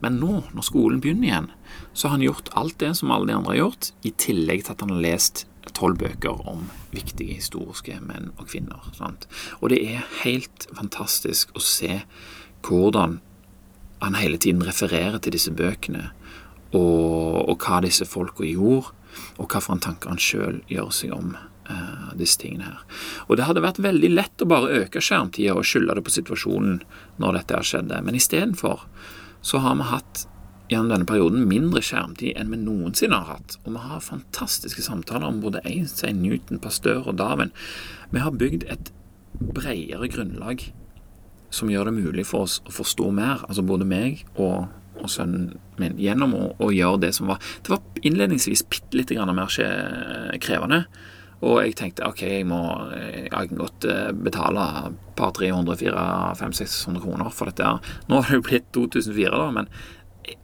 Men 0.00 0.16
nå, 0.22 0.40
når 0.56 0.64
skolen 0.64 1.02
begynner 1.04 1.28
igjen, 1.28 1.48
så 1.92 2.08
har 2.08 2.16
han 2.16 2.24
gjort 2.24 2.48
alt 2.56 2.78
det 2.80 2.94
som 2.96 3.12
alle 3.12 3.28
de 3.28 3.36
andre 3.36 3.52
har 3.52 3.58
gjort, 3.60 3.90
i 4.08 4.14
tillegg 4.16 4.64
til 4.64 4.72
at 4.72 4.84
han 4.86 4.94
har 4.94 5.02
lest 5.04 5.44
tolv 5.76 5.98
bøker 6.00 6.40
om 6.48 6.70
viktige 6.94 7.36
historiske 7.36 7.98
menn 8.00 8.30
og 8.38 8.48
kvinner. 8.48 8.88
Sant? 8.96 9.28
Og 9.60 9.68
det 9.74 9.82
er 9.84 10.06
helt 10.22 10.64
fantastisk 10.72 11.52
å 11.52 11.60
se 11.60 12.00
hvordan 12.64 13.18
han 14.00 14.16
hele 14.16 14.40
tiden 14.40 14.64
refererer 14.64 15.20
til 15.20 15.36
disse 15.36 15.52
bøkene, 15.52 16.08
og, 16.72 17.44
og 17.52 17.54
hva 17.60 17.82
disse 17.84 18.08
folka 18.08 18.48
gjorde, 18.48 18.94
og 19.36 19.44
hva 19.44 19.60
for 19.60 19.76
en 19.76 19.84
tanker 19.84 20.14
han 20.14 20.20
sjøl 20.22 20.62
gjør 20.72 20.88
seg 20.94 21.12
om 21.12 21.34
uh, 21.70 22.08
disse 22.18 22.40
tingene 22.40 22.70
her. 22.70 22.80
Og 23.28 23.38
det 23.38 23.46
hadde 23.48 23.64
vært 23.64 23.82
veldig 23.84 24.10
lett 24.14 24.44
å 24.44 24.50
bare 24.50 24.82
øke 24.84 25.02
skjermtida 25.04 25.56
og 25.56 25.68
skylde 25.68 25.98
det 25.98 26.06
på 26.06 26.16
situasjonen 26.16 26.82
når 27.22 27.40
dette 27.40 27.60
her 27.60 27.70
skjedde, 27.70 28.02
men 28.04 28.18
istedenfor 28.18 28.84
så 29.44 29.62
har 29.62 29.78
vi 29.78 29.88
hatt 29.92 30.26
gjennom 30.68 30.90
denne 30.92 31.08
perioden 31.08 31.46
mindre 31.48 31.80
skjermtid 31.84 32.36
enn 32.36 32.50
vi 32.52 32.60
noensinne 32.60 33.16
har 33.16 33.38
hatt. 33.38 33.56
Og 33.64 33.72
vi 33.72 33.84
har 33.86 34.04
fantastiske 34.04 34.84
samtaler 34.84 35.28
om 35.30 35.40
både 35.44 35.62
Einstein, 35.68 36.20
Newton, 36.22 36.60
Pasteur 36.60 37.08
og 37.08 37.16
Darwin. 37.20 37.54
Vi 38.12 38.20
har 38.20 38.36
bygd 38.36 38.66
et 38.68 38.92
bredere 39.38 40.10
grunnlag 40.12 40.68
som 41.54 41.70
gjør 41.72 41.88
det 41.88 41.96
mulig 41.96 42.26
for 42.28 42.44
oss 42.44 42.58
å 42.68 42.74
forstå 42.74 43.08
mer, 43.16 43.44
altså 43.48 43.64
både 43.64 43.86
meg 43.88 44.24
og, 44.34 44.66
og 45.00 45.12
sønnen 45.12 45.54
min, 45.80 45.96
gjennom 46.00 46.34
å, 46.36 46.42
å, 46.60 46.68
gjøre 46.74 47.06
det 47.06 47.14
som 47.16 47.30
var 47.30 47.40
Det 47.64 47.72
var 47.72 48.04
innledningsvis 48.04 48.66
bitte 48.68 49.16
grann 49.16 49.32
mer 49.36 49.48
krevende. 50.42 50.84
Og 51.38 51.60
jeg 51.62 51.76
tenkte 51.78 52.06
ok, 52.06 52.22
jeg 52.26 52.46
må 52.50 52.60
jeg 52.98 53.30
kan 53.30 53.60
godt 53.60 53.86
eh, 53.86 54.10
betale 54.26 54.64
et 54.88 54.96
par 55.18 55.30
300 55.36 55.78
400 55.78 56.56
600 56.58 57.02
kroner 57.04 57.30
for 57.34 57.50
dette. 57.50 57.68
Nå 58.10 58.18
har 58.18 58.32
det 58.32 58.40
jo 58.40 58.46
blitt 58.48 58.72
2004, 58.74 59.30
da, 59.36 59.50
men 59.54 59.70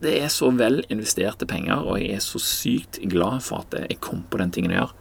det 0.00 0.14
er 0.22 0.30
så 0.32 0.48
vel 0.54 0.80
investerte 0.88 1.48
penger, 1.50 1.82
og 1.82 1.98
jeg 2.00 2.14
er 2.16 2.22
så 2.24 2.40
sykt 2.40 3.02
glad 3.10 3.42
for 3.44 3.66
at 3.66 3.74
jeg 3.82 4.00
kom 4.04 4.22
på 4.30 4.40
den 4.40 4.54
tingen 4.54 4.72
å 4.72 4.78
gjøre. 4.78 4.94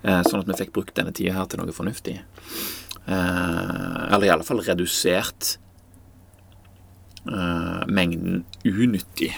Eh, 0.00 0.22
sånn 0.26 0.42
at 0.42 0.50
vi 0.50 0.58
fikk 0.58 0.74
brukt 0.74 0.96
denne 0.96 1.14
tida 1.16 1.36
her 1.36 1.48
til 1.48 1.62
noe 1.62 1.76
fornuftig. 1.76 2.18
Eh, 3.06 4.00
eller 4.10 4.26
i 4.26 4.32
alle 4.34 4.46
fall 4.46 4.64
redusert 4.66 5.58
mengden 7.20 8.46
unyttig 8.64 9.28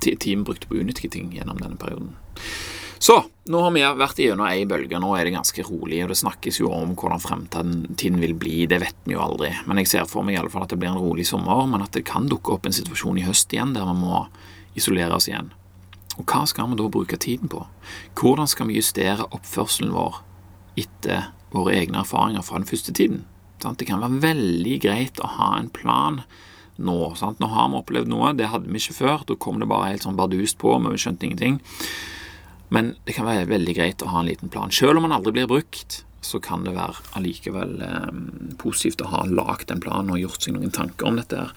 time 0.00 0.46
brukte 0.46 0.68
på 0.70 0.80
unyttige 0.80 1.12
ting 1.12 1.32
gjennom 1.34 1.60
denne 1.60 1.78
perioden. 1.80 2.14
Så 3.02 3.16
nå 3.50 3.58
har 3.64 3.72
vi 3.74 3.80
vært 3.98 4.20
igjennom 4.22 4.46
ei 4.46 4.62
bølge. 4.70 4.98
Nå 5.02 5.08
er 5.18 5.26
det 5.26 5.32
ganske 5.34 5.64
rolig, 5.66 6.04
og 6.04 6.12
det 6.12 6.20
snakkes 6.20 6.60
jo 6.60 6.68
om 6.70 6.92
hvordan 6.94 7.22
fremtiden 7.22 8.20
vil 8.22 8.36
bli. 8.38 8.60
Det 8.70 8.78
vet 8.78 9.08
vi 9.08 9.16
jo 9.16 9.24
aldri. 9.24 9.50
Men 9.66 9.80
jeg 9.82 9.90
ser 9.90 10.06
for 10.06 10.22
meg 10.22 10.36
i 10.36 10.38
alle 10.38 10.52
fall 10.52 10.68
at 10.68 10.70
det 10.70 10.78
blir 10.78 10.92
en 10.92 11.02
rolig 11.02 11.26
sommer, 11.26 11.64
men 11.66 11.82
at 11.82 11.90
det 11.96 12.04
kan 12.06 12.28
dukke 12.30 12.54
opp 12.54 12.68
en 12.68 12.76
situasjon 12.76 13.18
i 13.18 13.26
høst 13.26 13.50
igjen 13.50 13.74
der 13.74 13.88
vi 13.90 13.96
må 13.98 14.22
isolere 14.78 15.18
oss 15.18 15.26
igjen. 15.26 15.50
Og 16.20 16.28
hva 16.28 16.44
skal 16.46 16.70
vi 16.70 16.78
da 16.78 16.86
bruke 16.94 17.18
tiden 17.18 17.50
på? 17.50 17.64
Hvordan 18.20 18.50
skal 18.50 18.70
vi 18.70 18.78
justere 18.78 19.26
oppførselen 19.34 19.90
vår 19.96 20.22
etter 20.78 21.32
våre 21.50 21.74
egne 21.80 22.04
erfaringer 22.04 22.46
fra 22.46 22.60
den 22.60 22.70
første 22.70 22.94
tiden? 22.94 23.24
Det 23.62 23.90
kan 23.90 24.02
være 24.02 24.22
veldig 24.22 24.78
greit 24.86 25.18
å 25.22 25.34
ha 25.40 25.52
en 25.58 25.72
plan 25.74 26.22
nå. 26.76 26.96
Sant? 27.18 27.40
Nå 27.42 27.50
har 27.52 27.68
vi 27.72 27.80
opplevd 27.80 28.10
noe, 28.12 28.32
det 28.36 28.50
hadde 28.52 28.70
vi 28.70 28.80
ikke 28.80 28.98
før. 29.00 29.26
Da 29.28 29.36
kom 29.36 29.60
det 29.60 29.68
bare 29.70 29.92
helt 29.92 30.06
sånn 30.06 30.18
bardust 30.18 30.58
på, 30.62 30.74
vi 30.86 31.00
skjønte 31.00 31.28
ingenting. 31.28 31.60
Men 32.72 32.94
det 33.04 33.18
kan 33.18 33.28
være 33.28 33.50
veldig 33.50 33.76
greit 33.76 34.02
å 34.04 34.10
ha 34.12 34.22
en 34.22 34.30
liten 34.30 34.52
plan. 34.52 34.72
Selv 34.72 34.96
om 34.96 35.06
den 35.06 35.14
aldri 35.14 35.34
blir 35.36 35.50
brukt, 35.50 36.02
så 36.24 36.38
kan 36.40 36.62
det 36.64 36.76
være 36.76 37.02
allikevel 37.18 37.80
eh, 37.82 38.12
positivt 38.62 39.02
å 39.04 39.10
ha 39.12 39.24
lagd 39.28 39.72
en 39.74 39.82
plan 39.82 40.08
og 40.12 40.20
gjort 40.20 40.46
seg 40.46 40.56
noen 40.56 40.72
tanker 40.72 41.10
om 41.10 41.18
dette. 41.18 41.36
her. 41.36 41.52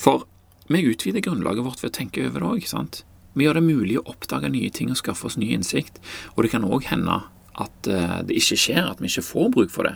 For 0.00 0.24
vi 0.72 0.82
utvider 0.88 1.22
grunnlaget 1.22 1.66
vårt 1.66 1.84
ved 1.84 1.92
å 1.92 1.98
tenke 2.00 2.24
over 2.26 2.42
det 2.42 2.66
òg. 2.66 3.04
Vi 3.36 3.44
gjør 3.44 3.60
det 3.60 3.66
mulig 3.66 3.98
å 4.00 4.06
oppdage 4.10 4.50
nye 4.50 4.72
ting 4.72 4.90
og 4.90 4.98
skaffe 4.98 5.28
oss 5.28 5.36
ny 5.38 5.52
innsikt. 5.54 6.00
Og 6.34 6.46
det 6.46 6.54
kan 6.54 6.66
òg 6.66 6.88
hende 6.88 7.20
at 7.56 7.88
eh, 7.88 8.18
det 8.26 8.40
ikke 8.40 8.58
skjer, 8.60 8.88
at 8.88 9.00
vi 9.00 9.12
ikke 9.12 9.28
får 9.28 9.52
bruk 9.54 9.72
for 9.72 9.88
det. 9.88 9.94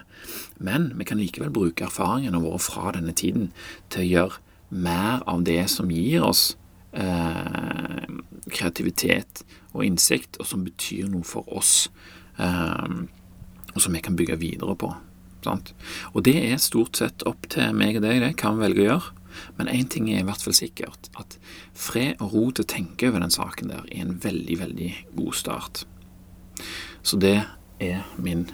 Men 0.61 0.91
vi 1.01 1.09
kan 1.09 1.21
likevel 1.21 1.53
bruke 1.55 1.89
erfaringene 1.89 2.41
våre 2.45 2.61
fra 2.63 2.95
denne 2.97 3.17
tiden 3.17 3.51
til 3.93 4.05
å 4.05 4.11
gjøre 4.11 4.45
mer 4.71 5.23
av 5.29 5.45
det 5.45 5.63
som 5.71 5.91
gir 5.91 6.25
oss 6.25 6.57
eh, 6.93 8.07
kreativitet 8.51 9.45
og 9.75 9.85
innsikt, 9.87 10.41
og 10.41 10.49
som 10.49 10.65
betyr 10.67 11.11
noe 11.11 11.27
for 11.27 11.47
oss, 11.53 11.91
eh, 12.39 12.99
og 13.71 13.81
som 13.83 13.95
vi 13.95 14.03
kan 14.05 14.19
bygge 14.19 14.41
videre 14.41 14.77
på. 14.79 14.93
Sant? 15.45 15.73
Og 16.13 16.25
det 16.27 16.37
er 16.39 16.61
stort 16.61 17.01
sett 17.01 17.25
opp 17.29 17.49
til 17.53 17.73
meg 17.77 17.99
og 17.99 18.05
deg, 18.05 18.21
det 18.23 18.37
kan 18.41 18.59
vi 18.59 18.67
velge 18.67 18.85
å 18.85 18.89
gjøre. 18.89 19.17
Men 19.57 19.71
én 19.71 19.87
ting 19.89 20.09
er 20.11 20.21
i 20.21 20.27
hvert 20.27 20.43
fall 20.43 20.57
sikkert, 20.57 21.09
at 21.21 21.37
fred 21.77 22.21
og 22.21 22.35
ro 22.35 22.43
til 22.51 22.67
å 22.67 22.73
tenke 22.73 23.09
over 23.09 23.23
den 23.23 23.33
saken 23.33 23.71
der 23.71 23.87
er 23.87 24.03
en 24.03 24.19
veldig, 24.23 24.57
veldig 24.65 24.91
god 25.17 25.37
start. 25.39 25.85
Så 27.07 27.17
det 27.23 27.39
er 27.81 28.03
min 28.21 28.49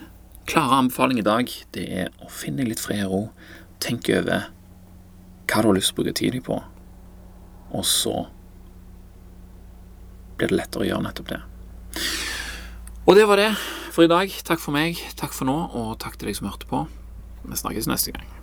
klare 0.47 0.77
anbefaling 0.83 1.19
i 1.19 1.25
dag. 1.25 1.49
Det 1.75 1.87
er 2.03 2.13
å 2.23 2.29
finne 2.31 2.67
litt 2.69 2.83
fred 2.83 3.07
og 3.07 3.11
ro, 3.11 3.23
tenke 3.83 4.21
over 4.21 4.47
hva 5.47 5.63
du 5.63 5.69
har 5.71 5.77
lyst 5.77 5.93
til 5.93 5.97
å 5.97 6.03
bruke 6.03 6.17
tid 6.19 6.39
på, 6.43 6.59
og 7.71 7.85
så 7.87 8.15
blir 10.37 10.51
det 10.51 10.59
lettere 10.59 10.85
å 10.85 10.89
gjøre 10.91 11.07
nettopp 11.07 11.33
det. 11.33 11.41
Og 13.07 13.15
det 13.17 13.27
var 13.29 13.39
det 13.41 13.51
for 13.95 14.05
i 14.05 14.11
dag. 14.11 14.33
Takk 14.45 14.61
for 14.61 14.75
meg, 14.75 14.99
takk 15.17 15.33
for 15.33 15.49
nå, 15.49 15.57
og 15.73 15.95
takk 16.03 16.19
til 16.19 16.29
deg 16.29 16.37
som 16.37 16.51
hørte 16.51 16.69
på. 16.69 16.85
Vi 17.47 17.57
snakkes 17.63 17.89
neste 17.89 18.13
gang. 18.13 18.36